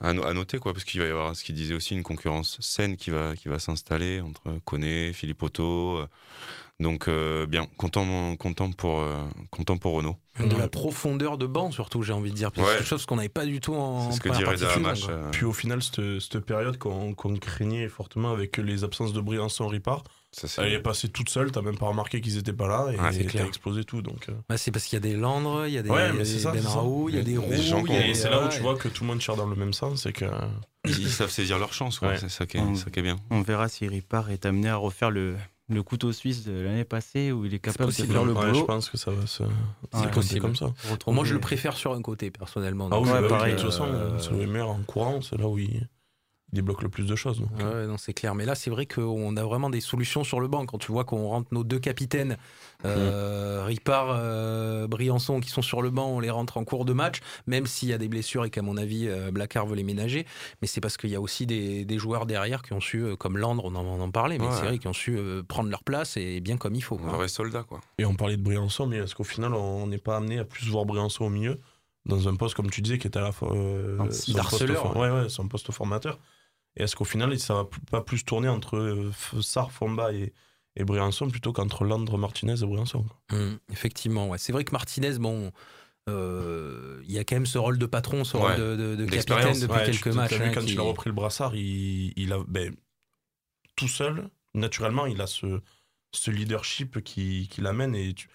à, 0.00 0.12
no- 0.14 0.24
à 0.24 0.32
noter 0.32 0.58
quoi, 0.58 0.72
parce 0.72 0.84
qu'il 0.84 1.00
va 1.02 1.06
y 1.06 1.10
avoir 1.10 1.36
ce 1.36 1.44
qu'il 1.44 1.54
disait 1.54 1.74
aussi 1.74 1.94
une 1.94 2.02
concurrence 2.02 2.56
saine 2.60 2.96
qui 2.96 3.10
va 3.10 3.36
qui 3.36 3.48
va 3.48 3.58
s'installer 3.58 4.22
entre 4.22 4.58
Koné, 4.64 5.12
Philippe 5.12 5.42
Otto. 5.42 5.98
euh, 5.98 6.06
donc 6.80 7.06
euh, 7.08 7.46
bien, 7.46 7.66
content, 7.76 8.34
content 8.36 8.70
pour 8.72 8.98
euh, 9.00 9.14
content 9.50 9.76
pour 9.78 9.92
Renault. 9.94 10.16
De 10.40 10.56
la 10.56 10.66
profondeur 10.66 11.38
de 11.38 11.46
banc, 11.46 11.70
surtout, 11.70 12.02
j'ai 12.02 12.12
envie 12.12 12.30
de 12.30 12.34
dire. 12.36 12.50
Parce 12.50 12.66
que 12.66 12.70
Ouais. 12.70 12.76
C'est 12.76 12.78
quelque 12.80 12.88
chose 12.88 13.06
qu'on 13.06 13.14
n'avait 13.16 13.28
pas 13.28 13.46
du 13.46 13.60
tout 13.60 13.74
en. 13.74 14.10
C'est 14.10 14.16
ce 14.16 14.20
que 14.20 14.28
dirait 14.30 14.56
quoi. 14.56 14.92
euh, 15.10 15.30
Puis 15.30 15.44
au 15.44 15.52
final, 15.52 15.80
cette, 15.82 16.18
cette 16.18 16.40
période 16.40 16.76
qu'on 16.76 17.14
qu'on 17.14 17.36
craignait 17.36 17.88
fortement 17.88 18.32
avec 18.32 18.56
les 18.56 18.82
absences 18.82 19.12
de 19.12 19.20
Briançon 19.20 19.68
Ripard, 19.68 20.02
Ça, 20.32 20.66
elle 20.66 20.72
est 20.72 20.80
passée 20.80 21.08
toute 21.08 21.28
seule, 21.28 21.52
t'as 21.52 21.62
même 21.62 21.78
pas 21.78 21.86
remarqué 21.86 22.20
qu'ils 22.20 22.36
étaient 22.38 22.52
pas 22.52 22.66
là 22.66 22.90
et 22.92 22.98
Ouais, 22.98 23.12
c'est 23.12 23.24
t'as 23.32 23.46
explosé 23.46 23.84
tout. 23.84 24.02
Donc. 24.02 24.26
Bah, 24.48 24.56
c'est 24.56 24.72
parce 24.72 24.86
qu'il 24.86 24.96
y 24.96 25.02
a 25.02 25.08
des 25.08 25.14
Landres, 25.14 25.68
il 25.68 25.74
y 25.74 25.78
a 25.78 25.82
des, 25.82 25.90
ouais, 25.90 26.00
il 26.00 26.06
y 26.06 26.08
a 26.08 26.12
mais 26.12 26.18
des 26.18 26.24
c'est 26.24 26.38
ça. 26.40 26.50
Ben. 26.50 26.66
Raoult, 26.66 27.08
il 27.10 27.14
y 27.14 27.18
a 27.20 27.22
des 27.22 27.38
Roux. 27.38 27.52
Et 27.52 28.14
c'est 28.14 28.28
là 28.30 28.44
où 28.44 28.48
tu 28.48 28.60
vois 28.60 28.74
que 28.74 28.88
tout 28.88 29.04
le 29.04 29.10
monde 29.10 29.20
tire 29.20 29.36
dans 29.36 29.46
le 29.46 29.54
même 29.54 29.72
sens, 29.72 30.02
c'est 30.02 30.12
que. 30.12 30.24
Ils, 30.86 31.08
savent 31.08 31.30
saisir 31.30 31.58
leur 31.60 31.72
chance. 31.72 32.00
Ouais. 32.00 32.18
c'est 32.18 32.28
ça 32.28 32.44
qui 32.44 32.56
est, 32.56 32.60
On- 32.60 32.74
ça 32.74 32.90
qui 32.90 32.98
est 32.98 33.02
bien. 33.02 33.16
On 33.30 33.40
verra 33.42 33.68
si 33.68 33.86
Ripard 33.86 34.30
est 34.30 34.44
amené 34.44 34.68
à 34.68 34.76
refaire 34.76 35.10
le, 35.10 35.36
le 35.68 35.82
couteau 35.82 36.12
suisse 36.12 36.44
de 36.44 36.52
l'année 36.52 36.84
passée 36.84 37.32
où 37.32 37.46
il 37.46 37.54
est 37.54 37.58
capable 37.58 37.90
de 37.90 37.94
faire 38.04 38.24
le 38.24 38.32
Ouais, 38.32 38.40
boulot. 38.46 38.54
je 38.60 38.64
pense 38.64 38.90
que 38.90 38.98
ça 38.98 39.10
va 39.10 39.26
se. 39.26 39.42
Ouais. 39.42 39.48
C'est 39.94 40.10
possible 40.10 40.40
comme 40.40 40.56
ça. 40.56 40.72
Retrouver- 40.90 41.14
Moi, 41.14 41.24
je 41.24 41.34
le 41.34 41.40
préfère 41.40 41.76
sur 41.76 41.92
un 41.94 42.02
côté, 42.02 42.30
personnellement. 42.30 42.88
Ah 42.92 43.00
oui, 43.00 43.08
euh, 43.08 43.12
bah 43.12 43.18
oui, 43.22 43.28
pareil. 43.28 43.52
de 43.54 43.58
toute 43.58 43.70
façon, 43.70 43.86
euh, 43.88 44.18
c'est 44.18 44.32
le 44.32 44.46
meilleur 44.46 44.68
en 44.70 44.82
courant, 44.82 45.20
c'est 45.22 45.38
là 45.38 45.48
où 45.48 45.58
il 45.58 45.88
débloque 46.54 46.82
le 46.82 46.88
plus 46.88 47.04
de 47.06 47.14
choses. 47.16 47.40
donc. 47.40 47.50
Ouais, 47.58 47.86
non, 47.86 47.98
c'est 47.98 48.14
clair. 48.14 48.34
Mais 48.34 48.44
là, 48.46 48.54
c'est 48.54 48.70
vrai 48.70 48.86
qu'on 48.86 49.36
a 49.36 49.42
vraiment 49.44 49.68
des 49.70 49.80
solutions 49.80 50.24
sur 50.24 50.40
le 50.40 50.48
banc. 50.48 50.64
Quand 50.66 50.78
tu 50.78 50.90
vois 50.92 51.04
qu'on 51.04 51.28
rentre 51.28 51.48
nos 51.52 51.64
deux 51.64 51.78
capitaines, 51.78 52.36
euh, 52.84 53.64
Ripard, 53.66 54.16
euh, 54.18 54.86
Briançon, 54.86 55.40
qui 55.40 55.50
sont 55.50 55.62
sur 55.62 55.82
le 55.82 55.90
banc, 55.90 56.06
on 56.08 56.20
les 56.20 56.30
rentre 56.30 56.56
en 56.56 56.64
cours 56.64 56.84
de 56.84 56.92
match, 56.92 57.20
même 57.46 57.66
s'il 57.66 57.88
y 57.88 57.92
a 57.92 57.98
des 57.98 58.08
blessures 58.08 58.44
et 58.44 58.50
qu'à 58.50 58.62
mon 58.62 58.76
avis, 58.76 59.08
euh, 59.08 59.30
Blacard 59.30 59.66
veut 59.66 59.76
les 59.76 59.82
ménager. 59.84 60.26
Mais 60.62 60.68
c'est 60.68 60.80
parce 60.80 60.96
qu'il 60.96 61.10
y 61.10 61.14
a 61.16 61.20
aussi 61.20 61.46
des, 61.46 61.84
des 61.84 61.98
joueurs 61.98 62.26
derrière 62.26 62.62
qui 62.62 62.72
ont 62.72 62.80
su, 62.80 63.02
euh, 63.04 63.16
comme 63.16 63.38
Landre, 63.38 63.64
on 63.64 63.74
en, 63.74 63.84
on 63.84 64.00
en 64.00 64.10
parlait, 64.10 64.38
mais 64.38 64.44
Ouais. 64.46 64.52
c'est 64.52 64.66
vrai, 64.66 64.78
qui 64.78 64.86
ont 64.88 64.92
su 64.92 65.16
euh, 65.18 65.42
prendre 65.42 65.70
leur 65.70 65.82
place 65.84 66.16
et 66.16 66.40
bien 66.40 66.56
comme 66.56 66.74
il 66.74 66.82
faut. 66.82 66.98
Un 67.06 67.16
vrai 67.16 67.28
soldat, 67.28 67.62
quoi. 67.62 67.80
Et 67.98 68.04
on 68.04 68.14
parlait 68.14 68.36
de 68.36 68.42
Briançon, 68.42 68.86
mais 68.86 68.98
est-ce 68.98 69.14
qu'au 69.14 69.24
final, 69.24 69.54
on 69.54 69.86
n'est 69.86 69.98
pas 69.98 70.16
amené 70.16 70.38
à 70.38 70.44
plus 70.44 70.68
voir 70.68 70.84
Briançon 70.84 71.24
au 71.24 71.30
milieu 71.30 71.58
dans 72.06 72.28
un 72.28 72.34
poste, 72.36 72.54
comme 72.54 72.68
tu 72.70 72.82
disais, 72.82 72.98
qui 72.98 73.06
était 73.06 73.18
à 73.18 73.22
la 73.22 73.32
fois 73.32 73.54
euh, 73.54 73.96
son, 74.10 74.34
poste, 74.34 74.62
ouais, 74.96 75.10
ouais, 75.10 75.28
son 75.30 75.48
poste 75.48 75.72
formateur? 75.72 76.18
Et 76.76 76.82
est-ce 76.82 76.96
qu'au 76.96 77.04
final, 77.04 77.38
ça 77.38 77.54
va 77.54 77.68
pas 77.90 78.00
plus 78.00 78.24
tourner 78.24 78.48
entre 78.48 78.76
euh, 78.76 79.12
Sarr, 79.42 79.70
Fomba 79.70 80.12
et, 80.12 80.32
et 80.76 80.84
Briançon 80.84 81.28
plutôt 81.28 81.52
qu'entre 81.52 81.84
Landre, 81.84 82.18
Martinez 82.18 82.60
et 82.62 82.66
Briançon 82.66 83.04
quoi? 83.04 83.16
Hum, 83.38 83.58
effectivement, 83.70 84.28
ouais. 84.28 84.38
c'est 84.38 84.52
vrai 84.52 84.64
que 84.64 84.72
Martinez, 84.72 85.18
bon, 85.18 85.52
euh, 86.08 87.00
il 87.04 87.12
y 87.12 87.18
a 87.18 87.24
quand 87.24 87.36
même 87.36 87.46
ce 87.46 87.58
rôle 87.58 87.78
de 87.78 87.86
patron, 87.86 88.24
ce 88.24 88.36
rôle 88.36 88.56
de, 88.56 88.76
de- 88.76 88.96
de 88.96 89.06
capitaine 89.06 89.52
depuis 89.60 89.72
Ouais, 89.76 89.84
quelques 89.86 90.08
matchs. 90.08 90.32
hein, 90.34 90.50
quand 90.52 90.64
qui- 90.64 90.72
il 90.72 90.78
a 90.78 90.82
repris 90.82 91.08
le 91.10 91.14
brassard, 91.14 91.54
il, 91.54 92.12
il 92.16 92.32
a 92.32 92.38
ben, 92.46 92.74
tout 93.76 93.88
seul, 93.88 94.28
naturellement, 94.54 95.06
il 95.06 95.20
a 95.20 95.26
ce, 95.26 95.60
ce 96.12 96.30
leadership 96.30 97.02
qui, 97.02 97.48
qui 97.50 97.60
l'amène 97.60 97.94
et 97.94 98.14
tu- 98.14 98.28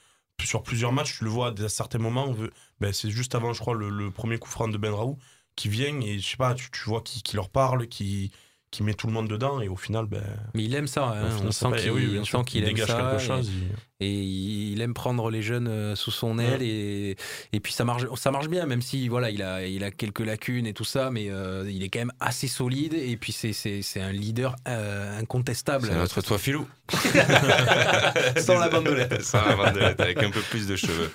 sur 0.43 0.63
plusieurs 0.63 0.93
matchs, 0.93 1.17
tu 1.17 1.25
le 1.25 1.29
vois 1.29 1.53
à 1.59 1.69
certains 1.69 1.99
moments. 1.99 2.33
ben, 2.79 2.93
c'est 2.93 3.09
juste 3.09 3.35
avant, 3.35 3.51
je 3.53 3.59
crois, 3.59 3.75
le, 3.75 3.89
le 3.89 4.09
premier 4.11 4.37
coup 4.37 4.49
franc 4.49 4.69
de 4.69 4.77
Ben 4.77 4.93
Raoult 4.93 5.17
qui 5.59 5.67
vient 5.67 5.99
et 5.99 6.19
je 6.19 6.25
sais 6.25 6.37
pas, 6.37 6.53
tu, 6.53 6.71
tu 6.71 6.83
vois 6.85 7.01
qui, 7.01 7.21
qui 7.21 7.35
leur 7.35 7.49
parle, 7.49 7.87
qui, 7.89 8.31
qui 8.71 8.81
met 8.81 8.93
tout 8.93 9.07
le 9.07 9.13
monde 9.13 9.27
dedans 9.27 9.59
et 9.59 9.67
au 9.67 9.75
final, 9.75 10.05
ben. 10.05 10.23
Mais 10.53 10.63
il 10.63 10.73
aime 10.73 10.87
ça, 10.87 11.09
hein, 11.09 11.29
final, 11.31 11.47
on 11.47 11.51
ça 11.51 11.65
sent 11.69 11.75
paye. 11.75 11.81
qu'il 11.83 11.91
Oui, 11.91 12.17
on 12.17 12.23
sent 12.23 12.43
qu'il 12.45 12.61
il 12.61 12.69
aime 12.69 12.73
dégage 12.75 12.87
ça. 12.87 12.95
quelque 12.97 13.19
chose. 13.21 13.49
et 13.49 13.75
il 14.01 14.79
aime 14.81 14.93
prendre 14.93 15.29
les 15.29 15.41
jeunes 15.41 15.67
euh, 15.67 15.93
sous 15.93 16.11
son 16.11 16.39
aile 16.39 16.61
et, 16.61 17.17
et 17.51 17.59
puis 17.59 17.73
ça 17.73 17.83
marche 17.83 18.03
ça 18.15 18.31
marche 18.31 18.47
bien 18.47 18.65
même 18.65 18.81
si 18.81 19.09
voilà 19.09 19.29
il 19.29 19.43
a 19.43 19.65
il 19.65 19.83
a 19.83 19.91
quelques 19.91 20.21
lacunes 20.21 20.65
et 20.65 20.73
tout 20.73 20.85
ça 20.85 21.09
mais 21.11 21.29
euh, 21.29 21.65
il 21.69 21.83
est 21.83 21.89
quand 21.89 21.99
même 21.99 22.13
assez 22.21 22.47
solide 22.47 22.93
et 22.93 23.17
puis 23.17 23.33
c'est 23.33 23.51
c'est, 23.51 23.81
c'est 23.81 23.99
un 23.99 24.13
leader 24.13 24.55
euh, 24.69 25.19
incontestable 25.19 25.87
C'est 25.89 25.95
notre 25.95 26.21
toi 26.21 26.37
filou. 26.37 26.65
sans 28.37 28.57
la 28.57 28.69
bandelette 28.69 29.21
Sans 29.21 29.45
la 29.45 29.55
bandelette, 29.55 29.99
avec 29.99 30.23
un 30.23 30.31
peu 30.31 30.39
plus 30.41 30.65
de 30.65 30.75
cheveux. 30.75 31.11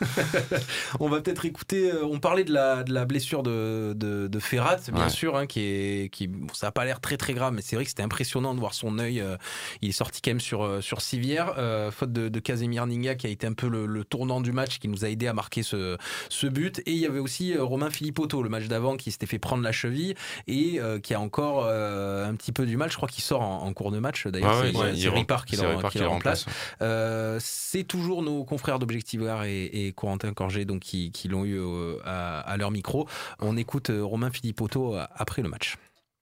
on 1.01 1.09
va 1.09 1.21
peut-être 1.21 1.45
écouter 1.47 1.91
on 2.03 2.21
parlait 2.21 2.45
de 2.45 2.53
la 2.53 2.83
de 2.85 2.93
la 2.93 3.05
blessure 3.07 3.43
de 3.43 3.93
de, 3.97 4.29
de 4.29 4.39
Ferrat 4.39 4.77
bien 4.93 5.05
Ouais. 5.05 5.09
sûr 5.11 5.37
hein, 5.37 5.47
qui 5.47 5.61
est 5.61 6.09
qui 6.13 6.27
bon, 6.29 6.53
ça 6.55 6.69
a 6.69 6.71
pas 6.71 6.85
l'air 6.85 7.01
très 7.01 7.17
très 7.17 7.33
grave 7.35 7.53
mais 7.55 7.63
c'est 7.63 7.77
vrai 7.77 7.85
que 7.85 7.91
c'était 7.91 8.03
impressionnant 8.03 8.55
de 8.55 8.61
voir 8.61 8.75
son 8.75 8.99
œil 8.99 9.21
euh, 9.21 9.37
il 9.83 9.89
est 9.89 9.93
sorti 9.93 10.21
quand 10.23 10.31
même 10.31 10.41
sur 10.41 10.83
sur 10.83 11.01
civière 11.01 11.55
euh, 11.59 11.91
faute 11.91 12.13
de, 12.13 12.29
de 12.29 12.39
Casemir 12.41 12.74
Ninga 12.87 13.15
qui 13.15 13.27
a 13.27 13.31
été 13.31 13.47
un 13.47 13.53
peu 13.53 13.69
le, 13.69 13.87
le 13.87 14.05
tournant 14.05 14.41
du 14.41 14.53
match 14.53 14.79
qui 14.79 14.89
nous 14.89 15.05
a 15.05 15.09
aidé 15.09 15.27
à 15.27 15.33
marquer 15.33 15.63
ce 15.63 15.97
ce 16.29 16.47
but 16.47 16.81
et 16.81 16.93
il 16.93 16.99
y 16.99 17.07
avait 17.07 17.19
aussi 17.19 17.55
euh, 17.57 17.63
Romain 17.65 17.91
Philippotto 17.91 18.43
le 18.43 18.49
match 18.49 18.67
d'avant 18.67 18.97
qui 18.97 19.11
s'était 19.11 19.27
fait 19.27 19.39
prendre 19.39 19.63
la 19.63 19.73
cheville 19.73 20.15
et 20.47 20.81
euh, 20.81 20.99
qui 21.01 21.15
a 21.15 21.21
encore 21.21 21.65
euh, 21.67 22.29
un 22.29 22.35
petit 22.35 22.53
peu 22.53 22.67
du 22.67 22.77
mal 22.77 22.91
je 22.91 22.97
crois 22.97 23.09
qu'il 23.09 23.23
sort 23.25 23.43
en, 23.43 23.63
en 23.63 23.73
cours 23.73 23.91
de 23.91 23.99
match 23.99 24.27
d'ailleurs 24.27 24.61
Ouais, 24.61 24.73
c'est 24.73 24.79
ouais, 24.79 24.95
il 24.95 25.09
Ripard 25.09 25.45
qui 25.47 25.57
le, 25.57 25.63
remplace 25.67 25.97
remplace, 26.03 26.47
euh, 26.83 27.39
c'est 27.41 27.85
toujours 27.85 28.23
nos 28.23 28.45
confrères 28.45 28.79
d'Objectivar 28.79 29.45
et, 29.45 29.65
et 29.65 29.93
Corentin 29.93 30.33
Corget 30.33 30.65
donc 30.65 30.81
qui, 30.81 31.11
qui 31.13 31.29
l'ont 31.29 31.45
eu 31.45 31.59
euh, 31.59 31.97
à, 32.05 32.41
à 32.41 32.57
leur 32.57 32.71
micro. 32.71 33.09
On 33.41 33.57
écoute 33.57 33.91
euh, 33.91 34.03
Romain 34.05 34.31
Philippotto 34.31 34.97
après 35.15 35.43
le 35.43 35.49
match. 35.49 35.77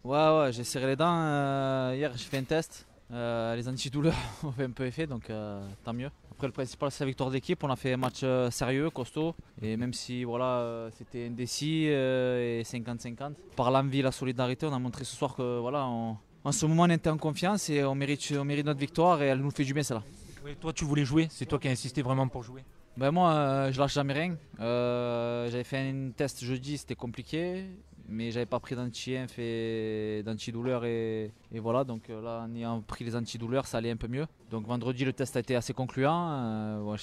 Ouais, 0.05 0.17
ouais, 0.19 0.53
j'ai 0.53 0.65
serré 0.65 0.87
les 0.89 0.97
dents. 0.97 1.07
euh, 1.17 1.95
hier, 1.97 2.11
j'ai 2.17 2.25
fait 2.25 2.39
un 2.39 2.43
test. 2.45 2.87
Euh, 3.13 3.55
les 3.57 3.69
antidouleurs 3.69 4.15
ont 4.43 4.51
fait 4.53 4.65
un 4.65 4.71
peu 4.71 4.87
effet, 4.87 5.07
donc 5.07 5.31
euh, 5.31 5.61
tant 5.85 5.93
mieux. 5.93 6.11
Après, 6.43 6.49
le 6.49 6.53
principal, 6.55 6.91
c'est 6.91 7.05
la 7.05 7.07
victoire 7.07 7.31
d'équipe. 7.31 7.63
On 7.63 7.71
a 7.71 7.77
fait 7.77 7.93
un 7.93 7.97
match 7.97 8.23
euh, 8.25 8.51
sérieux, 8.51 8.91
costaud. 8.91 9.37
Et 9.63 9.77
même 9.77 9.93
si 9.93 10.25
voilà, 10.25 10.59
euh, 10.59 10.91
c'était 10.99 11.27
indécis 11.29 11.85
euh, 11.89 12.59
et 12.59 12.65
50-50, 12.65 13.35
par 13.55 13.71
l'envie, 13.71 14.03
la 14.03 14.11
solidarité, 14.11 14.67
on 14.67 14.73
a 14.75 14.79
montré 14.81 15.05
ce 15.05 15.15
soir 15.15 15.37
que 15.37 15.61
voilà, 15.61 15.87
on- 15.87 16.17
en 16.43 16.51
ce 16.51 16.67
moment, 16.67 16.83
on 16.83 16.91
était 16.91 17.11
en 17.11 17.17
confiance 17.17 17.71
et 17.71 17.85
on 17.85 17.95
mérite, 17.95 18.35
on 18.37 18.45
mérite 18.45 18.67
notre 18.67 18.81
victoire 18.81 19.23
et 19.23 19.27
elle 19.27 19.39
nous 19.39 19.53
fait 19.53 19.63
du 19.63 19.73
bien, 19.73 19.85
celle-là. 19.85 20.03
Oui, 20.45 20.57
toi, 20.61 20.73
tu 20.73 20.85
voulais 20.85 21.05
jouer, 21.05 21.29
c'est 21.31 21.47
toi 21.47 21.61
qui 21.61 21.69
as 21.69 21.71
insisté 21.71 22.03
vraiment 22.03 22.27
pour 22.27 22.43
jouer? 22.43 22.65
Ben 22.97 23.13
moi, 23.13 23.31
euh, 23.31 23.71
je 23.73 23.79
lâche 23.79 23.95
jamais 23.95 24.13
rien. 24.13 24.37
Euh, 24.59 25.49
j'avais 25.49 25.63
fait 25.63 25.79
un 25.79 26.11
test 26.11 26.45
jeudi, 26.45 26.77
c'était 26.77 26.97
compliqué, 26.97 27.67
mais 28.13 28.31
j'avais 28.31 28.47
pas 28.47 28.61
pris 28.61 28.77
d'anti-inf 28.77 29.39
et 29.39 30.23
d'antidouleur 30.25 30.85
et, 30.85 31.33
et 31.53 31.59
voilà. 31.61 31.85
Donc 31.85 32.09
euh, 32.11 32.21
là, 32.23 32.45
en 32.47 32.55
ayant 32.55 32.81
pris 32.83 33.05
les 33.05 33.17
antidouleurs, 33.17 33.67
ça 33.67 33.79
allait 33.79 33.91
un 33.91 33.97
peu 33.97 34.09
mieux. 34.09 34.27
Donc 34.51 34.67
vendredi, 34.67 35.05
le 35.05 35.13
test 35.13 35.37
a 35.37 35.41
été 35.41 35.57
assez 35.57 35.73
concluant. 35.75 36.31
Euh, 36.31 36.97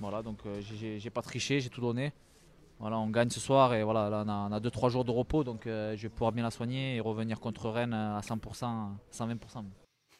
voilà, 0.00 0.22
donc 0.22 0.38
euh, 0.46 0.60
j'ai- 0.60 1.10
pas 1.10 1.22
triché, 1.22 1.60
j'ai 1.60 1.70
tout 1.70 1.80
donné. 1.80 2.12
Voilà, 2.80 2.98
on 2.98 3.10
gagne 3.10 3.28
ce 3.30 3.40
soir 3.40 3.74
et 3.74 3.82
voilà, 3.82 4.08
là, 4.08 4.24
on 4.48 4.52
a 4.52 4.60
2-3 4.60 4.88
jours 4.88 5.04
de 5.04 5.10
repos, 5.10 5.42
donc 5.42 5.62
je 5.64 5.96
vais 6.00 6.08
pouvoir 6.08 6.30
bien 6.30 6.44
la 6.44 6.52
soigner 6.52 6.94
et 6.94 7.00
revenir 7.00 7.40
contre 7.40 7.68
Rennes 7.70 7.92
à 7.92 8.20
100%, 8.20 8.64
à 8.64 8.90
120%. 9.10 9.64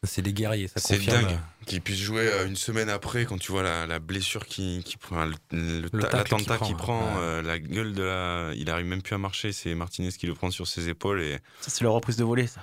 C'est 0.04 0.22
des 0.22 0.32
guerriers, 0.32 0.68
ça 0.68 0.74
C'est 0.78 0.96
confirme. 0.96 1.22
dingue 1.26 1.38
qu'il 1.66 1.80
puisse 1.82 1.98
jouer 1.98 2.28
euh, 2.28 2.46
une 2.46 2.54
semaine 2.56 2.88
après 2.88 3.24
quand 3.26 3.36
tu 3.36 3.50
vois 3.50 3.64
la, 3.64 3.86
la 3.86 3.98
blessure 3.98 4.46
qui, 4.46 4.82
qui 4.84 4.96
prend, 4.96 5.24
le, 5.50 5.88
ta- 5.90 6.22
qui 6.22 6.44
prend, 6.46 6.74
prend, 6.74 7.00
ouais. 7.16 7.20
euh, 7.20 7.42
la 7.42 7.58
gueule 7.58 7.94
de 7.94 8.02
la. 8.04 8.52
Il 8.54 8.70
arrive 8.70 8.86
même 8.86 9.02
plus 9.02 9.14
à 9.16 9.18
marcher, 9.18 9.52
c'est 9.52 9.74
Martinez 9.74 10.10
qui 10.12 10.26
le 10.28 10.34
prend 10.34 10.50
sur 10.52 10.68
ses 10.68 10.88
épaules 10.88 11.20
et. 11.20 11.38
Ça, 11.60 11.70
c'est 11.70 11.82
la 11.82 11.90
reprise 11.90 12.16
de 12.16 12.22
volée, 12.24 12.46
ça. 12.46 12.60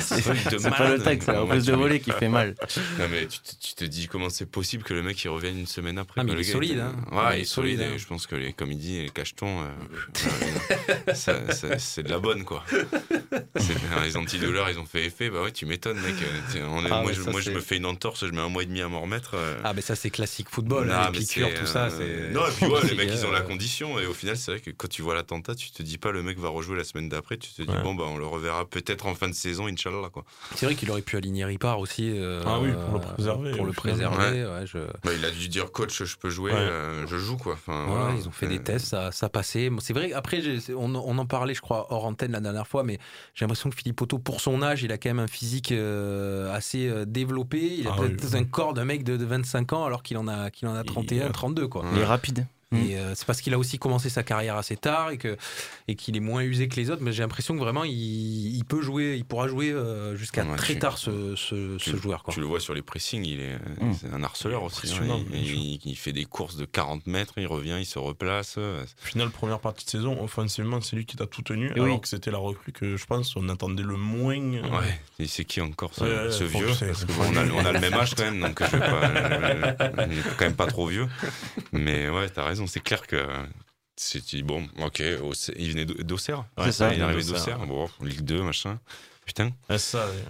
C'est 0.00 0.28
un 0.28 0.34
truc 0.34 0.48
de 0.52 0.58
C'est 0.58 0.70
pas 0.70 0.88
le 0.90 0.98
tacle, 1.02 1.22
c'est 1.24 1.32
la 1.32 1.40
reprise 1.40 1.64
de 1.64 1.72
volée 1.74 2.00
qui 2.00 2.10
fait 2.12 2.28
mal. 2.28 2.54
Non 2.98 3.06
mais 3.10 3.26
tu 3.26 3.38
te, 3.40 3.50
tu 3.60 3.74
te 3.74 3.84
dis 3.84 4.08
comment 4.08 4.28
c'est 4.30 4.46
possible 4.46 4.82
que 4.84 4.94
le 4.94 5.02
mec 5.02 5.22
il 5.24 5.28
revienne 5.28 5.58
une 5.58 5.66
semaine 5.66 5.98
après. 5.98 6.20
Ah, 6.20 6.24
mais 6.24 6.32
il 6.32 6.40
est 6.40 6.44
solide, 6.44 6.78
hein. 6.80 6.94
Ouais, 7.10 7.18
Ouais, 7.18 7.38
il 7.38 7.42
est 7.42 7.44
solide. 7.44 7.76
solide, 7.78 7.90
hein. 7.92 7.94
et 7.94 7.98
Je 7.98 8.06
pense 8.06 8.26
que 8.26 8.34
les, 8.36 8.52
comme 8.52 8.72
il 8.72 8.78
dit, 8.78 9.02
les 9.02 9.10
cachetons, 9.10 9.62
euh, 9.62 9.64
euh, 11.28 11.76
c'est 11.78 12.02
de 12.02 12.08
la 12.10 12.18
bonne 12.18 12.44
quoi. 12.44 12.64
Les 14.04 14.16
antidouleurs, 14.16 14.70
ils 14.70 14.78
ont 14.78 14.86
fait 14.86 15.04
effet. 15.04 15.30
Bah 15.30 15.42
ouais, 15.42 15.52
tu 15.52 15.66
m'étonnes 15.66 16.00
mec. 16.00 16.14
Euh, 16.22 16.40
tiens, 16.50 16.68
on 16.70 16.84
est- 16.84 16.88
Ah, 16.90 17.02
moi, 17.02 17.12
je, 17.12 17.22
ça, 17.22 17.30
moi 17.30 17.40
je 17.40 17.46
c'est- 17.50 17.54
me 17.54 17.60
fais 17.60 17.76
une 17.76 17.86
entorse, 17.86 18.26
je 18.26 18.30
mets 18.32 18.40
un 18.40 18.48
mois 18.48 18.62
et 18.62 18.66
demi 18.66 18.80
à 18.80 18.88
m'en 18.88 19.00
remettre. 19.02 19.32
euh. 19.34 19.56
Ah, 19.64 19.72
mais 19.74 19.80
ça, 19.82 19.94
c'est 19.96 20.10
classique 20.10 20.48
football, 20.50 20.88
Non, 20.88 20.94
hein, 20.94 21.08
mais 21.12 21.18
les 21.18 21.24
piqûres, 21.24 21.54
tout 21.58 21.66
ça. 21.66 21.88
Non, 22.32 22.46
et 22.46 22.50
puis 22.56 22.66
ouais, 22.66 22.80
les 22.88 22.94
mecs, 22.96 23.10
ils 23.12 23.24
ont 23.26 23.30
la 23.30 23.40
condition. 23.40 23.98
Et 23.98 24.06
au 24.06 24.14
final, 24.14 24.36
c'est 24.36 24.50
vrai 24.52 24.60
que 24.60 24.70
quand 24.70 24.88
tu 24.88 25.02
vois 25.02 25.14
l'attentat, 25.14 25.54
tu 25.54 25.70
te 25.70 25.82
dis 25.82 25.98
pas 25.98 26.10
le 26.12 26.22
mec 26.22 26.38
va 26.38 26.48
rejouer 26.48 26.76
la 26.76 26.84
semaine 26.84 27.08
d'après. 27.08 27.36
Tu 27.36 27.50
te 27.52 27.62
dis, 27.62 27.76
bon, 27.82 27.94
bah 27.94 28.04
on 28.06 28.16
le 28.18 28.26
reverra 28.26 28.64
peut-être 28.68 29.06
en 29.12 29.14
fin 29.14 29.28
de 29.28 29.34
saison, 29.34 29.66
Inch'Allah. 29.68 30.08
Quoi. 30.12 30.24
C'est 30.56 30.66
vrai 30.66 30.74
qu'il 30.74 30.90
aurait 30.90 31.02
pu 31.02 31.16
aligner 31.16 31.44
Ripard 31.44 31.78
aussi. 31.78 32.10
euh, 32.18 32.42
Ah 32.44 32.58
oui, 32.60 32.70
pour 32.72 32.94
le 32.94 33.00
préserver, 33.00 33.50
Pour 33.56 33.66
le 33.66 33.72
préserver, 33.72 34.44
Ouais. 34.44 34.44
ouais, 34.46 34.66
je... 34.66 34.78
Bah, 35.04 35.12
il 35.16 35.24
a 35.24 35.30
dû 35.30 35.48
dire, 35.48 35.70
coach, 35.70 36.02
je 36.02 36.16
peux 36.16 36.30
jouer, 36.30 36.52
Ouais. 36.52 36.58
euh, 36.58 37.06
je 37.06 37.16
joue 37.18 37.36
quoi. 37.36 37.52
Enfin, 37.54 37.84
Ouais, 37.86 37.90
voilà. 37.96 38.14
ils 38.18 38.26
ont 38.28 38.32
fait 38.32 38.46
Euh, 38.46 38.50
des 38.50 38.58
tests, 38.62 38.86
ça, 38.86 39.12
ça 39.12 39.28
passait. 39.28 39.70
Bon, 39.70 39.78
C'est 39.80 39.92
vrai, 39.92 40.12
après, 40.12 40.40
on, 40.76 40.94
on 40.94 41.18
en 41.18 41.26
parlait, 41.26 41.54
je 41.54 41.60
crois, 41.60 41.86
hors 41.92 42.04
antenne 42.04 42.32
la 42.32 42.40
dernière 42.40 42.66
fois, 42.66 42.82
mais 42.82 42.98
j'ai 43.34 43.44
l'impression 43.44 43.70
que 43.70 43.76
Philippe 43.76 44.00
Otto, 44.02 44.18
pour 44.18 44.40
son 44.40 44.62
âge, 44.62 44.82
il 44.82 44.90
a 44.92 44.98
quand 44.98 45.10
même 45.10 45.18
un 45.20 45.26
physique 45.28 45.72
euh, 45.72 46.52
assez 46.54 46.88
euh, 46.88 47.04
développé. 47.04 47.58
Il 47.78 47.86
a 47.88 47.92
Ah 47.94 48.00
peut-être 48.00 48.32
oui. 48.32 48.38
un 48.40 48.44
corps 48.44 48.74
d'un 48.74 48.84
mec 48.84 49.04
de, 49.04 49.16
de 49.16 49.24
25 49.24 49.72
ans 49.72 49.84
alors 49.84 50.02
qu'il 50.02 50.16
en 50.18 50.28
a, 50.28 50.50
qu'il 50.50 50.68
en 50.68 50.74
a 50.74 50.82
31, 50.84 51.30
32, 51.30 51.68
quoi. 51.68 51.84
Il 51.92 51.98
est 51.98 52.04
rapide. 52.04 52.46
Et 52.72 52.96
euh, 52.96 53.14
c'est 53.14 53.26
parce 53.26 53.40
qu'il 53.40 53.52
a 53.54 53.58
aussi 53.58 53.78
commencé 53.78 54.08
sa 54.08 54.22
carrière 54.22 54.56
assez 54.56 54.76
tard 54.76 55.10
et 55.10 55.18
que 55.18 55.36
et 55.88 55.94
qu'il 55.94 56.16
est 56.16 56.20
moins 56.20 56.42
usé 56.42 56.68
que 56.68 56.76
les 56.76 56.90
autres. 56.90 57.02
Mais 57.02 57.12
j'ai 57.12 57.22
l'impression 57.22 57.54
que 57.54 57.60
vraiment 57.60 57.84
il, 57.84 57.92
il 58.56 58.64
peut 58.64 58.80
jouer, 58.82 59.14
il 59.16 59.24
pourra 59.24 59.48
jouer 59.48 59.70
euh, 59.72 60.16
jusqu'à 60.16 60.44
Ouais, 60.44 60.56
très 60.56 60.74
tu- 60.74 60.78
tard 60.80 60.98
ce, 60.98 61.34
ce, 61.36 61.76
ce 61.78 61.90
tu- 61.90 61.96
joueur. 61.96 62.22
Quoi. 62.22 62.32
Tu 62.34 62.40
le 62.40 62.46
vois 62.46 62.60
sur 62.60 62.74
les 62.74 62.82
pressings, 62.82 63.24
il 63.26 63.40
est, 63.40 63.58
Mm. 63.80 63.92
c'est 64.00 64.12
un 64.12 64.22
harceleur 64.22 64.62
aussi. 64.62 64.92
hein. 64.92 65.16
Il, 65.18 65.24
bien 65.24 65.40
il- 65.40 65.80
il 65.84 65.96
fait 65.96 66.12
des 66.12 66.24
courses 66.24 66.56
de 66.56 66.64
40 66.64 67.06
mètres, 67.06 67.34
il 67.36 67.46
revient, 67.46 67.76
il 67.78 67.86
se 67.86 67.98
replace. 67.98 68.56
Au 68.58 68.84
final, 69.06 69.30
première 69.30 69.60
partie 69.60 69.84
de 69.84 69.90
saison, 69.90 70.22
offensivement, 70.22 70.80
c'est 70.80 70.96
lui 70.96 71.04
qui 71.06 71.16
t'a 71.16 71.26
tout 71.26 71.42
tenu. 71.42 71.68
Et 71.68 71.72
alors 71.72 71.86
oui. 71.86 72.00
que 72.00 72.08
c'était 72.08 72.30
la 72.30 72.38
recrue 72.38 72.72
que 72.72 72.96
je 72.96 73.04
pense 73.06 73.36
on 73.36 73.48
attendait 73.48 73.82
le 73.82 73.96
moins. 73.96 74.32
Ouais, 74.32 75.00
et 75.18 75.26
c'est 75.26 75.44
qui 75.44 75.60
encore 75.60 75.92
ce, 75.94 76.04
Ouais, 76.04 76.46
vieux? 76.46 76.66
Que 76.66 76.72
c'est- 76.74 76.86
Parce 76.86 77.04
que 77.04 77.12
faut 77.12 77.22
bon, 77.22 77.28
on, 77.32 77.36
a, 77.36 77.44
que- 77.44 77.50
on 77.52 77.64
a 77.66 77.72
le 77.72 77.80
même 77.80 77.94
âge 77.94 78.14
quand 78.14 78.24
même, 78.24 78.40
donc 78.40 78.62
je 78.62 78.76
vais 78.76 78.78
pas, 78.78 79.04
euh, 79.04 80.06
quand 80.38 80.44
même 80.44 80.54
pas 80.54 80.66
trop 80.66 80.86
vieux. 80.86 81.06
Mais 81.72 82.08
ouais, 82.08 82.28
t'as 82.28 82.44
raison, 82.44 82.61
c'est 82.66 82.80
clair 82.80 83.06
que 83.06 83.26
c'est 83.96 84.42
bon, 84.42 84.66
ok, 84.80 85.00
il 85.56 85.70
venait 85.70 85.84
d'Au- 85.84 86.02
d'Auxerre. 86.02 86.44
Ouais, 86.58 86.64
C'est 86.66 86.72
ça, 86.72 86.92
il 86.94 87.00
est 87.00 87.02
arrivé 87.02 87.22
d'Auxerre. 87.24 87.58
Bon, 87.66 87.88
Ligue 88.02 88.22
2, 88.22 88.42
machin. 88.42 88.78
Putain, 89.26 89.50
Ouais, 89.70 89.78
ça, 89.78 90.06
ouais. 90.06 90.24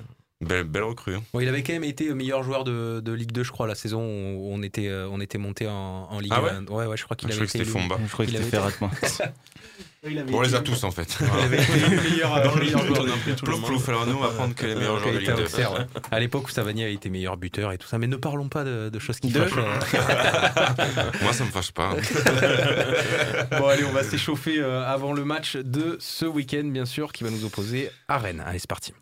belle, 0.47 0.65
belle 0.65 0.83
recrue. 0.83 1.15
hein. 1.17 1.23
Bon, 1.33 1.41
il 1.41 1.49
avait 1.49 1.63
quand 1.63 1.73
même 1.73 1.85
été 1.85 2.13
meilleur 2.13 2.43
joueur 2.43 2.65
de, 2.65 3.01
de 3.03 3.13
Ligue 3.13 3.33
2, 3.33 3.43
je 3.45 3.51
crois, 3.53 3.67
la 3.67 3.75
saison 3.75 4.03
où 4.03 4.51
on 4.53 4.63
était, 4.63 4.89
euh, 4.89 5.09
on 5.11 5.21
était 5.21 5.39
monté 5.39 5.67
en, 5.69 5.73
en 6.11 6.21
Ligue 6.21 6.33
Ah 6.35 6.43
ouais 6.43 6.51
1. 6.51 6.65
ouais, 6.67 6.87
ouais, 6.87 6.97
je 6.97 7.05
crois 7.05 7.17
qu'il 7.17 7.29
Je 7.31 7.37
avait 7.37 7.47
croyais 7.47 7.65
que 7.65 7.71
été 7.71 7.71
c'était 7.71 7.89
Fomba. 7.89 7.97
Je 8.07 8.13
croyais 8.13 8.31
que 8.33 8.39
c'était 8.45 8.57
avait 8.57 8.71
Ferrat, 8.71 8.71
moi. 8.81 8.91
il 10.05 10.19
avait 10.19 10.35
On 10.35 10.41
les 10.41 10.55
a 10.55 10.61
tous 10.61 10.83
en 10.85 10.91
fait. 10.91 11.17
Il 11.21 11.45
avait 11.45 11.63
été 11.63 11.73
élu 11.77 11.97
meilleur, 12.11 12.35
euh, 12.37 12.55
meilleur 12.57 12.85
joueur 12.85 13.05
de 13.05 13.11
a 13.11 13.15
le 13.15 13.63
Plouf 13.65 13.89
alors 13.89 14.07
nous 14.07 14.17
on 14.17 14.21
va 14.21 14.29
prendre 14.31 14.55
que 14.55 14.67
les 14.67 14.75
meilleurs 14.75 14.99
joueurs 14.99 15.11
a 15.11 15.15
de 15.15 15.19
Ligue 15.19 15.35
2. 15.37 15.43
Auxerre, 15.45 15.73
ouais. 15.75 15.87
À 16.11 16.19
l'époque 16.19 16.49
où 16.49 16.51
Savani 16.51 16.83
avait 16.83 16.95
été 16.95 17.09
meilleur 17.09 17.37
buteur 17.37 17.71
et 17.73 17.79
tout 17.79 17.87
ça. 17.87 17.99
Mais 17.99 18.07
ne 18.09 18.17
parlons 18.17 18.49
pas 18.49 18.65
de, 18.65 18.89
de 18.89 18.99
choses 18.99 19.21
qui 19.21 19.29
De- 19.31 19.41
fâchent. 19.45 19.53
euh. 19.59 21.11
Moi 21.23 21.33
ça 21.33 21.45
me 21.45 21.51
fâche 21.51 21.71
pas. 21.73 21.91
bon, 23.59 23.67
allez, 23.69 23.85
on 23.85 23.93
va 23.93 24.03
s'échauffer 24.03 24.59
euh, 24.61 24.85
avant 24.85 25.13
le 25.13 25.25
match 25.25 25.57
de 25.57 25.97
ce 26.01 26.25
week-end, 26.27 26.65
bien 26.65 26.85
sûr, 26.87 27.13
qui 27.13 27.23
va 27.25 27.31
nous 27.31 27.45
opposer 27.45 27.91
à 28.09 28.19
Rennes. 28.19 28.43
Allez, 28.45 28.59
c'est 28.59 28.69
parti. 28.69 28.93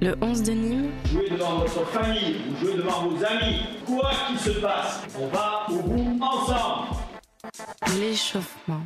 Le 0.00 0.14
11 0.22 0.42
de 0.44 0.52
Nîmes, 0.52 0.90
Jouez 1.12 1.28
devant 1.28 1.58
votre 1.58 1.86
famille 1.88 2.36
ou 2.50 2.56
jouez 2.64 2.74
devant 2.76 3.06
vos 3.06 3.22
amis, 3.22 3.60
quoi 3.86 4.10
qu'il 4.28 4.38
se 4.38 4.58
passe, 4.58 5.00
on 5.18 5.26
va 5.28 5.66
au 5.68 5.82
bout 5.82 6.18
ensemble. 6.22 6.88
l'échauffement. 7.98 8.80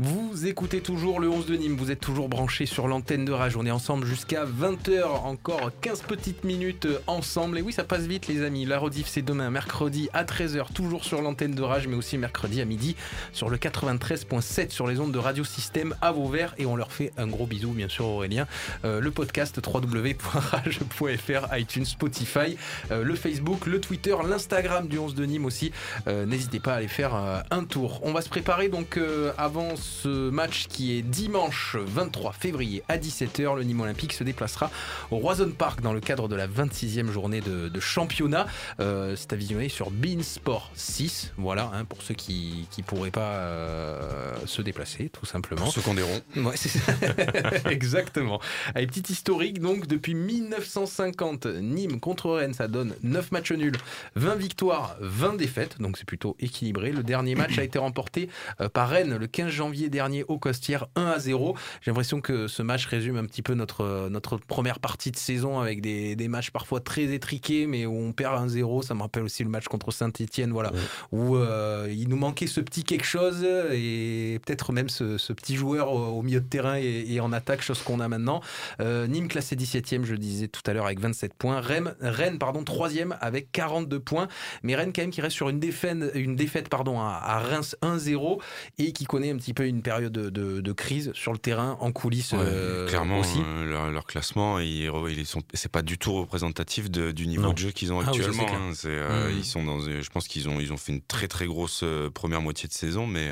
Vous 0.00 0.46
écoutez 0.46 0.80
toujours 0.80 1.18
le 1.18 1.28
11 1.28 1.46
de 1.46 1.56
Nîmes, 1.56 1.74
vous 1.76 1.90
êtes 1.90 1.98
toujours 1.98 2.28
branchés 2.28 2.66
sur 2.66 2.86
l'antenne 2.86 3.24
de 3.24 3.32
Rage. 3.32 3.56
On 3.56 3.66
est 3.66 3.72
ensemble 3.72 4.06
jusqu'à 4.06 4.44
20h, 4.44 5.02
encore 5.04 5.72
15 5.80 6.02
petites 6.02 6.44
minutes 6.44 6.86
ensemble. 7.08 7.58
Et 7.58 7.62
oui, 7.62 7.72
ça 7.72 7.82
passe 7.82 8.02
vite, 8.02 8.28
les 8.28 8.44
amis. 8.44 8.64
La 8.64 8.78
rediff, 8.78 9.08
c'est 9.08 9.22
demain, 9.22 9.50
mercredi 9.50 10.08
à 10.12 10.22
13h, 10.22 10.72
toujours 10.72 11.04
sur 11.04 11.20
l'antenne 11.20 11.56
de 11.56 11.62
Rage, 11.62 11.88
mais 11.88 11.96
aussi 11.96 12.16
mercredi 12.16 12.60
à 12.60 12.64
midi 12.64 12.94
sur 13.32 13.50
le 13.50 13.56
93.7 13.56 14.70
sur 14.70 14.86
les 14.86 15.00
ondes 15.00 15.10
de 15.10 15.18
Radio 15.18 15.42
Système 15.42 15.96
à 16.00 16.12
Vauvert. 16.12 16.54
Et 16.58 16.66
on 16.66 16.76
leur 16.76 16.92
fait 16.92 17.12
un 17.16 17.26
gros 17.26 17.46
bisou, 17.46 17.72
bien 17.72 17.88
sûr, 17.88 18.06
Aurélien. 18.06 18.46
Euh, 18.84 19.00
le 19.00 19.10
podcast 19.10 19.58
www.rage.fr, 19.66 21.56
iTunes, 21.56 21.84
Spotify, 21.86 22.56
euh, 22.92 23.02
le 23.02 23.16
Facebook, 23.16 23.66
le 23.66 23.80
Twitter, 23.80 24.14
l'Instagram 24.24 24.86
du 24.86 24.96
11 24.96 25.16
de 25.16 25.24
Nîmes 25.24 25.44
aussi. 25.44 25.72
Euh, 26.06 26.24
N'hésitez 26.24 26.60
pas 26.60 26.74
à 26.74 26.76
aller 26.76 26.86
faire 26.86 27.16
un 27.50 27.64
tour. 27.64 27.98
On 28.04 28.12
va 28.12 28.22
se 28.22 28.28
préparer 28.28 28.68
donc 28.68 29.00
avant 29.36 29.74
ce 29.74 29.87
match 30.06 30.66
qui 30.68 30.96
est 30.96 31.02
dimanche 31.02 31.76
23 31.76 32.32
février 32.32 32.82
à 32.88 32.98
17h. 32.98 33.56
Le 33.56 33.62
Nîmes 33.62 33.80
Olympique 33.80 34.12
se 34.12 34.24
déplacera 34.24 34.70
au 35.10 35.16
Roison 35.16 35.50
Park 35.50 35.80
dans 35.80 35.92
le 35.92 36.00
cadre 36.00 36.28
de 36.28 36.36
la 36.36 36.46
26e 36.46 37.10
journée 37.10 37.40
de, 37.40 37.68
de 37.68 37.80
championnat. 37.80 38.46
Euh, 38.80 39.14
c'est 39.16 39.32
à 39.32 39.36
visionner 39.36 39.68
sur 39.68 39.90
Bein 39.90 40.22
Sport 40.22 40.70
6. 40.74 41.32
Voilà, 41.36 41.70
hein, 41.74 41.84
pour 41.84 42.02
ceux 42.02 42.14
qui 42.14 42.66
ne 42.76 42.82
pourraient 42.82 43.10
pas 43.10 43.34
euh, 43.36 44.34
se 44.46 44.62
déplacer, 44.62 45.10
tout 45.10 45.26
simplement. 45.26 45.62
Pour 45.62 45.72
ceux 45.72 45.80
qu'on. 45.80 45.96
Ouais, 45.96 46.56
c'est 46.56 46.68
ça. 46.68 46.92
Exactement. 47.70 48.40
Allez, 48.74 48.86
petit 48.86 49.12
historique, 49.12 49.60
donc, 49.60 49.86
depuis 49.86 50.14
1950, 50.14 51.46
Nîmes 51.46 52.00
contre 52.00 52.30
Rennes, 52.30 52.54
ça 52.54 52.68
donne 52.68 52.94
9 53.02 53.32
matchs 53.32 53.52
nuls, 53.52 53.76
20 54.16 54.34
victoires, 54.36 54.96
20 55.00 55.36
défaites, 55.36 55.80
donc 55.80 55.98
c'est 55.98 56.06
plutôt 56.06 56.36
équilibré. 56.40 56.92
Le 56.92 57.02
dernier 57.02 57.34
match 57.34 57.58
a 57.58 57.62
été 57.64 57.78
remporté 57.78 58.28
euh, 58.60 58.68
par 58.68 58.88
Rennes 58.88 59.16
le 59.16 59.26
15 59.26 59.50
janvier 59.50 59.77
dernier 59.88 60.24
au 60.24 60.38
Costière, 60.38 60.86
1 60.96 61.06
à 61.06 61.18
0. 61.18 61.56
J'ai 61.80 61.90
l'impression 61.90 62.20
que 62.20 62.48
ce 62.48 62.62
match 62.62 62.86
résume 62.86 63.16
un 63.16 63.24
petit 63.24 63.42
peu 63.42 63.54
notre, 63.54 64.08
notre 64.10 64.36
première 64.36 64.80
partie 64.80 65.10
de 65.10 65.16
saison 65.16 65.60
avec 65.60 65.80
des, 65.80 66.16
des 66.16 66.28
matchs 66.28 66.50
parfois 66.50 66.80
très 66.80 67.14
étriqués, 67.14 67.66
mais 67.66 67.86
où 67.86 67.96
on 67.96 68.12
perd 68.12 68.48
1-0. 68.48 68.82
Ça 68.82 68.94
me 68.94 69.02
rappelle 69.02 69.22
aussi 69.22 69.44
le 69.44 69.50
match 69.50 69.68
contre 69.68 69.92
Saint-Etienne, 69.92 70.50
voilà, 70.50 70.72
où 71.12 71.36
euh, 71.36 71.88
il 71.90 72.08
nous 72.08 72.16
manquait 72.16 72.46
ce 72.46 72.60
petit 72.60 72.84
quelque 72.84 73.04
chose 73.04 73.44
et 73.44 74.40
peut-être 74.44 74.72
même 74.72 74.88
ce, 74.88 75.18
ce 75.18 75.32
petit 75.32 75.56
joueur 75.56 75.92
au, 75.92 76.18
au, 76.18 76.22
milieu 76.22 76.40
de 76.40 76.46
terrain 76.46 76.76
et, 76.76 77.04
et 77.08 77.20
en 77.20 77.32
attaque, 77.32 77.62
chose 77.62 77.82
qu'on 77.82 78.00
a 78.00 78.08
maintenant. 78.08 78.40
Euh, 78.80 79.06
Nîmes 79.06 79.28
classé 79.28 79.56
17e, 79.56 80.04
je 80.04 80.14
disais 80.14 80.48
tout 80.48 80.62
à 80.66 80.72
l'heure, 80.72 80.86
avec 80.86 81.00
27 81.00 81.34
points. 81.34 81.60
Rennes, 81.60 81.94
Rennes 82.00 82.38
pardon, 82.38 82.62
3e 82.62 83.16
avec 83.20 83.52
42 83.52 84.00
points. 84.00 84.28
Mais 84.62 84.74
Rennes, 84.74 84.92
quand 84.94 85.02
même, 85.02 85.10
qui 85.10 85.20
reste 85.20 85.36
sur 85.36 85.48
une 85.48 85.60
défaite, 85.60 85.98
une 86.14 86.36
défaite 86.36 86.68
pardon, 86.68 87.00
à, 87.00 87.20
à 87.22 87.38
Reims 87.40 87.76
1-0 87.82 88.40
et 88.78 88.92
qui 88.92 89.04
connaît 89.04 89.30
un 89.30 89.36
petit 89.36 89.54
peu 89.54 89.67
une 89.68 89.82
période 89.82 90.12
de, 90.12 90.30
de, 90.30 90.60
de 90.60 90.72
crise 90.72 91.12
sur 91.14 91.32
le 91.32 91.38
terrain, 91.38 91.76
en 91.80 91.92
coulisses 91.92 92.32
ouais, 92.32 92.38
euh, 92.40 92.88
clairement, 92.88 93.20
aussi. 93.20 93.38
euh, 93.44 93.64
leur, 93.64 93.90
leur, 93.90 94.06
classement, 94.06 94.58
ils, 94.58 94.90
ils 95.10 95.26
sont, 95.26 95.42
c'est 95.54 95.70
pas 95.70 95.82
du 95.82 95.98
tout 95.98 96.14
représentatif 96.14 96.90
de, 96.90 97.12
du 97.12 97.26
niveau 97.26 97.42
non. 97.42 97.52
de 97.52 97.58
jeu 97.58 97.70
qu'ils 97.70 97.92
ont 97.92 98.00
actuellement. 98.00 98.46
Ah 98.48 98.52
oui, 98.68 98.74
c'est 98.74 98.98
hein, 98.98 99.28
mmh. 99.28 99.38
Ils 99.38 99.44
sont 99.44 99.64
dans, 99.64 99.80
je 99.80 100.10
pense 100.10 100.28
qu'ils 100.28 100.48
ont, 100.48 100.60
ils 100.60 100.72
ont 100.72 100.76
fait 100.76 100.92
une 100.92 101.02
très 101.02 101.28
très 101.28 101.46
grosse 101.46 101.80
euh, 101.84 102.10
première 102.10 102.40
moitié 102.40 102.68
de 102.68 102.74
saison, 102.74 103.06
mais 103.06 103.30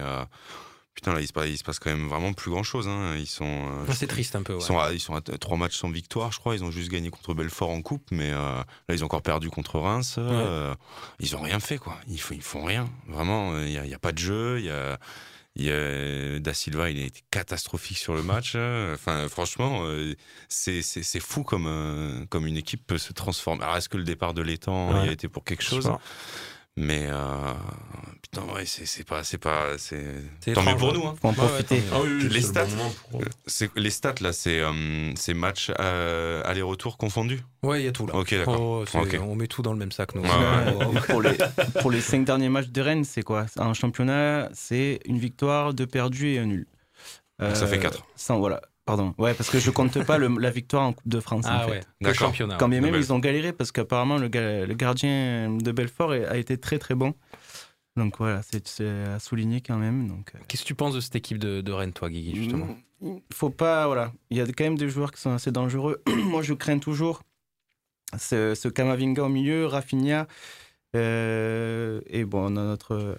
Putain, 0.96 1.12
là, 1.12 1.20
il 1.20 1.26
se, 1.26 1.32
passe, 1.34 1.46
il 1.46 1.58
se 1.58 1.62
passe 1.62 1.78
quand 1.78 1.90
même 1.90 2.08
vraiment 2.08 2.32
plus 2.32 2.50
grand 2.50 2.62
chose. 2.62 2.88
Hein. 2.88 3.16
Ils 3.18 3.26
sont. 3.26 3.44
Euh, 3.44 3.92
c'est 3.92 4.06
triste 4.06 4.34
un 4.34 4.42
peu. 4.42 4.54
Ouais. 4.54 4.60
Ils, 4.60 4.64
sont 4.64 4.78
à, 4.78 4.92
ils 4.94 5.00
sont 5.00 5.14
à 5.14 5.20
trois 5.20 5.58
matchs 5.58 5.76
sans 5.76 5.90
victoire, 5.90 6.32
je 6.32 6.38
crois. 6.40 6.54
Ils 6.54 6.64
ont 6.64 6.70
juste 6.70 6.90
gagné 6.90 7.10
contre 7.10 7.34
Belfort 7.34 7.68
en 7.68 7.82
coupe, 7.82 8.06
mais 8.10 8.30
euh, 8.32 8.38
là, 8.38 8.94
ils 8.94 9.02
ont 9.02 9.04
encore 9.04 9.20
perdu 9.20 9.50
contre 9.50 9.78
Reims. 9.78 10.14
Ouais. 10.16 10.24
Euh, 10.26 10.74
ils 11.20 11.36
ont 11.36 11.42
rien 11.42 11.60
fait, 11.60 11.76
quoi. 11.76 11.98
Ils, 12.08 12.18
ils 12.30 12.40
font 12.42 12.64
rien. 12.64 12.88
Vraiment, 13.08 13.58
il 13.58 13.72
n'y 13.72 13.76
a, 13.76 13.96
a, 13.96 13.98
pas 13.98 14.12
de 14.12 14.18
jeu. 14.18 14.58
Il 14.58 14.64
y 14.64 14.70
a. 14.70 14.98
Il 15.58 15.70
a, 15.70 16.38
da 16.38 16.52
Silva, 16.52 16.90
il 16.90 17.00
a 17.02 17.06
été 17.06 17.22
catastrophique 17.30 17.98
sur 17.98 18.14
le 18.14 18.22
match. 18.22 18.54
Enfin, 18.94 19.26
franchement, 19.28 19.82
c'est 20.48 21.20
fou 21.20 21.42
comme, 21.42 22.26
comme 22.28 22.46
une 22.46 22.56
équipe 22.56 22.86
peut 22.86 22.98
se 22.98 23.12
transformer. 23.12 23.64
Alors, 23.64 23.76
est-ce 23.76 23.88
que 23.88 23.96
le 23.96 24.04
départ 24.04 24.34
de 24.34 24.42
l'étang 24.42 24.92
ouais. 24.92 25.08
a 25.08 25.12
été 25.12 25.28
pour 25.28 25.44
quelque 25.44 25.64
chose 25.64 25.90
mais 26.76 27.06
euh, 27.08 27.52
putain, 28.20 28.42
ouais, 28.54 28.64
c'est 28.66 29.04
pas, 29.06 29.24
c'est 29.24 29.38
pas, 29.38 29.78
c'est 29.78 30.04
tant 30.54 30.62
mieux 30.62 30.76
pour 30.76 30.92
nous. 30.92 31.06
Hein. 31.06 31.14
Faut 31.20 31.28
en 31.28 31.32
profiter. 31.32 31.82
Ah 31.92 32.00
oui, 32.02 32.08
oui, 32.20 32.28
les 32.28 32.42
stats, 32.42 32.66
bon 32.66 32.94
pour... 33.10 33.22
les 33.76 33.90
stats 33.90 34.14
là, 34.20 34.32
c'est 34.32 34.60
euh, 34.60 35.34
matchs 35.34 35.72
euh, 35.80 36.42
aller-retour 36.44 36.98
confondus. 36.98 37.40
Ouais, 37.62 37.82
il 37.82 37.84
y 37.86 37.88
a 37.88 37.92
tout 37.92 38.06
là. 38.06 38.14
Ok, 38.14 38.34
d'accord. 38.34 38.84
Oh, 38.94 38.98
okay. 38.98 39.18
On 39.18 39.34
met 39.34 39.46
tout 39.46 39.62
dans 39.62 39.72
le 39.72 39.78
même 39.78 39.92
sac. 39.92 40.14
Nous. 40.14 40.22
Ouais, 40.22 41.00
pour, 41.08 41.22
les, 41.22 41.36
pour 41.80 41.90
les 41.90 42.00
cinq 42.00 42.24
derniers 42.24 42.48
matchs 42.48 42.68
de 42.68 42.80
Rennes, 42.80 43.04
c'est 43.04 43.22
quoi? 43.22 43.46
Un 43.56 43.74
championnat, 43.74 44.50
c'est 44.52 45.00
une 45.06 45.18
victoire, 45.18 45.74
deux 45.74 45.86
perdus 45.86 46.34
et 46.34 46.38
un 46.38 46.46
nul. 46.46 46.66
ça 47.40 47.66
fait 47.66 47.78
quatre. 47.78 48.06
Sans, 48.16 48.38
voilà. 48.38 48.60
Pardon. 48.86 49.14
Ouais, 49.18 49.34
parce 49.34 49.50
que 49.50 49.58
je 49.58 49.70
compte 49.70 50.02
pas 50.04 50.16
le, 50.16 50.28
la 50.40 50.50
victoire 50.50 50.84
en 50.84 50.92
Coupe 50.94 51.08
de 51.08 51.20
France. 51.20 51.44
Ah 51.48 51.64
en 51.64 51.68
fait. 51.68 51.70
ouais. 51.72 51.80
Le 52.00 52.12
championnat. 52.14 52.56
Quand 52.56 52.68
bien 52.68 52.80
même 52.80 52.94
ils 52.94 53.12
ont 53.12 53.18
galéré 53.18 53.52
parce 53.52 53.72
qu'apparemment 53.72 54.16
le, 54.16 54.28
le, 54.28 54.74
gardien 54.74 55.50
de 55.54 55.72
Belfort 55.72 56.12
a 56.12 56.36
été 56.38 56.56
très 56.56 56.78
très 56.78 56.94
bon. 56.94 57.12
Donc 57.96 58.18
voilà, 58.18 58.40
c'est 58.42 58.80
à 58.80 59.18
souligner 59.18 59.60
quand 59.60 59.76
même. 59.76 60.06
Donc. 60.08 60.32
euh, 60.34 60.38
Qu'est-ce 60.48 60.62
que 60.62 60.66
tu 60.68 60.74
penses 60.74 60.94
de 60.94 61.00
cette 61.00 61.16
équipe 61.16 61.38
de, 61.38 61.60
de 61.62 61.72
Rennes, 61.72 61.92
toi, 61.92 62.08
Guigui, 62.10 62.36
justement? 62.36 62.68
Il 63.02 63.20
faut 63.32 63.50
pas, 63.50 63.86
voilà. 63.86 64.12
Il 64.30 64.36
y 64.36 64.40
a 64.40 64.46
quand 64.46 64.64
même 64.64 64.78
des 64.78 64.88
joueurs 64.88 65.12
qui 65.12 65.20
sont 65.20 65.32
assez 65.32 65.50
dangereux. 65.50 66.02
Moi, 66.24 66.42
je 66.42 66.54
crains 66.54 66.78
toujours 66.78 67.22
ce, 68.18 68.54
ce 68.54 68.68
Kamavinga 68.68 69.22
au 69.24 69.28
milieu, 69.28 69.66
Rafinha. 69.66 70.26
Euh, 70.94 72.00
et 72.06 72.24
bon, 72.24 72.50
notre, 72.50 72.92
euh, 72.94 73.14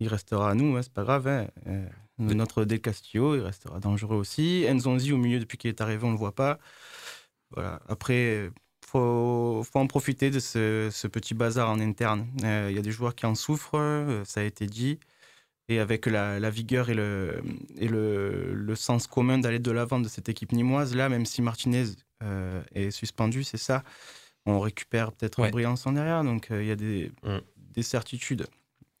il 0.00 0.08
restera 0.08 0.50
à 0.50 0.54
nous, 0.54 0.76
hein, 0.76 0.82
c'est 0.82 0.92
pas 0.92 1.02
grave. 1.04 1.26
Hein. 1.28 1.46
Euh, 1.66 1.86
notre 2.18 2.64
Del 2.64 2.80
Castillo, 2.80 3.34
il 3.36 3.42
restera 3.42 3.78
dangereux 3.80 4.16
aussi. 4.16 4.66
Enzonzi 4.68 5.12
au 5.12 5.18
milieu, 5.18 5.38
depuis 5.38 5.58
qu'il 5.58 5.68
est 5.68 5.80
arrivé, 5.80 6.04
on 6.04 6.08
ne 6.08 6.12
le 6.12 6.18
voit 6.18 6.34
pas. 6.34 6.58
Voilà. 7.50 7.80
Après, 7.88 8.46
il 8.46 8.50
faut, 8.86 9.62
faut, 9.64 9.78
en 9.78 9.86
profiter 9.86 10.30
de 10.30 10.40
ce, 10.40 10.88
ce, 10.90 11.06
petit 11.06 11.34
bazar 11.34 11.70
en 11.70 11.80
interne. 11.80 12.26
Il 12.38 12.46
euh, 12.46 12.72
y 12.72 12.78
a 12.78 12.82
des 12.82 12.90
joueurs 12.90 13.14
qui 13.14 13.26
en 13.26 13.34
souffrent, 13.34 13.78
euh, 13.78 14.24
ça 14.24 14.40
a 14.40 14.44
été 14.44 14.66
dit. 14.66 14.98
Et 15.68 15.80
avec 15.80 16.06
la, 16.06 16.38
la 16.38 16.50
vigueur 16.50 16.90
et, 16.90 16.94
le, 16.94 17.42
et 17.76 17.88
le, 17.88 18.54
le 18.54 18.74
sens 18.76 19.06
commun 19.08 19.38
d'aller 19.38 19.58
de 19.58 19.70
l'avant 19.72 19.98
de 19.98 20.08
cette 20.08 20.28
équipe 20.28 20.52
nimoise, 20.52 20.94
là, 20.94 21.08
même 21.08 21.26
si 21.26 21.42
Martinez 21.42 21.86
euh, 22.22 22.62
est 22.72 22.92
suspendu, 22.92 23.42
c'est 23.42 23.56
ça, 23.56 23.82
on 24.46 24.60
récupère 24.60 25.12
peut-être 25.12 25.40
ouais. 25.40 25.50
Briançon 25.50 25.92
derrière. 25.92 26.22
Donc 26.22 26.48
il 26.50 26.64
y 26.64 26.70
a 26.70 26.76
des, 26.76 27.10
des 27.56 27.82
certitudes. 27.82 28.46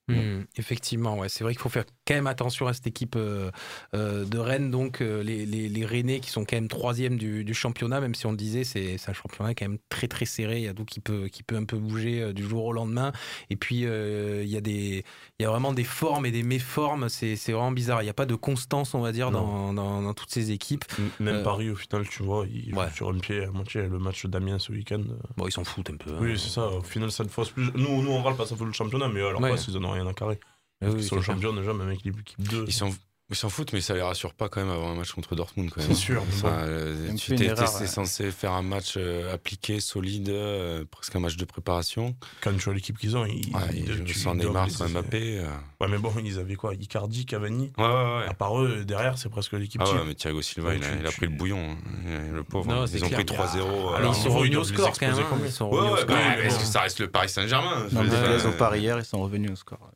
Mmh, 0.08 0.42
effectivement, 0.56 1.18
ouais. 1.18 1.28
c'est 1.28 1.42
vrai 1.42 1.52
qu'il 1.52 1.60
faut 1.60 1.68
faire 1.68 1.84
quand 2.06 2.14
même 2.14 2.26
attention 2.26 2.66
à 2.66 2.72
cette 2.72 2.86
équipe 2.86 3.16
euh, 3.16 3.50
euh, 3.94 4.24
de 4.24 4.38
Rennes, 4.38 4.70
donc 4.70 5.00
euh, 5.00 5.22
les, 5.22 5.44
les, 5.44 5.68
les, 5.68 5.84
Rennais 5.84 6.20
qui 6.20 6.30
sont 6.30 6.44
quand 6.44 6.56
même 6.56 6.68
troisième 6.68 7.16
du, 7.16 7.44
du, 7.44 7.54
championnat, 7.54 8.00
même 8.00 8.14
si 8.14 8.26
on 8.26 8.30
le 8.30 8.36
disait, 8.36 8.64
c'est 8.64 8.96
un 9.08 9.12
championnat 9.12 9.54
quand 9.54 9.68
même 9.68 9.78
très 9.88 10.08
très 10.08 10.24
serré, 10.24 10.58
il 10.58 10.64
y 10.64 10.68
a 10.68 10.74
tout 10.74 10.84
qui 10.84 11.00
peut, 11.00 11.28
qui 11.28 11.42
peut 11.42 11.56
un 11.56 11.64
peu 11.64 11.78
bouger 11.78 12.32
du 12.32 12.44
jour 12.44 12.64
au 12.64 12.72
lendemain, 12.72 13.12
et 13.50 13.56
puis 13.56 13.80
il, 13.80 14.48
y 14.48 14.56
a 14.56 14.60
des, 14.60 15.04
il 15.38 15.42
y 15.42 15.44
a 15.44 15.50
vraiment 15.50 15.72
des 15.72 15.84
formes 15.84 16.26
et 16.26 16.30
des 16.30 16.42
méformes, 16.42 17.08
c'est 17.08 17.36
vraiment 17.48 17.72
bizarre, 17.72 18.02
il 18.02 18.04
n'y 18.04 18.10
a 18.10 18.14
pas 18.14 18.26
de 18.26 18.34
constance, 18.34 18.94
on 18.94 19.00
va 19.00 19.12
dire, 19.12 19.30
dans, 19.30 19.72
dans, 19.72 20.02
dans, 20.02 20.14
toutes 20.14 20.30
ces 20.30 20.52
équipes. 20.52 20.84
Même 21.20 21.42
Paris, 21.42 21.70
au 21.70 21.76
final, 21.76 22.08
tu 22.08 22.22
vois, 22.22 22.46
ils 22.46 22.74
ouais. 22.74 22.86
sur 22.94 23.08
un 23.08 23.18
pied 23.18 23.44
à 23.44 23.50
moitié 23.50 23.82
le 23.82 23.98
match 23.98 24.26
d'Amiens 24.26 24.58
ce 24.58 24.72
week-end. 24.72 25.02
Bon, 25.36 25.46
ils 25.46 25.52
s'en 25.52 25.64
foutent 25.64 25.90
un 25.90 25.96
peu. 25.96 26.10
Hein. 26.10 26.18
Oui, 26.20 26.38
c'est 26.38 26.50
ça, 26.50 26.68
au 26.68 26.82
final, 26.82 27.10
ça 27.10 27.24
ne 27.24 27.28
fausse 27.28 27.50
plus. 27.50 27.70
Nous, 27.74 28.02
nous 28.02 28.10
on 28.10 28.22
râle 28.22 28.36
pas, 28.36 28.46
ça 28.46 28.56
fait 28.56 28.64
le 28.64 28.72
championnat, 28.72 29.08
mais 29.08 29.20
alors 29.20 29.40
ouais. 29.40 29.50
pas, 29.50 29.56
ils 29.56 29.76
en 29.76 29.84
ont 29.84 29.90
rien 29.90 30.06
à 30.06 30.12
carrer. 30.12 30.38
Parce 30.80 30.94
oui, 30.94 31.02
sur 31.04 31.16
le 31.16 31.22
champion 31.22 31.52
déjà, 31.54 31.72
même 31.72 31.88
avec 31.88 32.04
l'équipe 32.04 32.40
2. 32.40 32.64
Ils 32.66 32.72
sont 32.72 32.94
ils 33.28 33.34
s'en 33.34 33.48
foutent, 33.48 33.72
mais 33.72 33.80
ça 33.80 33.94
les 33.94 34.02
rassure 34.02 34.34
pas 34.34 34.48
quand 34.48 34.60
même 34.60 34.70
avant 34.70 34.92
un 34.92 34.94
match 34.94 35.10
contre 35.10 35.34
Dortmund. 35.34 35.72
C'est 35.78 35.94
sûr. 35.94 36.22
Enfin, 36.28 36.58
euh, 36.60 37.12
tu 37.16 37.34
étais 37.34 37.50
ouais. 37.50 37.86
censé 37.86 38.30
faire 38.30 38.52
un 38.52 38.62
match 38.62 38.94
euh, 38.96 39.34
appliqué, 39.34 39.80
solide, 39.80 40.28
euh, 40.28 40.84
presque 40.88 41.16
un 41.16 41.18
match 41.18 41.36
de 41.36 41.44
préparation. 41.44 42.14
Quand 42.40 42.52
tu 42.52 42.60
vois 42.60 42.74
l'équipe 42.74 42.96
qu'ils 42.96 43.16
ont, 43.16 43.26
ils, 43.26 43.52
ouais, 43.52 43.62
ils, 43.74 44.04
ils 44.06 44.14
sans 44.14 44.36
Neymar, 44.36 44.70
sans 44.70 44.88
Mbappé. 44.88 45.40
Euh... 45.40 45.48
Ouais, 45.80 45.88
mais 45.88 45.98
bon, 45.98 46.12
ils 46.24 46.38
avaient 46.38 46.54
quoi? 46.54 46.74
Icardi, 46.76 47.26
Cavani? 47.26 47.72
Ouais, 47.76 47.84
ouais, 47.84 47.90
ouais. 47.90 48.26
À 48.28 48.34
part 48.34 48.62
eux, 48.62 48.84
derrière, 48.84 49.18
c'est 49.18 49.28
presque 49.28 49.54
l'équipe. 49.54 49.82
Ah 49.84 49.90
ouais, 49.90 50.04
mais 50.06 50.14
Thiago 50.14 50.40
Silva, 50.40 50.76
il, 50.76 50.84
a, 50.84 50.94
il 50.94 51.04
a 51.04 51.10
pris 51.10 51.26
le 51.26 51.36
bouillon, 51.36 51.58
hein. 51.58 52.32
le 52.32 52.44
pauvre. 52.44 52.68
Non, 52.68 52.86
ils 52.86 53.04
ont 53.04 53.10
pris 53.10 53.24
3-0. 53.24 53.94
Alors, 53.96 54.14
ils 54.16 54.22
sont 54.22 54.38
revenus 54.38 54.58
au 54.58 54.64
score 54.64 54.92
quand 54.96 55.08
même. 55.08 55.26
Ils 55.44 55.50
sont 55.50 55.68
revenus 55.68 55.92
au 55.94 55.96
score. 55.96 56.16
Est-ce 56.16 56.58
que 56.60 56.64
ça 56.64 56.82
reste 56.82 57.00
le 57.00 57.08
Paris 57.08 57.28
Saint-Germain 57.28 57.86
Ils 57.90 58.46
ont 58.46 58.52
pari 58.52 58.82
hier, 58.82 58.98
ils 59.00 59.04
sont 59.04 59.20
revenus 59.20 59.50
au 59.50 59.56
score. 59.56 59.90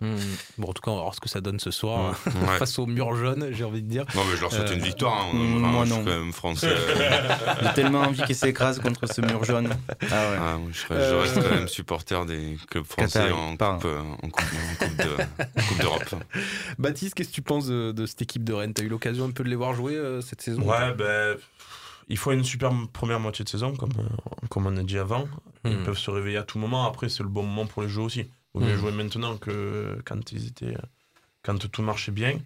Bon, 0.58 0.68
en 0.68 0.72
tout 0.72 0.82
cas, 0.82 0.90
on 0.90 0.96
va 0.96 1.02
voir 1.02 1.14
ce 1.14 1.20
que 1.20 1.28
ça 1.28 1.40
donne 1.40 1.60
ce 1.60 1.70
soir 1.70 2.16
face 2.58 2.80
au 2.80 2.86
mur 2.86 3.19
jaune, 3.20 3.50
j'ai 3.52 3.64
envie 3.64 3.82
de 3.82 3.88
dire. 3.88 4.04
Non, 4.14 4.22
mais 4.24 4.36
je 4.36 4.40
leur 4.40 4.52
souhaite 4.52 4.70
euh, 4.70 4.74
une 4.74 4.82
victoire. 4.82 5.26
Hein. 5.26 5.32
Moi, 5.34 5.86
non. 5.86 6.04
quand 6.04 6.10
même 6.10 6.32
français. 6.32 6.74
J'ai 7.62 7.72
tellement 7.74 8.00
envie 8.00 8.22
qu'ils 8.22 8.36
s'écrasent 8.36 8.80
contre 8.80 9.06
ce 9.06 9.20
mur 9.20 9.44
jaune. 9.44 9.68
Ah 10.02 10.30
ouais. 10.30 10.36
Ah, 10.40 10.58
je, 10.72 10.94
je, 10.94 11.14
reste 11.14 11.34
quand 11.42 11.54
même 11.54 11.68
supporter 11.68 12.26
des 12.26 12.56
clubs 12.68 12.84
français 12.84 13.30
en, 13.30 13.52
coupe, 13.52 13.62
en, 13.62 14.28
coupe, 14.28 14.44
en 14.80 15.62
Coupe 15.62 15.78
d'Europe. 15.80 16.14
Baptiste, 16.78 17.14
qu'est-ce 17.14 17.28
que 17.28 17.34
tu 17.34 17.42
penses 17.42 17.66
de, 17.66 17.92
de, 17.92 18.06
cette 18.06 18.22
équipe 18.22 18.44
de 18.44 18.52
Rennes? 18.52 18.74
Tu 18.74 18.82
as 18.82 18.84
eu 18.84 18.88
l'occasion 18.88 19.26
un 19.26 19.30
peu 19.30 19.44
de 19.44 19.48
les 19.48 19.56
voir 19.56 19.74
jouer 19.74 19.94
euh, 19.94 20.20
cette 20.20 20.42
saison? 20.42 20.62
Ouais, 20.62 20.92
ben. 20.94 21.36
Il 22.10 22.18
faut 22.18 22.32
une 22.32 22.42
super 22.42 22.72
première 22.92 23.20
moitié 23.20 23.44
de 23.44 23.48
saison, 23.48 23.76
comme, 23.76 23.92
comme 24.48 24.66
on 24.66 24.76
a 24.76 24.82
dit 24.82 24.98
avant. 24.98 25.28
Ils 25.64 25.78
mmh. 25.78 25.84
peuvent 25.84 25.98
se 25.98 26.10
réveiller 26.10 26.38
à 26.38 26.42
tout 26.42 26.58
moment. 26.58 26.84
Après, 26.84 27.08
c'est 27.08 27.22
le 27.22 27.28
bon 27.28 27.44
moment 27.44 27.66
pour 27.66 27.82
les 27.82 27.88
jouer 27.88 28.02
aussi. 28.02 28.20
Il 28.20 28.28
vaut 28.60 28.66
mieux 28.66 28.74
mmh. 28.74 28.78
jouer 28.78 28.92
maintenant 28.92 29.36
que 29.36 29.96
quand 30.04 30.32
ils 30.32 30.48
étaient. 30.48 30.76
Quand 31.44 31.56
tout 31.56 31.82
marchait 31.82 32.10
bien. 32.10 32.38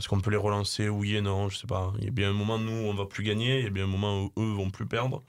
Est-ce 0.00 0.08
qu'on 0.08 0.20
peut 0.20 0.30
les 0.30 0.38
relancer 0.38 0.88
Oui 0.88 1.14
et 1.14 1.20
non, 1.20 1.50
je 1.50 1.58
sais 1.58 1.66
pas. 1.66 1.92
Il 1.98 2.04
y 2.06 2.08
a 2.08 2.10
bien 2.10 2.30
un 2.30 2.32
moment 2.32 2.56
où 2.56 2.88
on 2.88 2.94
va 2.94 3.04
plus 3.04 3.22
gagner, 3.22 3.58
il 3.58 3.64
y 3.64 3.66
a 3.66 3.70
bien 3.70 3.84
un 3.84 3.86
moment 3.86 4.22
où 4.24 4.32
eux 4.38 4.54
vont 4.54 4.70
plus 4.70 4.86
perdre. 4.86 5.22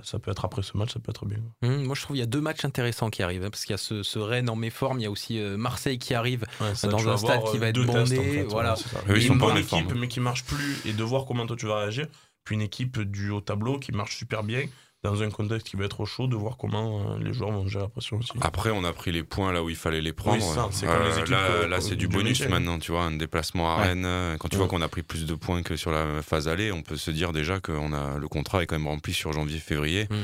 Ça 0.00 0.20
peut 0.20 0.30
être 0.30 0.44
après 0.44 0.62
ce 0.62 0.76
match, 0.76 0.92
ça 0.92 1.00
peut 1.00 1.10
être 1.10 1.26
bien. 1.26 1.38
Mmh, 1.62 1.82
moi, 1.82 1.96
je 1.96 2.02
trouve 2.02 2.14
qu'il 2.14 2.20
y 2.20 2.22
a 2.22 2.26
deux 2.26 2.40
matchs 2.40 2.64
intéressants 2.64 3.10
qui 3.10 3.24
arrivent. 3.24 3.42
Hein, 3.42 3.50
parce 3.50 3.64
qu'il 3.64 3.72
y 3.72 3.74
a 3.74 3.78
ce, 3.78 4.04
ce, 4.04 4.20
Rennes 4.20 4.48
en 4.48 4.54
méforme, 4.54 5.00
il 5.00 5.02
y 5.02 5.06
a 5.06 5.10
aussi 5.10 5.40
euh, 5.40 5.56
Marseille 5.56 5.98
qui 5.98 6.14
arrive 6.14 6.44
ouais, 6.60 6.76
ça, 6.76 6.86
dans 6.86 7.08
un 7.08 7.16
stade 7.16 7.42
qui 7.50 7.58
va 7.58 7.68
être 7.68 7.84
bondé. 7.84 8.16
Tests, 8.16 8.20
en 8.20 8.22
fait, 8.22 8.44
voilà. 8.44 8.74
Ouais, 9.08 9.16
ils 9.16 9.26
sont 9.26 9.38
pas 9.38 9.50
une 9.50 9.56
équipe, 9.56 9.92
mais 9.96 10.06
qui 10.06 10.20
marche 10.20 10.44
plus. 10.44 10.80
Et 10.84 10.92
de 10.92 11.02
voir 11.02 11.24
comment 11.24 11.44
toi 11.44 11.56
tu 11.56 11.66
vas 11.66 11.80
réagir. 11.80 12.06
Puis 12.44 12.54
une 12.54 12.62
équipe 12.62 13.00
du 13.00 13.30
haut 13.30 13.40
tableau 13.40 13.80
qui 13.80 13.90
marche 13.90 14.16
super 14.16 14.44
bien. 14.44 14.66
Dans 15.04 15.22
un 15.22 15.30
contexte 15.30 15.68
qui 15.68 15.76
va 15.76 15.84
être 15.84 16.04
chaud, 16.06 16.26
de 16.26 16.34
voir 16.34 16.56
comment 16.56 17.12
euh, 17.12 17.18
les 17.18 17.32
joueurs 17.32 17.50
vont 17.52 17.66
gérer 17.68 17.84
la 17.84 17.88
pression 17.90 18.16
aussi. 18.16 18.32
Après, 18.40 18.70
on 18.70 18.82
a 18.84 18.92
pris 18.92 19.12
les 19.12 19.22
points 19.22 19.52
là 19.52 19.62
où 19.62 19.68
il 19.70 19.76
fallait 19.76 20.00
les 20.00 20.12
prendre. 20.12 20.36
Oui, 20.44 20.54
ça, 20.54 20.68
c'est 20.70 20.86
comme 20.86 21.04
les 21.04 21.18
équipes 21.18 21.36
là, 21.68 21.80
c'est 21.80 21.90
du 21.96 22.04
du 22.04 22.08
bonus 22.08 22.46
maintenant, 22.48 22.78
tu 22.78 22.90
vois, 22.92 23.02
un 23.04 23.16
déplacement 23.16 23.74
à 23.74 23.78
Ouais. 23.80 23.88
Rennes. 23.88 24.04
euh, 24.06 24.36
Quand 24.38 24.48
tu 24.48 24.56
Ouais. 24.56 24.60
vois 24.62 24.68
qu'on 24.68 24.82
a 24.82 24.88
pris 24.88 25.02
plus 25.02 25.26
de 25.26 25.34
points 25.34 25.62
que 25.62 25.76
sur 25.76 25.90
la 25.90 26.22
phase 26.22 26.48
aller, 26.48 26.72
on 26.72 26.82
peut 26.82 26.96
se 26.96 27.10
dire 27.10 27.32
déjà 27.32 27.60
que 27.60 27.72
on 27.72 27.92
a, 27.92 28.18
le 28.18 28.28
contrat 28.28 28.62
est 28.62 28.66
quand 28.66 28.78
même 28.78 28.88
rempli 28.88 29.12
sur 29.14 29.32
janvier-février. 29.32 30.04
Hmm. 30.10 30.16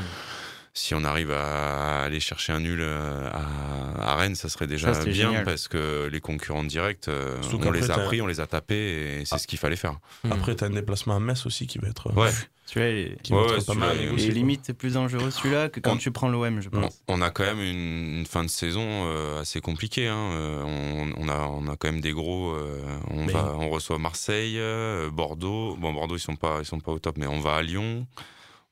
Si 0.73 0.95
on 0.95 1.03
arrive 1.03 1.33
à 1.33 2.03
aller 2.05 2.21
chercher 2.21 2.53
un 2.53 2.61
nul 2.61 2.79
euh, 2.81 3.29
à, 3.33 4.13
à 4.13 4.17
Rennes, 4.17 4.37
ça 4.37 4.49
serait 4.49 4.69
déjà 4.69 4.95
Ça, 4.95 5.05
bien 5.05 5.13
génial. 5.13 5.45
parce 5.45 5.67
que 5.67 6.09
les 6.11 6.21
concurrents 6.21 6.63
directs, 6.63 7.09
euh, 7.09 7.43
Surtout 7.43 7.67
on 7.67 7.71
les 7.73 7.91
a 7.91 7.99
pris, 7.99 8.23
on 8.23 8.27
les 8.29 8.39
a 8.39 8.47
tapés 8.47 9.19
et 9.21 9.25
c'est 9.25 9.39
ce 9.39 9.49
qu'il 9.49 9.59
fallait 9.59 9.75
faire. 9.77 9.99
Après, 10.31 10.55
tu 10.55 10.63
as 10.63 10.69
un 10.69 10.71
déplacement 10.71 11.17
à 11.17 11.21
Metz 11.21 11.45
aussi 11.45 11.67
qui 11.67 11.79
va 11.79 11.89
être. 11.89 12.15
Ouais. 12.17 12.31
Celui-là, 12.67 12.91
il 12.93 13.35
Ouais, 13.35 13.41
ouais, 13.41 13.55
pas 13.57 13.61
celui-là, 13.63 13.87
mal 13.87 13.97
il 14.01 14.05
est- 14.05 14.27
quoi. 14.27 14.35
limite, 14.35 14.61
c'est 14.63 14.75
plus 14.75 14.93
dangereux 14.95 15.33
celui-là 15.33 15.71
que 15.71 15.81
quand 15.81 15.95
On- 15.95 15.97
tu 15.97 16.13
prends 16.13 16.29
l'OM, 16.29 16.61
je 16.61 16.69
pense. 16.69 17.03
on 17.09 17.21
a 17.21 17.31
quand 17.31 17.43
même 17.43 17.59
une, 17.61 18.19
une 18.21 18.27
fin 18.27 18.45
de 18.45 18.49
saison 18.49 18.87
euh, 19.09 19.41
assez 19.41 19.61
compliquée. 19.61 20.07
hein. 20.07 20.31
On, 20.65 21.11
on 21.17 21.29
a, 21.29 21.49
on 21.49 21.67
a 21.67 21.75
quand 21.77 21.91
même 21.91 22.01
des 22.01 22.13
gros. 22.13 22.53
euh, 22.53 22.81
on, 23.11 23.25
Mais- 23.27 23.33
va, 23.33 23.57
on 23.59 23.71
reçoit 23.71 23.99
Marseille, 23.99 24.55
euh, 24.61 25.11
Bordeaux. 25.11 25.75
Bon, 25.81 25.93
Bordeaux, 25.93 26.17
ils 26.17 26.21
sont 26.21 26.37
pas, 26.37 26.59
ils 26.61 26.65
sont 26.65 26.79
pas 26.79 26.93
au 26.93 27.01
top, 27.01 27.19
mais 27.19 27.27
on 27.27 27.41
va 27.41 27.57
à 27.57 27.63
Lyon. 27.63 28.07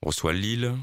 On 0.02 0.06
reçoit 0.10 0.32
Lille. 0.32 0.74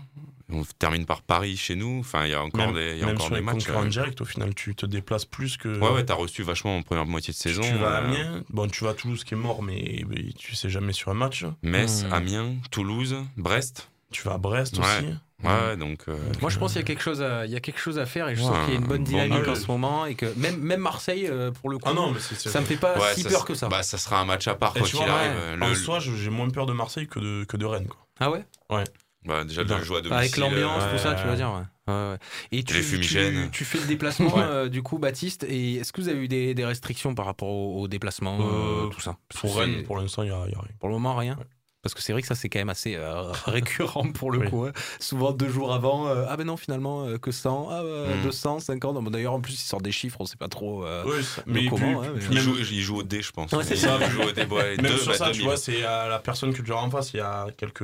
On 0.52 0.64
termine 0.78 1.06
par 1.08 1.22
Paris 1.24 1.58
chez 1.58 1.76
nous. 1.76 2.00
Enfin, 2.02 2.26
il 2.26 2.32
y 2.32 2.34
a 2.36 2.42
encore 2.44 2.68
Même, 2.68 2.76
des, 2.76 2.92
il 2.94 3.00
y 3.00 3.02
a 3.02 3.06
même 3.08 3.16
encore 3.16 3.26
sur 3.28 3.34
des 3.36 3.40
les 3.42 3.46
matchs. 3.46 3.56
concurrents 3.66 3.86
euh. 3.86 3.90
directs, 3.90 4.22
au 4.22 4.26
final, 4.26 4.54
tu 4.54 4.76
te 4.76 4.86
déplaces 4.86 5.26
plus 5.26 5.58
que. 5.58 5.80
Ouais, 5.80 5.90
ouais, 5.90 6.06
t'as 6.06 6.14
reçu 6.14 6.44
vachement 6.44 6.78
en 6.78 6.84
première 6.84 7.06
moitié 7.08 7.34
de 7.34 7.38
saison. 7.38 7.64
Tu 7.64 7.74
vas 7.78 7.98
à 7.98 8.02
euh, 8.02 8.06
Amiens, 8.06 8.44
bon, 8.50 8.68
tu 8.68 8.84
vas 8.84 8.92
à 8.92 8.94
Toulouse 8.94 9.24
qui 9.24 9.34
est 9.34 9.38
mort, 9.38 9.64
mais, 9.64 10.04
mais 10.08 10.32
tu 10.38 10.56
sais 10.56 10.70
jamais 10.70 10.94
sur 10.94 11.10
un 11.12 11.16
match. 11.16 11.46
Metz, 11.64 12.04
Hmm. 12.04 12.14
Amiens, 12.14 12.54
Toulouse, 12.70 13.16
Brest. 13.38 13.90
Tu 14.12 14.22
vas 14.24 14.34
à 14.34 14.38
Brest 14.38 14.78
Ouais. 14.78 14.84
aussi. 14.86 15.14
Ouais, 15.44 15.76
donc. 15.78 16.04
euh, 16.08 16.16
Moi, 16.42 16.50
je 16.50 16.58
pense 16.60 16.72
qu'il 16.74 16.80
y 16.82 16.84
a 16.84 16.88
quelque 16.88 17.02
chose 17.04 17.22
à, 17.22 17.46
il 17.46 17.52
y 17.52 17.56
a 17.56 17.60
quelque 17.60 17.80
chose 17.80 18.00
à 18.00 18.06
faire 18.06 18.30
et 18.30 18.36
je 18.36 18.42
Ouais, 18.42 18.48
sens 18.48 18.58
qu'il 18.66 18.74
y 18.74 18.78
a 18.78 18.80
une 18.80 18.86
bonne 18.88 19.04
bon, 19.04 19.10
dynamique 19.10 19.48
en 19.48 19.56
ce 19.56 19.68
moment 19.68 20.06
et 20.06 20.16
que 20.16 20.28
même, 20.38 20.58
même 20.60 20.80
Marseille, 20.80 21.30
pour 21.60 21.70
le 21.70 21.78
coup, 21.78 21.90
Ah 21.90 21.94
non, 21.94 22.12
mais 22.12 22.20
c'est- 22.20 22.36
c'est- 22.36 22.50
ça 22.50 22.62
me 22.62 22.66
fait 22.66 22.78
pas 22.78 22.98
ouais, 22.98 23.14
si 23.16 23.24
peur 23.24 23.44
que 23.46 23.54
ça. 23.56 23.68
Bah, 23.68 23.84
ça 23.84 23.98
sera 23.98 24.20
un 24.22 24.26
match 24.26 24.48
à 24.48 24.56
part 24.56 24.74
Et 24.76 24.80
quoi 24.80 24.88
tu 24.88 24.96
qu'il 24.96 25.06
vois, 25.06 25.16
arrive. 25.16 25.32
ouais, 25.34 25.56
Le- 25.58 25.64
En 25.66 25.76
soi, 25.76 26.00
je- 26.00 26.16
j'ai 26.16 26.30
moins 26.30 26.50
peur 26.50 26.66
de 26.68 26.74
Marseille 26.74 27.08
que 27.08 27.20
de, 27.20 27.44
que 27.44 27.58
de 27.58 27.66
Rennes. 27.66 27.88
Quoi. 27.88 27.98
Ah 28.20 28.32
ouais? 28.32 28.46
Ouais. 28.70 28.86
Bah, 29.26 29.44
déjà, 29.44 29.64
de 29.64 29.70
Dans- 29.70 29.82
jouer 29.84 29.98
à 29.98 30.02
domicile. 30.02 30.18
Avec 30.18 30.38
l'ambiance, 30.38 30.84
ouais, 30.84 30.92
tout 30.92 30.98
ça, 30.98 31.16
tu 31.16 31.28
veux 31.28 31.36
dire. 31.36 31.52
Ouais. 31.52 31.94
Ouais, 31.94 32.12
ouais. 32.12 32.18
Et 32.52 32.64
tu, 32.64 32.74
Les 32.74 32.82
fumigènes. 32.82 33.46
tu, 33.52 33.60
tu 33.60 33.66
fais 33.66 33.78
le 33.80 33.86
déplacement, 33.86 34.34
Ouais. 34.36 34.42
euh, 34.44 34.70
du 34.70 34.82
coup, 34.82 34.98
Baptiste. 34.98 35.44
Et 35.48 35.76
est-ce 35.76 35.94
que 35.94 36.02
vous 36.02 36.10
avez 36.10 36.20
eu 36.20 36.28
des, 36.28 36.54
des 36.54 36.66
restrictions 36.66 37.14
par 37.16 37.26
rapport 37.26 37.50
au, 37.50 37.82
au 37.82 37.88
déplacement, 37.88 38.40
euh, 38.42 38.86
Euh, 38.86 38.88
tout 38.88 39.02
ça? 39.02 39.18
Pour 39.40 39.58
Rennes, 39.58 39.84
pour 39.84 39.98
l'instant, 39.98 40.24
il 40.24 40.30
n'y 40.30 40.36
a, 40.36 40.44
il 40.48 40.52
y 40.52 40.56
a 40.56 40.60
rien. 40.60 40.72
Pour 40.80 40.90
le 40.90 40.94
moment, 40.96 41.16
rien. 41.16 41.38
Parce 41.84 41.94
que 41.94 42.02
c'est 42.02 42.14
vrai 42.14 42.24
que 42.24 42.28
ça, 42.28 42.34
c'est 42.34 42.50
quand 42.50 42.58
même 42.58 42.70
assez 42.70 42.96
euh, 42.96 43.32
récurrent 43.46 44.12
pour 44.12 44.32
le 44.32 44.40
Oui. 44.40 44.50
coup. 44.50 44.64
hein. 44.66 44.72
Souvent, 45.00 45.32
deux 45.32 45.50
jours 45.50 45.72
avant, 45.72 46.08
euh, 46.08 46.26
ah 46.28 46.36
ben 46.36 46.46
non, 46.48 46.58
finalement, 46.58 47.06
euh, 47.06 47.20
que 47.20 47.30
100, 47.30 47.68
ah, 47.70 47.84
euh, 47.84 48.18
Mm. 48.18 48.24
200, 48.24 48.60
50. 48.62 48.96
Bon, 49.04 49.12
D'ailleurs, 49.12 49.34
en 49.34 49.40
plus, 49.42 49.54
ils 49.54 49.58
sortent 49.58 49.84
des 49.84 49.92
chiffres, 49.92 50.18
on 50.20 50.26
sait 50.26 50.36
pas 50.38 50.48
trop. 50.48 50.84
euh, 50.84 51.04
Oui, 51.06 51.24
mais 51.46 51.68
comment, 51.68 52.02
hein, 52.02 52.08
mais- 52.16 52.20
puis 52.20 52.28
Il 52.32 52.36
même- 52.38 52.44
joue, 52.44 52.56
il 52.58 52.82
joue 52.82 52.98
au 52.98 53.04
dé, 53.04 53.22
je 53.22 53.32
pense. 53.32 53.52
Ouais, 53.52 53.64
c'est 53.64 53.76
Il 53.76 53.80
ça. 53.82 54.00
joue 54.10 54.24
au 54.24 54.32
dé. 54.32 54.46
ouais, 54.46 54.78
Même 54.78 54.88
deux, 54.94 54.98
sur 54.98 55.12
bah, 55.12 55.18
ça, 55.20 55.26
tu 55.28 55.34
2000. 55.34 55.46
vois, 55.46 55.58
c'est 55.58 55.84
à 55.84 56.08
la 56.08 56.18
personne 56.18 56.52
que 56.56 56.62
tu 56.64 56.72
as 56.74 56.78
en 56.78 56.90
face, 56.90 57.14
il 57.14 57.18
y 57.18 57.20
a 57.20 57.46
quelques 57.56 57.84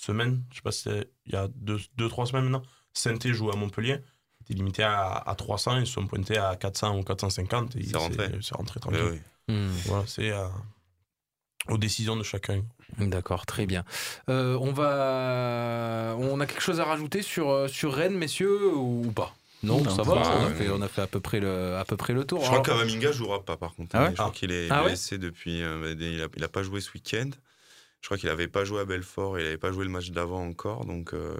semaines, 0.00 0.42
je 0.50 0.56
sais 0.56 0.62
pas 0.62 0.72
si 0.72 0.82
c'était 0.82 1.10
il 1.26 1.32
y 1.32 1.36
a 1.36 1.48
2-3 1.48 2.26
semaines 2.26 2.44
maintenant, 2.44 2.62
Saint-Étienne 2.92 3.34
joue 3.34 3.50
à 3.50 3.56
Montpellier. 3.56 3.98
C'était 4.40 4.54
limité 4.54 4.82
à, 4.82 5.12
à 5.16 5.34
300, 5.34 5.78
ils 5.80 5.86
se 5.86 5.92
sont 5.94 6.06
pointés 6.06 6.38
à 6.38 6.56
400 6.56 6.98
ou 6.98 7.02
450. 7.02 7.76
et 7.76 7.82
C'est 7.84 7.96
rentré. 7.96 8.30
C'est 8.40 8.54
rentré 8.56 8.80
tranquille. 8.80 9.20
oui. 9.48 9.54
Hmm. 9.54 9.68
Voilà, 9.86 10.04
c'est 10.06 10.30
euh, 10.30 10.46
aux 11.68 11.78
décisions 11.78 12.16
de 12.16 12.22
chacun. 12.22 12.62
D'accord, 12.98 13.44
très 13.46 13.66
bien. 13.66 13.84
Euh, 14.30 14.56
on 14.60 14.72
va, 14.72 16.16
on 16.18 16.40
a 16.40 16.46
quelque 16.46 16.62
chose 16.62 16.80
à 16.80 16.84
rajouter 16.84 17.22
sur 17.22 17.50
euh, 17.50 17.68
sur 17.68 17.92
Rennes, 17.94 18.16
messieurs, 18.16 18.74
ou 18.74 19.10
pas? 19.14 19.34
Non, 19.62 19.82
Non, 19.82 19.90
ça 19.90 20.02
va. 20.04 20.14
bah, 20.14 20.32
on, 20.40 20.44
a 20.46 20.54
fait, 20.54 20.70
on 20.70 20.80
a 20.82 20.88
fait 20.88 21.02
à 21.02 21.06
peu 21.08 21.20
près 21.20 21.40
le 21.40 21.76
à 21.76 21.84
peu 21.84 21.96
près 21.96 22.12
le 22.12 22.24
tour. 22.24 22.40
Je 22.42 22.46
crois 22.46 22.62
qu'Avaminga 22.62 23.10
jouera 23.12 23.44
pas 23.44 23.56
par 23.56 23.74
contre. 23.74 23.96
Ah 23.96 24.04
ouais? 24.04 24.10
Je 24.10 24.14
crois 24.14 24.30
qu'il 24.30 24.52
est 24.52 24.68
Ah 24.70 24.82
ouais? 24.82 24.88
blessé 24.90 25.18
depuis. 25.18 25.62
euh, 25.62 25.94
il, 25.98 26.22
a, 26.22 26.28
il 26.36 26.44
a 26.44 26.48
pas 26.48 26.62
joué 26.62 26.80
ce 26.80 26.92
week-end. 26.92 27.30
Je 28.00 28.06
crois 28.06 28.16
qu'il 28.16 28.28
avait 28.28 28.48
pas 28.48 28.64
joué 28.64 28.80
à 28.80 28.84
Belfort, 28.84 29.38
il 29.38 29.46
avait 29.46 29.58
pas 29.58 29.72
joué 29.72 29.84
le 29.84 29.90
match 29.90 30.10
d'avant 30.10 30.46
encore, 30.46 30.84
donc 30.84 31.14
euh, 31.14 31.36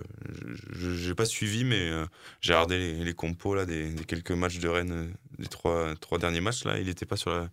je 0.73 0.93
j'ai 0.93 1.15
pas 1.15 1.25
suivi, 1.25 1.65
mais 1.65 1.89
euh, 1.89 2.05
j'ai 2.41 2.53
regardé 2.53 2.95
les, 2.95 3.15
compos 3.15 3.55
là 3.55 3.65
des, 3.65 3.95
quelques 4.07 4.33
matchs 4.33 4.59
de 4.59 4.69
Rennes, 4.69 4.93
euh, 4.93 5.39
des 5.39 5.47
trois, 5.47 6.19
derniers 6.19 6.41
matchs 6.41 6.65
là, 6.65 6.79
il 6.79 6.89
était 6.89 7.07
pas 7.07 7.17
sur 7.17 7.31
la, 7.31 7.49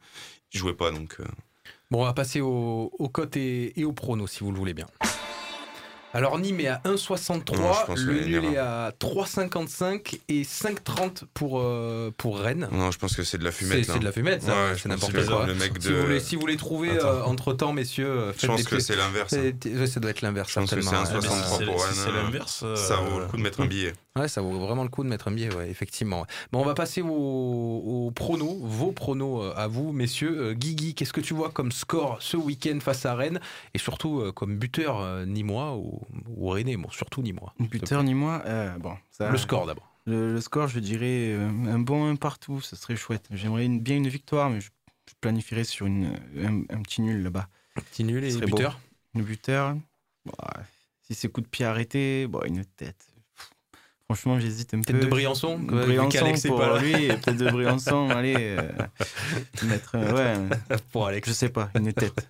il 0.53 0.59
jouait 0.59 0.73
pas 0.73 0.91
donc. 0.91 1.19
Bon, 1.91 2.01
on 2.01 2.05
va 2.05 2.13
passer 2.13 2.41
aux 2.41 3.09
cotes 3.13 3.37
et, 3.37 3.79
et 3.79 3.85
aux 3.85 3.93
pronos, 3.93 4.31
si 4.31 4.43
vous 4.43 4.51
le 4.51 4.57
voulez 4.57 4.73
bien. 4.73 4.87
Alors 6.15 6.39
Nîmes 6.39 6.61
est 6.61 6.67
à 6.67 6.81
Non, 6.85 6.95
je 6.95 7.03
1,63, 7.03 7.85
pense 7.85 7.99
le 7.99 8.13
nul 8.25 8.45
est 8.45 8.57
à 8.57 8.91
3,55 8.99 10.19
et 10.29 10.43
5,30 10.43 11.23
pour, 11.33 11.59
euh, 11.59 12.09
pour 12.17 12.39
Rennes. 12.39 12.69
Non, 12.71 12.89
je 12.91 12.97
pense 12.97 13.15
que 13.15 13.23
c'est 13.23 13.37
de 13.37 13.43
la 13.43 13.51
C'est 13.51 13.65
fumette. 13.65 13.85
c'est 13.85 13.99
de 13.99 14.03
la 14.05 14.11
fumette, 14.11 14.41
ça, 14.43 14.51
Ouais, 14.53 14.69
je 14.75 14.81
c'est 14.81 14.89
pense 14.89 14.97
n'importe 15.09 15.23
c'est 15.25 15.29
quoi. 15.31 15.45
Le 15.45 15.55
mec 15.55 15.73
Si, 15.79 15.89
vous 15.91 16.01
voulez, 16.01 16.19
si 16.19 16.35
vous 16.35 16.41
voulez 16.41 16.57
trouver 16.57 16.91
Attends. 16.91 17.25
entre 17.27 17.53
temps, 17.53 17.73
messieurs, 17.73 18.07
euh, 18.07 18.33
Je 18.33 18.37
faites 18.39 18.49
pense 18.49 18.59
des 18.63 18.65
que 18.65 18.79
c'est 18.79 18.95
l'inverse. 18.95 19.33
hein. 19.33 19.51
c'est- 19.61 19.87
ça 19.87 19.99
doit 19.99 20.11
être 20.11 20.21
l'inverse, 20.21 20.49
Je 20.49 20.59
pense 20.59 20.69
que 20.69 20.81
c'est 20.81 20.87
certainement. 20.89 21.09
un 21.09 21.15
ouais. 21.15 21.21
63 21.21 21.57
Si 21.59 21.65
pour 21.65 21.79
c'est- 21.79 21.85
Rennes. 21.85 21.93
si 21.95 21.99
c'est 22.01 22.11
l'inverse, 22.11 22.61
euh, 22.63 22.75
Ça 22.77 22.95
vaut 22.97 23.19
le 23.19 23.25
coup 23.25 23.37
de 23.37 23.41
mettre 23.41 23.61
un 23.61 23.65
billet. 23.67 23.93
Ouais, 24.17 24.29
ça 24.29 24.39
vaut 24.41 24.57
vraiment 24.57 24.83
le 24.83 24.89
coup 24.89 25.03
de 25.03 25.09
mettre 25.09 25.27
un 25.27 25.31
billet, 25.31 25.53
ouais, 25.53 25.69
effectivement. 25.69 26.25
Bon, 26.53 26.61
on 26.61 26.65
va 26.65 26.73
passer 26.73 27.01
aux, 27.01 27.07
aux 27.09 28.11
pronos, 28.11 28.57
vos 28.61 28.93
pronos 28.93 29.43
euh, 29.43 29.53
à 29.57 29.67
vous, 29.67 29.91
messieurs. 29.91 30.37
Euh, 30.39 30.53
Guigui, 30.53 30.95
qu'est-ce 30.95 31.11
que 31.11 31.19
tu 31.19 31.33
vois 31.33 31.49
comme 31.51 31.73
score 31.73 32.17
ce 32.21 32.37
week-end 32.37 32.79
face 32.81 33.05
à 33.05 33.13
Rennes? 33.15 33.41
Et 33.73 33.77
surtout 33.77 34.21
euh, 34.21 34.31
comme 34.31 34.55
buteur 34.55 35.01
euh, 35.01 35.25
nîmois 35.25 35.75
ou, 35.75 35.99
ou 36.27 36.49
rennais, 36.49 36.77
bon, 36.77 36.89
surtout 36.89 37.21
nîmois. 37.21 37.53
Buteur 37.59 38.03
ni 38.03 38.13
moi, 38.13 38.41
euh, 38.45 38.77
bon. 38.77 38.95
Ça, 39.11 39.31
Le 39.31 39.37
score 39.37 39.65
d'abord. 39.65 39.91
Le, 40.05 40.33
le 40.33 40.41
score, 40.41 40.67
je 40.67 40.79
dirais 40.79 41.33
euh, 41.33 41.49
un 41.49 41.79
bon 41.79 42.05
un 42.09 42.15
partout, 42.15 42.61
ce 42.61 42.75
serait 42.75 42.95
chouette. 42.95 43.27
J'aimerais 43.31 43.65
une- 43.65 43.79
bien 43.81 43.97
une 43.97 44.07
victoire, 44.07 44.49
mais 44.49 44.61
je, 44.61 44.69
je 45.09 45.13
planifierais 45.19 45.63
sur 45.63 45.85
une, 45.87 46.15
un, 46.37 46.61
un 46.69 46.81
petit 46.81 47.01
nul 47.01 47.23
là-bas. 47.23 47.47
Petit 47.75 48.03
nul 48.03 48.23
et 48.23 48.31
beau. 48.31 48.45
buteur? 48.45 48.79
Le 49.15 49.23
buteur, 49.23 49.75
bah, 50.25 50.53
si 51.01 51.15
c'est 51.15 51.29
coup 51.29 51.41
de 51.41 51.47
pied 51.47 51.65
arrêté, 51.65 52.27
bon, 52.27 52.41
une 52.45 52.65
tête. 52.65 53.07
Franchement, 54.07 54.39
j'hésite 54.39 54.71
un 54.75 54.81
peu. 54.81 54.93
Peut-être 54.93 55.03
de 55.05 55.07
Briançon, 55.09 55.57
Briançon 55.57 56.09
qu'Alex 56.09 56.45
est 56.45 56.49
pour 56.49 56.59
pas 56.59 56.73
là. 56.75 56.79
lui, 56.79 57.07
peut-être 57.07 57.37
de 57.37 57.49
Briançon, 57.49 58.09
allez, 58.11 58.35
euh, 58.37 58.61
mettre, 59.63 59.93
euh, 59.95 60.13
ouais, 60.13 60.77
Pour 60.91 61.07
Alex. 61.07 61.27
je 61.27 61.33
sais 61.33 61.49
pas, 61.49 61.71
une 61.75 61.91
tête. 61.91 62.27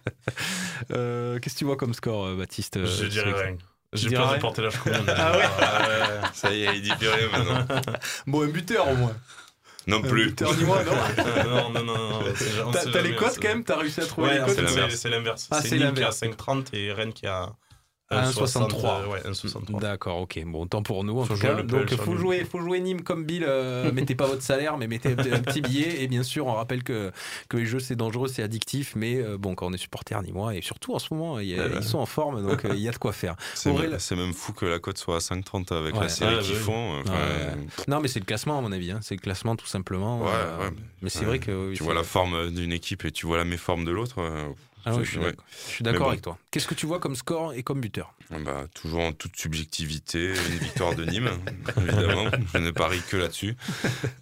Euh, 0.92 1.38
Qu'est-ce 1.40 1.56
que 1.56 1.60
tu 1.60 1.66
vois 1.66 1.76
comme 1.76 1.94
score, 1.94 2.28
euh, 2.28 2.36
Baptiste 2.38 2.78
euh, 2.78 2.86
Je 2.86 3.08
dirais 3.08 3.34
rien. 3.34 3.58
J'ai 3.92 4.10
peur 4.10 4.34
de 4.34 4.40
porter 4.40 4.62
la 4.62 4.70
commune. 4.72 5.04
Ah 5.18 5.38
ouais 5.38 5.44
Ça 6.34 6.54
y 6.54 6.64
est, 6.64 6.76
il 6.78 6.82
dit 6.82 6.94
plus 6.98 7.10
rien 7.10 7.28
maintenant. 7.32 7.66
Bon, 8.28 8.44
un 8.44 8.48
buteur 8.48 8.88
au 8.90 8.96
moins. 8.96 9.16
Non 9.88 10.02
plus. 10.02 10.28
buteur 10.28 10.56
nîmois, 10.56 10.82
non 10.84 10.94
non, 11.44 11.70
non, 11.72 11.84
non, 11.84 11.98
non. 12.10 12.20
c'est- 12.36 12.62
on 12.66 12.72
T'as 12.72 13.02
les 13.02 13.16
cotes 13.16 13.38
quand 13.40 13.50
même 13.50 13.64
T'as 13.64 13.78
réussi 13.78 14.00
à 14.02 14.06
trouver 14.06 14.30
Ouais, 14.30 14.34
les 14.40 14.46
cotes 14.46 14.68
c'est 14.68 14.90
c'est 14.96 15.10
l'inverse. 15.10 15.48
Ah, 15.52 15.62
c'est 15.62 15.72
Nîmes 15.78 15.94
qui 15.94 16.02
a 16.04 16.08
l'inverse. 16.10 16.22
5,30 16.22 16.74
et 16.74 16.92
Rennes 16.94 17.14
qui 17.14 17.28
a 17.28 17.52
1,63. 18.12 18.70
1,63. 18.70 18.86
euh, 18.86 19.08
Ouais, 19.08 19.20
1,63. 19.22 19.80
D'accord, 19.80 20.20
ok. 20.22 20.40
Bon, 20.46 20.68
tant 20.68 20.84
pour 20.84 21.04
nous 21.04 21.20
en 21.20 21.26
Faut 21.26 21.34
tout 21.34 21.40
cas. 21.42 21.62
Donc, 21.64 21.90
faut 21.96 22.16
jouer, 22.16 22.44
faut 22.46 22.60
jouer 22.62 22.80
Nîmes 22.80 23.02
comme 23.02 23.26
Bill. 23.26 23.44
euh, 23.48 23.92
mettez 23.94 24.14
pas 24.14 24.28
votre 24.28 24.44
salaire, 24.44 24.78
mais 24.78 24.88
mettez 24.88 25.14
un 25.14 25.40
petit 25.42 25.62
billet. 25.62 26.04
Et 26.04 26.08
bien 26.08 26.22
sûr, 26.22 26.46
on 26.46 26.54
rappelle 26.54 26.84
que, 26.84 27.12
que 27.50 27.58
les 27.58 27.66
jeux 27.66 27.80
c'est 27.80 27.96
dangereux, 27.96 28.28
c'est 28.28 28.44
addictif. 28.44 28.94
Mais 28.96 29.16
euh, 29.18 29.38
bon, 29.40 29.56
quand 29.56 29.66
on 29.68 29.74
est 29.74 29.78
supporter 29.78 30.22
nîmois 30.22 30.56
et 30.56 30.62
surtout 30.62 30.94
en 30.94 31.00
ce 31.00 31.14
moment, 31.14 31.40
il 31.40 31.48
y 31.48 31.60
a- 31.60 31.64
Ouais, 31.66 31.70
ouais. 31.72 31.78
ils 31.78 31.84
sont 31.84 31.98
en 32.00 32.06
forme, 32.06 32.46
donc 32.48 32.64
euh, 32.66 32.74
il 32.76 32.80
y 32.82 32.88
a 32.88 32.92
de 32.92 32.98
quoi 32.98 33.12
faire. 33.12 33.36
C'est 33.56 33.74
même, 33.74 33.98
c'est 34.00 34.16
même 34.16 34.34
fou 34.34 34.54
que 34.54 34.66
la 34.66 34.78
cote 34.80 34.98
soit 35.00 35.16
à 35.16 35.20
5,30 35.20 35.74
avec 35.74 35.96
Ouais. 35.96 36.02
la 36.02 36.10
série 36.10 36.36
Ouais, 36.36 36.42
qu'ils 36.42 36.56
font. 36.56 37.00
Enfin, 37.02 37.14
Ouais. 37.14 37.56
Non, 37.88 38.00
mais 38.02 38.08
c'est 38.08 38.20
le 38.20 38.26
classement 38.26 38.60
à 38.60 38.62
mon 38.62 38.72
avis. 38.72 38.92
hein. 38.92 39.00
C'est 39.02 39.16
le 39.16 39.20
classement 39.22 39.56
tout 39.56 39.66
simplement. 39.66 40.22
Ouais, 40.22 40.30
euh, 40.32 40.60
ouais, 40.70 40.76
mais 41.02 41.10
c'est 41.10 41.20
ouais. 41.22 41.26
vrai 41.26 41.40
que 41.40 41.74
tu 41.74 41.82
vois 41.84 41.94
la 41.96 42.04
forme 42.04 42.52
d'une 42.52 42.72
équipe 42.72 43.04
et 43.06 43.12
tu 43.12 43.26
vois 43.26 43.38
la 43.38 43.46
méforme 43.46 43.84
de 43.86 43.92
l'autre. 43.92 44.16
Ah 44.86 44.94
c'est- 44.94 45.04
je 45.04 45.20
suis 45.68 45.84
d'accord. 45.84 46.02
Bon. 46.06 46.10
avec 46.10 46.22
toi. 46.22 46.38
Qu'est-ce 46.52 46.68
que 46.68 46.76
tu 46.76 46.86
vois 46.86 47.00
comme 47.00 47.16
score 47.16 47.54
et 47.54 47.64
comme 47.64 47.82
buteur 47.82 48.14
Bah, 48.30 48.66
toujours 48.74 49.02
en 49.02 49.12
toute 49.14 49.36
subjectivité, 49.36 50.28
une 50.30 50.58
victoire 50.60 50.96
de 50.96 51.06
Nîmes, 51.06 51.30
évidemment. 51.78 52.30
Je 52.54 52.58
ne 52.60 52.72
parie 52.72 53.02
que 53.10 53.18
là-dessus. 53.18 53.56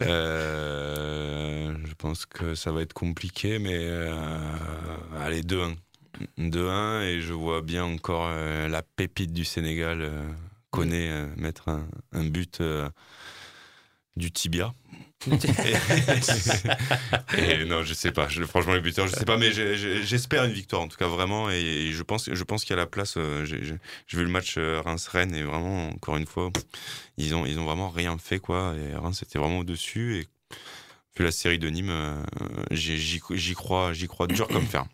Euh, 0.03 1.73
je 1.85 1.93
pense 1.95 2.25
que 2.25 2.55
ça 2.55 2.71
va 2.71 2.81
être 2.81 2.93
compliqué, 2.93 3.59
mais 3.59 3.77
euh, 3.79 4.15
allez, 5.19 5.41
2-1. 5.41 5.75
2-1, 6.37 7.01
et 7.03 7.21
je 7.21 7.33
vois 7.33 7.61
bien 7.61 7.83
encore 7.83 8.27
euh, 8.29 8.67
la 8.67 8.81
pépite 8.83 9.33
du 9.33 9.45
Sénégal, 9.45 10.01
euh, 10.01 11.27
mettre 11.37 11.69
un, 11.69 11.87
un 12.13 12.23
but 12.25 12.61
du 14.15 14.31
tibia. 14.31 14.73
et, 15.25 15.37
et 17.61 17.65
non, 17.65 17.83
je 17.83 17.93
sais 17.93 18.11
pas. 18.11 18.27
Je- 18.27 18.43
franchement, 18.43 18.73
les 18.73 18.81
buteurs, 18.81 19.07
je 19.07 19.13
sais 19.15 19.25
pas, 19.25 19.37
mais 19.37 19.51
j'espère 19.51 20.43
une 20.43 20.51
victoire 20.51 20.81
en 20.81 20.87
tout 20.87 20.97
cas 20.97 21.07
vraiment. 21.07 21.49
Et, 21.49 21.59
et 21.61 21.91
je 21.93 22.03
pense, 22.03 22.29
je 22.31 22.43
pense 22.43 22.63
qu'il 22.63 22.71
y 22.71 22.73
a 22.73 22.77
la 22.77 22.85
place. 22.87 23.15
euh, 23.17 23.45
j'ai- 23.45 23.61
vu 23.61 24.23
le 24.23 24.27
match 24.27 24.55
euh, 24.57 24.81
Reims-Rennes 24.81 25.35
et 25.35 25.43
vraiment, 25.43 25.89
encore 25.89 26.17
une 26.17 26.25
fois, 26.25 26.51
ils 27.17 27.35
ont, 27.35 27.45
ils 27.45 27.59
ont 27.59 27.65
vraiment 27.65 27.89
rien 27.89 28.17
fait 28.17 28.39
quoi. 28.39 28.75
Et 28.77 28.95
Reims 28.95 29.21
était 29.23 29.39
vraiment 29.39 29.59
au 29.59 29.63
dessus. 29.63 30.17
Et 30.17 30.27
vu 31.17 31.23
la 31.25 31.31
série 31.31 31.59
de 31.59 31.69
Nîmes, 31.69 31.89
euh, 31.89 32.23
j'y 32.71 33.19
crois, 33.55 33.93
j'y 33.93 34.07
crois 34.07 34.27
dur 34.27 34.47
comme 34.47 34.65
fer. 34.65 34.85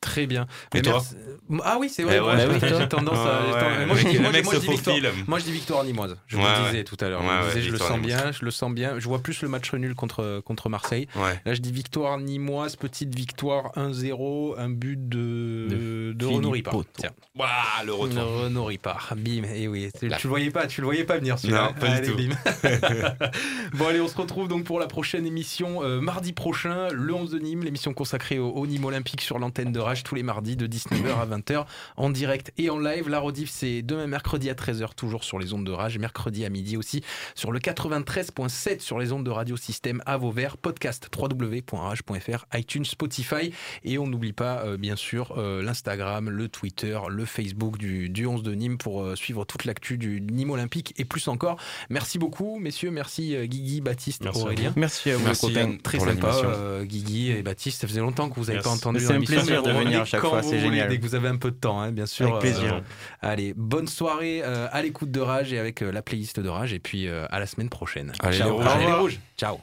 Très 0.00 0.26
bien. 0.26 0.42
Et 0.74 0.78
Mais 0.78 0.82
toi 0.82 0.92
merci- 0.94 1.16
Ah 1.64 1.76
oui, 1.80 1.88
c'est 1.88 2.02
vrai. 2.02 2.16
Eh 2.16 2.20
ouais, 2.20 2.36
bah 2.36 2.42
oui, 2.52 2.58
j'ai 2.60 2.88
tendance 2.88 3.18
à. 3.18 3.22
Ouais, 3.22 3.46
j'ai 3.46 3.52
tendance- 3.52 3.78
ouais. 3.78 3.86
Moi, 3.86 3.96
je 3.96 4.06
dis, 4.08 4.14
Le 4.14 4.20
moi, 4.20 4.30
mec 4.32 4.44
moi, 4.44 4.54
je 4.54 4.58
se 4.60 4.64
dis 4.66 4.70
victoire. 4.72 4.96
Moi, 5.26 5.38
je 5.38 5.44
dis 5.44 5.52
victoire 5.52 5.84
nimoise. 5.84 6.16
Je 6.26 6.36
vous 6.36 6.42
le 6.42 6.64
disais 6.66 6.78
ouais. 6.78 6.84
tout 6.84 6.96
à 7.00 7.08
l'heure. 7.08 7.20
Ouais, 7.22 7.28
je 7.54 7.58
disais, 7.58 7.70
le 7.70 7.78
sens 7.78 7.90
nimoise. 7.90 8.06
bien. 8.06 8.32
Je 8.32 8.44
le 8.44 8.50
sens 8.50 8.72
bien. 8.72 8.98
Je 8.98 9.08
vois 9.08 9.18
plus 9.20 9.42
le 9.42 9.48
match 9.48 9.72
nul 9.74 9.94
contre, 9.94 10.40
contre 10.44 10.68
Marseille. 10.68 11.08
Ouais. 11.16 11.40
Là, 11.44 11.54
je 11.54 11.60
dis 11.60 11.72
victoire 11.72 12.18
nimoise, 12.18 12.76
petite 12.76 13.14
victoire 13.14 13.72
1-0, 13.76 14.54
un 14.58 14.68
but 14.70 15.08
de, 15.08 16.12
de, 16.14 16.26
Renaud 16.26 16.50
Ripard. 16.50 16.74
Waouh, 16.74 17.48
le 17.86 17.92
retour. 17.92 18.22
Renaud 18.42 18.64
Ripard. 18.64 19.14
Bim. 19.16 19.42
Et 19.54 19.68
oui, 19.68 19.90
tu, 19.98 20.08
Là. 20.08 20.16
tu 20.16 20.26
le 20.26 20.30
voyais 20.30 20.50
pas, 20.50 20.66
tu 20.66 20.80
le 20.80 20.86
voyais 20.86 21.04
pas 21.04 21.18
venir 21.18 21.38
celui-là. 21.38 21.72
Non, 21.74 21.80
pas 21.80 21.86
du 21.88 21.92
Allez, 21.92 22.08
tout. 22.08 22.16
bim. 22.16 22.34
bon, 23.74 23.86
allez, 23.86 24.00
on 24.00 24.08
se 24.08 24.16
retrouve 24.16 24.48
donc 24.48 24.64
pour 24.64 24.78
la 24.80 24.86
prochaine 24.86 25.26
émission 25.26 25.82
euh, 25.82 26.00
mardi 26.00 26.32
prochain, 26.32 26.88
le 26.92 27.12
11 27.14 27.30
de 27.30 27.38
Nîmes, 27.38 27.62
l'émission 27.62 27.94
consacrée 27.94 28.38
au, 28.38 28.50
au 28.50 28.66
Nîmes 28.66 28.84
Olympique 28.84 29.20
sur 29.20 29.38
l'antenne 29.38 29.72
de 29.72 29.77
Rage 29.80 30.02
tous 30.02 30.14
les 30.14 30.22
mardis 30.22 30.56
de 30.56 30.66
19h 30.66 31.20
à 31.20 31.26
20h 31.26 31.66
en 31.96 32.10
direct 32.10 32.52
et 32.58 32.70
en 32.70 32.78
live. 32.78 33.08
La 33.08 33.18
rediff, 33.20 33.50
c'est 33.50 33.82
demain 33.82 34.06
mercredi 34.06 34.50
à 34.50 34.54
13h, 34.54 34.94
toujours 34.94 35.24
sur 35.24 35.38
les 35.38 35.52
ondes 35.52 35.64
de 35.64 35.72
Rage, 35.72 35.98
mercredi 35.98 36.44
à 36.44 36.50
midi 36.50 36.76
aussi 36.76 37.02
sur 37.34 37.52
le 37.52 37.58
93.7 37.58 38.80
sur 38.80 38.98
les 38.98 39.12
ondes 39.12 39.24
de 39.24 39.30
Radio 39.30 39.56
Système 39.56 40.02
à 40.06 40.16
Vauvert, 40.16 40.56
podcast 40.56 41.08
www.rage.fr, 41.16 42.44
iTunes, 42.54 42.84
Spotify 42.84 43.52
et 43.84 43.98
on 43.98 44.06
n'oublie 44.06 44.32
pas 44.32 44.62
euh, 44.64 44.76
bien 44.76 44.96
sûr 44.96 45.34
euh, 45.38 45.62
l'Instagram, 45.62 46.30
le 46.30 46.48
Twitter, 46.48 46.98
le 47.08 47.24
Facebook 47.24 47.78
du, 47.78 48.08
du 48.08 48.26
11 48.26 48.42
de 48.42 48.54
Nîmes 48.54 48.78
pour 48.78 49.02
euh, 49.02 49.16
suivre 49.16 49.44
toute 49.44 49.64
l'actu 49.64 49.98
du 49.98 50.20
Nîmes 50.20 50.50
Olympique 50.50 50.94
et 50.98 51.04
plus 51.04 51.28
encore. 51.28 51.58
Merci 51.90 52.18
beaucoup 52.18 52.58
messieurs, 52.58 52.90
merci 52.90 53.34
euh, 53.34 53.46
Guigui, 53.46 53.80
Baptiste, 53.80 54.22
Merci 54.24 54.40
à 54.40 54.42
Aurélien. 54.44 54.70
vous. 54.70 54.80
Merci 54.80 55.10
à 55.10 55.16
vous, 55.16 55.24
Merci, 55.24 55.54
très 55.82 55.98
pour 55.98 56.06
sympa 56.06 56.34
euh, 56.44 56.84
Guigui 56.84 57.30
et 57.30 57.42
Baptiste, 57.42 57.80
ça 57.80 57.88
faisait 57.88 58.00
longtemps 58.00 58.28
que 58.28 58.34
vous 58.36 58.46
n'avez 58.46 58.60
pas 58.60 58.70
entendu 58.70 59.00
C'est 59.00 59.12
un 59.12 59.20
plaisir 59.20 59.62
de 59.68 59.78
venir 59.78 60.02
à 60.02 60.04
chaque 60.04 60.20
fois, 60.20 60.42
c'est 60.42 60.60
génial. 60.60 60.88
Dès 60.88 60.98
que 60.98 61.02
vous 61.02 61.14
avez 61.14 61.28
un 61.28 61.36
peu 61.36 61.50
de 61.50 61.56
temps, 61.56 61.80
hein, 61.80 61.92
bien 61.92 62.06
sûr. 62.06 62.28
Avec 62.28 62.40
plaisir. 62.40 62.74
Euh, 62.74 62.80
allez, 63.20 63.54
bonne 63.56 63.86
soirée 63.86 64.42
euh, 64.42 64.68
à 64.70 64.82
l'écoute 64.82 65.10
de 65.10 65.20
Rage 65.20 65.52
et 65.52 65.58
avec 65.58 65.82
euh, 65.82 65.92
la 65.92 66.02
playlist 66.02 66.40
de 66.40 66.48
Rage 66.48 66.72
et 66.72 66.78
puis 66.78 67.08
à 67.08 67.38
la 67.38 67.46
semaine 67.46 67.68
prochaine. 67.68 68.12
Allez, 68.20 68.38
Ciao. 68.38 68.48
les 68.48 68.56
rouges. 68.56 68.66
Allez, 68.66 68.86
les 68.86 68.92
rouges. 68.92 69.20
Ciao. 69.36 69.58